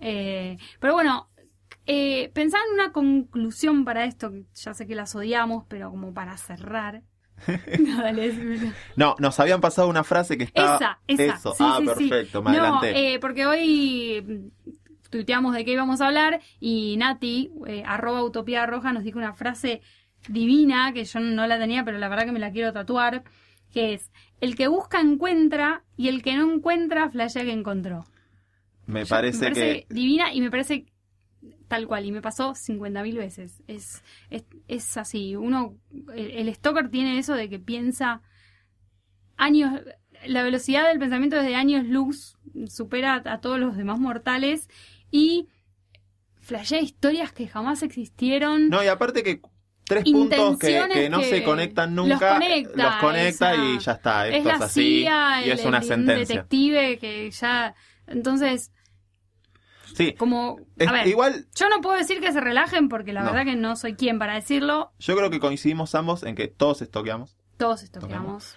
eh, 0.00 0.58
pero 0.80 0.94
bueno, 0.94 1.28
eh, 1.86 2.30
pensaba 2.34 2.64
en 2.68 2.74
una 2.74 2.92
conclusión 2.92 3.84
para 3.84 4.04
esto, 4.04 4.30
que 4.32 4.44
ya 4.54 4.74
sé 4.74 4.86
que 4.86 4.94
las 4.94 5.14
odiamos, 5.14 5.64
pero 5.68 5.90
como 5.90 6.12
para 6.12 6.36
cerrar. 6.36 7.02
No, 7.80 8.02
dale, 8.02 8.28
decímelo. 8.28 8.72
No, 8.96 9.14
nos 9.18 9.38
habían 9.40 9.60
pasado 9.60 9.88
una 9.88 10.04
frase 10.04 10.36
que 10.36 10.44
estaba... 10.44 10.76
Esa, 10.76 10.98
esa. 11.06 11.34
Eso. 11.34 11.54
Sí, 11.54 11.64
ah, 11.66 11.78
sí, 11.78 11.88
sí. 11.98 12.08
perfecto, 12.08 12.42
me 12.42 12.52
no, 12.52 12.58
adelanté. 12.62 13.14
eh, 13.14 13.18
porque 13.20 13.46
hoy 13.46 14.50
tuiteamos 15.10 15.54
de 15.54 15.64
qué 15.64 15.72
íbamos 15.72 16.00
a 16.00 16.06
hablar 16.08 16.40
y 16.60 16.96
Nati, 16.98 17.50
eh, 17.66 17.82
arroba 17.86 18.22
Utopía 18.22 18.66
Roja, 18.66 18.92
nos 18.92 19.04
dijo 19.04 19.18
una 19.18 19.32
frase 19.34 19.80
divina 20.28 20.92
que 20.92 21.04
yo 21.04 21.20
no 21.20 21.46
la 21.46 21.58
tenía, 21.58 21.84
pero 21.84 21.98
la 21.98 22.08
verdad 22.08 22.24
que 22.26 22.32
me 22.32 22.40
la 22.40 22.50
quiero 22.50 22.72
tatuar, 22.72 23.22
que 23.72 23.94
es, 23.94 24.10
el 24.40 24.54
que 24.56 24.68
busca 24.68 25.00
encuentra 25.00 25.82
y 25.96 26.08
el 26.08 26.22
que 26.22 26.36
no 26.36 26.52
encuentra 26.52 27.08
flashea 27.10 27.44
que 27.44 27.52
encontró. 27.52 28.04
me, 28.86 29.04
Yo- 29.04 29.08
parece 29.08 29.38
me 29.38 29.54
parece 29.54 29.86
que... 29.88 29.94
divina 29.94 30.32
y 30.34 30.40
me 30.40 30.50
parece 30.50 30.86
tal 31.68 31.86
cual 31.86 32.04
y 32.06 32.12
me 32.12 32.20
pasó 32.22 32.54
50.000 32.54 33.16
veces 33.16 33.62
es, 33.68 34.02
es 34.30 34.44
es 34.66 34.96
así 34.96 35.36
uno 35.36 35.76
el, 36.14 36.30
el 36.32 36.54
stalker 36.54 36.88
tiene 36.90 37.18
eso 37.18 37.34
de 37.34 37.48
que 37.48 37.58
piensa 37.58 38.22
años 39.36 39.80
la 40.26 40.42
velocidad 40.42 40.88
del 40.88 40.98
pensamiento 40.98 41.36
desde 41.36 41.54
años 41.54 41.86
luz 41.86 42.36
supera 42.68 43.22
a 43.24 43.40
todos 43.40 43.60
los 43.60 43.76
demás 43.76 44.00
mortales 44.00 44.68
y 45.10 45.46
flashea 46.40 46.80
historias 46.80 47.32
que 47.32 47.46
jamás 47.46 47.82
existieron 47.82 48.68
No, 48.68 48.82
y 48.82 48.88
aparte 48.88 49.22
que 49.22 49.40
tres 49.84 50.04
puntos 50.04 50.58
que, 50.58 50.86
que 50.92 51.08
no 51.08 51.20
que 51.20 51.24
se 51.30 51.44
conectan 51.44 51.94
los 51.94 52.08
nunca, 52.08 52.34
conecta, 52.34 52.84
los 52.84 52.94
conecta 52.96 53.54
esa- 53.54 53.64
y 53.64 53.78
ya 53.78 53.92
está. 53.92 54.28
es 54.28 54.34
Esto 54.36 54.48
la 54.48 54.54
es 54.56 54.60
así 54.62 54.80
CIA 55.02 55.46
y 55.46 55.50
es 55.50 55.64
una 55.64 55.78
el- 55.78 55.82
un 55.84 55.88
sentencia. 55.88 56.34
detective 56.34 56.98
que 56.98 57.30
ya 57.30 57.74
entonces 58.06 58.72
Sí, 59.94 60.12
como 60.14 60.58
es- 60.76 60.88
a 60.88 60.92
ver 60.92 61.06
igual 61.06 61.46
Yo 61.54 61.68
no 61.68 61.80
puedo 61.80 61.96
decir 61.96 62.20
que 62.20 62.32
se 62.32 62.40
relajen 62.40 62.88
porque 62.88 63.12
la 63.12 63.22
No. 63.22 63.32
verdad 63.32 63.44
que 63.44 63.56
no 63.56 63.76
soy 63.76 63.94
quien 63.94 64.18
para 64.18 64.34
decirlo. 64.34 64.92
yo 64.98 65.16
creo 65.16 65.30
que 65.30 65.40
coincidimos 65.40 65.94
ambos 65.94 66.22
en 66.22 66.34
que 66.34 66.48
todos 66.48 66.82
estoqueamos. 66.82 67.36
Todos 67.56 67.82
estoqueamos. 67.82 68.56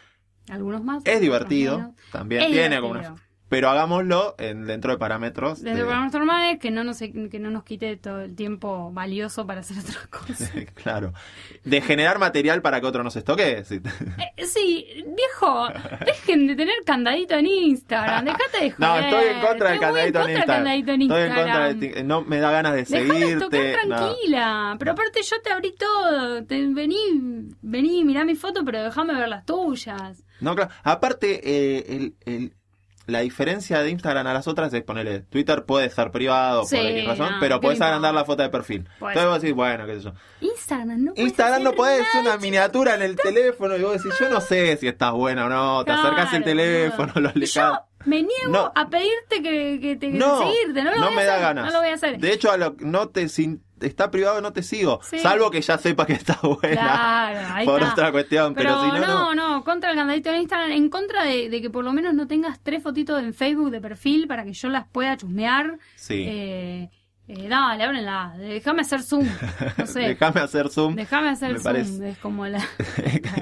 Algunos 0.49 0.83
más. 0.83 1.03
Es 1.05 1.21
divertido, 1.21 1.93
también 2.11 2.41
Es 2.43 2.47
tiene 2.51 2.75
divertido. 2.75 3.11
una... 3.11 3.21
Pero 3.51 3.69
hagámoslo 3.69 4.33
en, 4.37 4.65
dentro 4.65 4.93
de 4.93 4.97
parámetros. 4.97 5.61
Desde 5.61 5.75
de- 5.75 5.81
programas 5.83 6.13
normales 6.13 6.57
que 6.59 6.71
no 6.71 6.85
nos 6.85 6.99
que 6.99 7.37
no 7.37 7.51
nos 7.51 7.63
quite 7.65 7.97
todo 7.97 8.21
el 8.21 8.33
tiempo 8.33 8.91
valioso 8.93 9.45
para 9.45 9.59
hacer 9.59 9.77
otras 9.77 10.07
cosas. 10.07 10.51
claro. 10.73 11.11
De 11.65 11.81
generar 11.81 12.17
material 12.17 12.61
para 12.61 12.79
que 12.79 12.87
otro 12.87 13.03
nos 13.03 13.13
estoque. 13.17 13.65
sí. 13.65 13.81
Eh, 14.37 14.45
sí, 14.45 14.87
viejo, 15.15 15.67
dejen 16.05 16.47
de 16.47 16.55
tener 16.55 16.75
candadito 16.85 17.35
en 17.35 17.45
Instagram, 17.45 18.23
dejate 18.23 18.57
de 18.61 18.71
joder. 18.71 18.75
No, 18.79 18.97
estoy 18.97 19.25
en 19.35 19.39
contra 19.41 19.69
del 19.71 19.79
candadito 19.81 20.19
en 20.19 20.23
contra 20.23 20.31
Instagram. 20.31 20.57
candadito 20.57 20.91
en 20.93 21.01
Estoy 21.01 21.21
en 21.21 21.33
contra 21.35 21.67
de 21.67 21.75
ti- 21.75 22.03
No 22.05 22.21
me 22.21 22.37
da 22.39 22.51
ganas 22.51 22.73
de 22.73 22.83
Dejame 22.83 23.19
seguirte. 23.19 23.45
tocar 23.45 23.87
no. 23.87 23.95
tranquila. 23.97 24.75
Pero 24.79 24.91
aparte 24.93 25.21
yo 25.23 25.41
te 25.43 25.51
abrí 25.51 25.75
todo. 25.75 26.45
Te, 26.45 26.67
vení, 26.67 27.49
vení, 27.61 28.05
mirá 28.05 28.23
mi 28.23 28.35
foto, 28.35 28.63
pero 28.63 28.81
déjame 28.81 29.13
ver 29.13 29.27
las 29.27 29.45
tuyas. 29.45 30.23
No, 30.39 30.55
claro. 30.55 30.71
Aparte, 30.83 31.41
eh, 31.43 31.85
el, 31.97 32.15
el- 32.25 32.53
la 33.07 33.19
diferencia 33.21 33.81
de 33.81 33.89
Instagram 33.89 34.27
a 34.27 34.33
las 34.33 34.47
otras 34.47 34.73
es 34.73 34.83
ponerle 34.83 35.21
Twitter 35.21 35.65
puede 35.65 35.89
ser 35.89 36.11
privado 36.11 36.65
Sí, 36.65 36.75
por 36.77 36.85
X 36.85 37.07
razón, 37.07 37.31
no, 37.33 37.37
pero 37.39 37.59
¿qué 37.59 37.65
puedes 37.67 37.81
agrandar 37.81 38.13
la 38.13 38.25
foto 38.25 38.43
de 38.43 38.49
perfil. 38.49 38.87
Entonces 38.95 39.25
vos 39.25 39.41
decís, 39.41 39.55
bueno, 39.55 39.85
qué 39.85 39.95
sé 39.95 40.01
yo. 40.01 40.13
Instagram 40.41 41.03
no 41.05 41.13
Instagram 41.15 41.63
no 41.63 41.71
puede 41.73 42.03
ser 42.05 42.21
una 42.21 42.37
miniatura 42.37 42.95
en 42.95 43.01
el 43.01 43.15
teléfono 43.15 43.75
y 43.75 43.81
vos 43.81 43.93
decís, 44.01 44.13
yo 44.19 44.29
no 44.29 44.39
sé 44.41 44.77
si 44.77 44.87
estás 44.87 45.11
buena 45.13 45.45
o 45.45 45.49
no. 45.49 45.83
Te 45.83 45.91
el 45.91 46.43
Claro, 46.43 46.43
teléfono, 46.43 47.13
boludo. 47.13 47.21
lo 47.21 47.29
Y 47.29 47.31
alejas. 47.37 47.53
Yo 47.73 47.79
me 48.05 48.17
niego 48.23 48.49
No. 48.49 48.71
a 48.75 48.89
pedirte 48.89 49.41
que, 49.43 49.79
que 49.81 49.95
te 49.95 50.09
No, 50.09 50.39
seguirte. 50.39 50.83
No, 50.83 50.91
lo 50.91 50.97
voy 51.01 51.07
a 51.07 51.15
me 51.15 51.25
da 51.25 51.37
ganas. 51.39 51.65
No 51.65 51.71
lo 51.71 51.79
voy 51.79 51.89
a 51.89 51.93
hacer. 51.93 52.17
De 52.19 52.33
hecho, 52.33 52.51
a 52.51 52.57
lo, 52.57 52.75
no 52.79 53.09
te, 53.09 53.29
sin, 53.29 53.63
está 53.81 54.11
privado, 54.11 54.41
no 54.41 54.53
te 54.53 54.63
sigo. 54.63 54.99
Sí. 55.03 55.19
Salvo 55.19 55.51
que 55.51 55.61
ya 55.61 55.77
sepa 55.77 56.05
que 56.05 56.13
está 56.13 56.39
buena. 56.41 56.81
Claro, 56.81 57.39
ahí 57.53 57.65
por 57.65 57.81
está. 57.81 57.93
otra 57.93 58.11
cuestión, 58.11 58.53
pero, 58.53 58.69
Pero, 58.69 58.81
si 58.83 58.99
no, 59.01 59.07
no, 59.07 59.35
no. 59.35 59.49
no, 59.57 59.63
contra 59.63 59.91
el 59.91 59.95
candadito 59.97 60.29
en 60.29 60.41
Instagram, 60.41 60.71
en 60.71 60.89
contra 60.89 61.23
de, 61.23 61.49
de 61.49 61.61
que 61.61 61.69
por 61.69 61.83
lo 61.83 61.93
menos 61.93 62.13
no 62.13 62.27
tengas 62.27 62.59
tres 62.61 62.81
fotitos 62.83 63.21
en 63.21 63.33
Facebook 63.33 63.71
de 63.71 63.81
perfil 63.81 64.27
para 64.27 64.43
que 64.43 64.53
yo 64.53 64.69
las 64.69 64.87
pueda 64.87 65.15
chusmear. 65.17 65.77
Sí. 65.95 66.25
Eh, 66.27 66.89
Eh, 67.33 67.47
dale, 67.47 67.81
ábrenla, 67.81 68.33
déjame 68.37 68.81
hacer 68.81 69.01
zoom. 69.03 69.25
No 69.77 69.87
sé. 69.87 69.99
Déjame 70.09 70.41
hacer 70.41 70.67
zoom. 70.67 70.95
Déjame 70.95 71.29
hacer 71.29 71.53
Me 71.53 71.59
zoom, 71.59 71.63
parece. 71.63 72.09
es 72.09 72.17
como 72.17 72.45
la... 72.45 72.61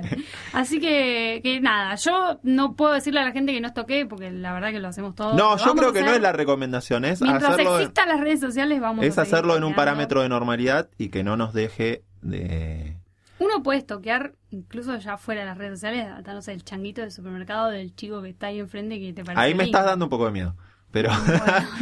Así 0.54 0.80
que, 0.80 1.40
que 1.42 1.60
nada, 1.60 1.96
yo 1.96 2.40
no 2.44 2.76
puedo 2.76 2.94
decirle 2.94 3.22
a 3.22 3.24
la 3.24 3.32
gente 3.32 3.52
que 3.52 3.62
nos 3.62 3.74
toque, 3.74 4.06
porque 4.06 4.30
la 4.30 4.54
verdad 4.54 4.70
que 4.70 4.80
lo 4.80 4.90
hacemos 4.90 5.16
todos. 5.16 5.34
No, 5.34 5.58
yo 5.58 5.74
creo 5.74 5.92
que 5.92 6.04
no 6.04 6.14
es 6.14 6.22
la 6.22 6.32
recomendación, 6.32 7.04
es 7.04 7.20
Mientras 7.20 7.54
hacerlo, 7.54 7.80
existan 7.80 8.10
las 8.10 8.20
redes 8.20 8.40
sociales, 8.40 8.80
vamos 8.80 9.04
es 9.04 9.18
a 9.18 9.24
hacerlo 9.24 9.58
en 9.58 9.64
un 9.64 9.74
parámetro 9.74 10.22
de 10.22 10.30
normalidad 10.30 10.90
y 11.00 11.10
que 11.10 11.24
no 11.24 11.36
nos 11.36 11.54
deje 11.54 12.04
de... 12.22 12.96
Uno 13.40 13.64
puede 13.64 13.82
toquear, 13.82 14.34
incluso 14.52 14.98
ya 14.98 15.18
fuera 15.18 15.42
de 15.42 15.48
las 15.48 15.58
redes 15.58 15.80
sociales, 15.80 16.06
hasta 16.16 16.36
no 16.36 16.44
sé, 16.44 16.54
el 16.54 16.64
changuito 16.64 17.02
del 17.02 17.12
supermercado 17.12 17.70
del 17.70 17.96
chico 17.96 18.22
que 18.22 18.30
está 18.30 18.48
ahí 18.48 18.60
enfrente 18.60 19.00
que 19.00 19.14
te 19.14 19.24
parece. 19.24 19.42
Ahí 19.42 19.56
me 19.56 19.64
lindo. 19.64 19.80
estás 19.80 19.90
dando 19.90 20.06
un 20.06 20.10
poco 20.10 20.26
de 20.26 20.32
miedo. 20.32 20.56
Pero 20.92 21.12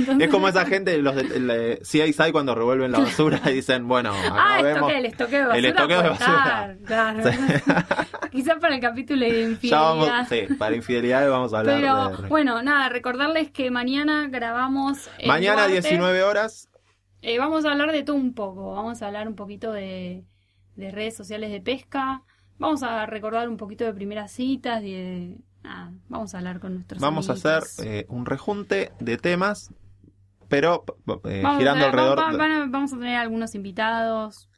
Bueno, 0.05 0.23
es 0.25 0.29
como 0.29 0.49
esa 0.49 0.65
gente, 0.65 0.97
los 1.01 1.15
de, 1.15 1.79
CSI 1.81 2.31
cuando 2.33 2.53
revuelven 2.55 2.91
la 2.91 2.99
basura 2.99 3.41
y 3.45 3.53
dicen, 3.53 3.87
bueno, 3.87 4.11
acá 4.13 4.57
Ah, 4.57 4.61
vemos... 4.61 4.91
el 4.91 5.05
estoqueo 5.05 5.39
de 5.39 5.45
basura. 5.45 5.57
el 5.59 5.65
estoqueo 5.65 6.01
de 6.03 6.09
basura. 6.09 6.77
Claro. 6.85 7.23
Quizás 8.31 8.57
para 8.59 8.75
el 8.75 8.81
capítulo 8.81 9.21
de 9.21 9.41
infidelidad. 9.43 9.79
vamos, 9.95 10.09
sí, 10.29 10.41
para 10.59 10.75
infidelidades 10.75 11.29
vamos 11.29 11.53
a 11.53 11.59
hablar 11.59 11.79
Pero 11.79 12.09
de... 12.23 12.27
bueno, 12.27 12.61
nada, 12.63 12.89
recordarles 12.89 13.49
que 13.51 13.71
mañana 13.71 14.27
grabamos. 14.29 15.09
Mañana 15.25 15.67
Duarte. 15.67 15.81
19 15.89 16.23
horas, 16.23 16.69
Eh, 17.21 17.39
vamos 17.39 17.65
a 17.65 17.71
hablar 17.71 17.91
de 17.93 18.03
todo 18.03 18.15
un 18.17 18.33
poco. 18.33 18.73
Vamos 18.75 19.01
a 19.01 19.07
hablar 19.07 19.27
un 19.27 19.35
poquito 19.35 19.71
de, 19.71 20.25
de 20.75 20.91
redes 20.91 21.15
sociales 21.15 21.49
de 21.51 21.61
pesca. 21.61 22.23
Vamos 22.59 22.83
a 22.83 23.05
recordar 23.05 23.47
un 23.49 23.57
poquito 23.57 23.85
de 23.85 23.93
primeras 23.93 24.31
citas. 24.31 24.81
De, 24.81 25.37
nada, 25.67 25.91
vamos 26.09 26.33
a 26.33 26.37
hablar 26.39 26.59
con 26.59 26.73
nuestros 26.75 27.01
vamos 27.01 27.29
a 27.29 27.33
hacer 27.33 27.63
eh, 27.83 28.05
un 28.09 28.25
rejunte 28.25 28.91
de 28.99 29.17
temas, 29.17 29.73
pero 30.47 30.83
eh, 31.25 31.41
Vamos 31.43 31.57
a 31.57 31.59
girando 31.59 31.85
tener- 31.85 31.99
alrededor... 31.99 32.69
vamos 32.71 32.93
a 32.93 32.97
tener 32.97 33.15
algunos 33.17 33.53
invitados. 33.55 34.49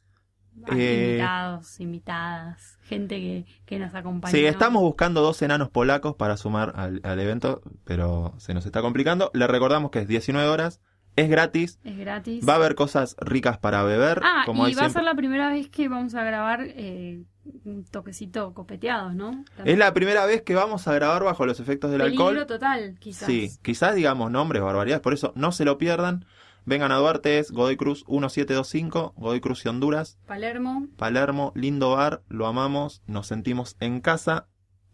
Ah, 0.66 0.74
Eh, 0.76 1.06
Invitados, 1.12 1.80
invitadas, 1.80 2.78
gente 2.82 3.16
que, 3.16 3.46
que 3.66 3.78
nos 3.78 3.94
acompaña. 3.94 4.32
Sí, 4.32 4.44
estamos 4.44 4.82
buscando 4.82 5.22
dos 5.22 5.40
enanos 5.42 5.70
polacos 5.70 6.16
para 6.16 6.36
sumar 6.36 6.72
al, 6.76 7.00
al 7.04 7.18
evento, 7.20 7.62
pero 7.84 8.34
se 8.38 8.52
nos 8.52 8.66
está 8.66 8.82
complicando. 8.82 9.30
Le 9.32 9.46
recordamos 9.46 9.90
que 9.90 10.00
es 10.00 10.08
19 10.08 10.46
horas, 10.48 10.80
es 11.16 11.30
gratis, 11.30 11.78
Es 11.84 11.96
gratis. 11.96 12.46
va 12.46 12.54
a 12.54 12.56
haber 12.56 12.74
cosas 12.74 13.16
ricas 13.20 13.58
para 13.58 13.82
beber, 13.84 14.20
Ah, 14.22 14.42
como 14.44 14.68
y 14.68 14.74
va 14.74 14.86
a 14.86 14.90
ser 14.90 15.02
la 15.04 15.14
primera 15.14 15.50
vez 15.50 15.68
que 15.70 15.88
vamos 15.88 16.14
a 16.14 16.24
grabar 16.24 16.60
eh, 16.66 17.22
un 17.64 17.84
toquecito 17.84 18.52
copeteados, 18.54 19.14
¿no? 19.14 19.44
Es 19.64 19.78
la 19.78 19.92
primera 19.94 20.26
vez 20.26 20.42
que 20.42 20.54
vamos 20.54 20.86
a 20.88 20.94
grabar 20.94 21.24
bajo 21.24 21.46
los 21.46 21.60
efectos 21.60 21.90
del 21.90 22.00
Peligro 22.02 22.28
alcohol. 22.28 22.46
total, 22.46 22.96
quizás. 22.98 23.26
Sí, 23.26 23.50
quizás 23.62 23.94
digamos 23.94 24.30
nombres, 24.30 24.62
barbaridades, 24.62 25.02
por 25.02 25.12
eso 25.14 25.32
no 25.36 25.52
se 25.52 25.64
lo 25.64 25.78
pierdan. 25.78 26.24
Vengan 26.66 26.92
a 26.92 26.96
Duarte, 26.96 27.38
es 27.38 27.50
Godoy 27.52 27.76
Cruz 27.76 28.04
1725, 28.08 29.14
Godoy 29.16 29.40
Cruz 29.40 29.64
y 29.64 29.68
Honduras, 29.68 30.18
Palermo. 30.26 30.86
Palermo, 30.96 31.52
lindo 31.54 31.92
bar, 31.92 32.22
lo 32.28 32.46
amamos, 32.46 33.02
nos 33.06 33.26
sentimos 33.26 33.76
en 33.80 34.00
casa 34.00 34.46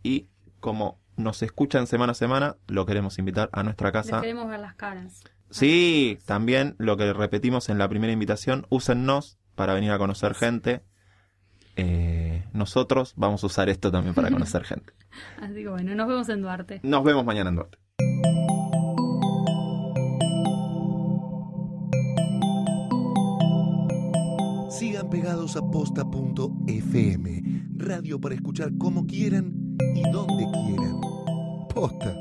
y 0.02 0.28
como 0.60 1.00
nos 1.16 1.42
escuchan 1.42 1.86
semana 1.86 2.12
a 2.12 2.14
semana, 2.14 2.56
lo 2.68 2.86
queremos 2.86 3.18
invitar 3.18 3.48
a 3.52 3.62
nuestra 3.62 3.88
Les 3.88 3.92
casa. 3.94 4.20
queremos 4.20 4.48
ver 4.48 4.60
las 4.60 4.74
caras. 4.74 5.22
Sí, 5.50 6.18
también 6.26 6.74
lo 6.78 6.96
que 6.96 7.12
repetimos 7.12 7.68
en 7.68 7.78
la 7.78 7.88
primera 7.88 8.12
invitación, 8.12 8.66
úsennos 8.68 9.38
para 9.54 9.74
venir 9.74 9.90
a 9.92 9.98
conocer 9.98 10.34
gente. 10.34 10.82
Eh, 11.76 12.44
nosotros 12.52 13.12
vamos 13.16 13.42
a 13.44 13.46
usar 13.46 13.68
esto 13.68 13.90
también 13.92 14.14
para 14.14 14.30
conocer 14.30 14.64
gente. 14.64 14.92
Así 15.40 15.54
que 15.54 15.68
bueno, 15.68 15.94
nos 15.94 16.08
vemos 16.08 16.28
en 16.28 16.42
Duarte. 16.42 16.80
Nos 16.82 17.04
vemos 17.04 17.24
mañana 17.24 17.50
en 17.50 17.56
Duarte. 17.56 17.78
Sigan 24.70 25.08
pegados 25.08 25.56
a 25.56 25.62
posta.fm, 25.62 27.42
radio 27.76 28.20
para 28.20 28.34
escuchar 28.34 28.76
como 28.78 29.06
quieran 29.06 29.76
y 29.94 30.02
donde 30.10 30.44
quieran. 30.52 31.00
Posta. 31.74 32.14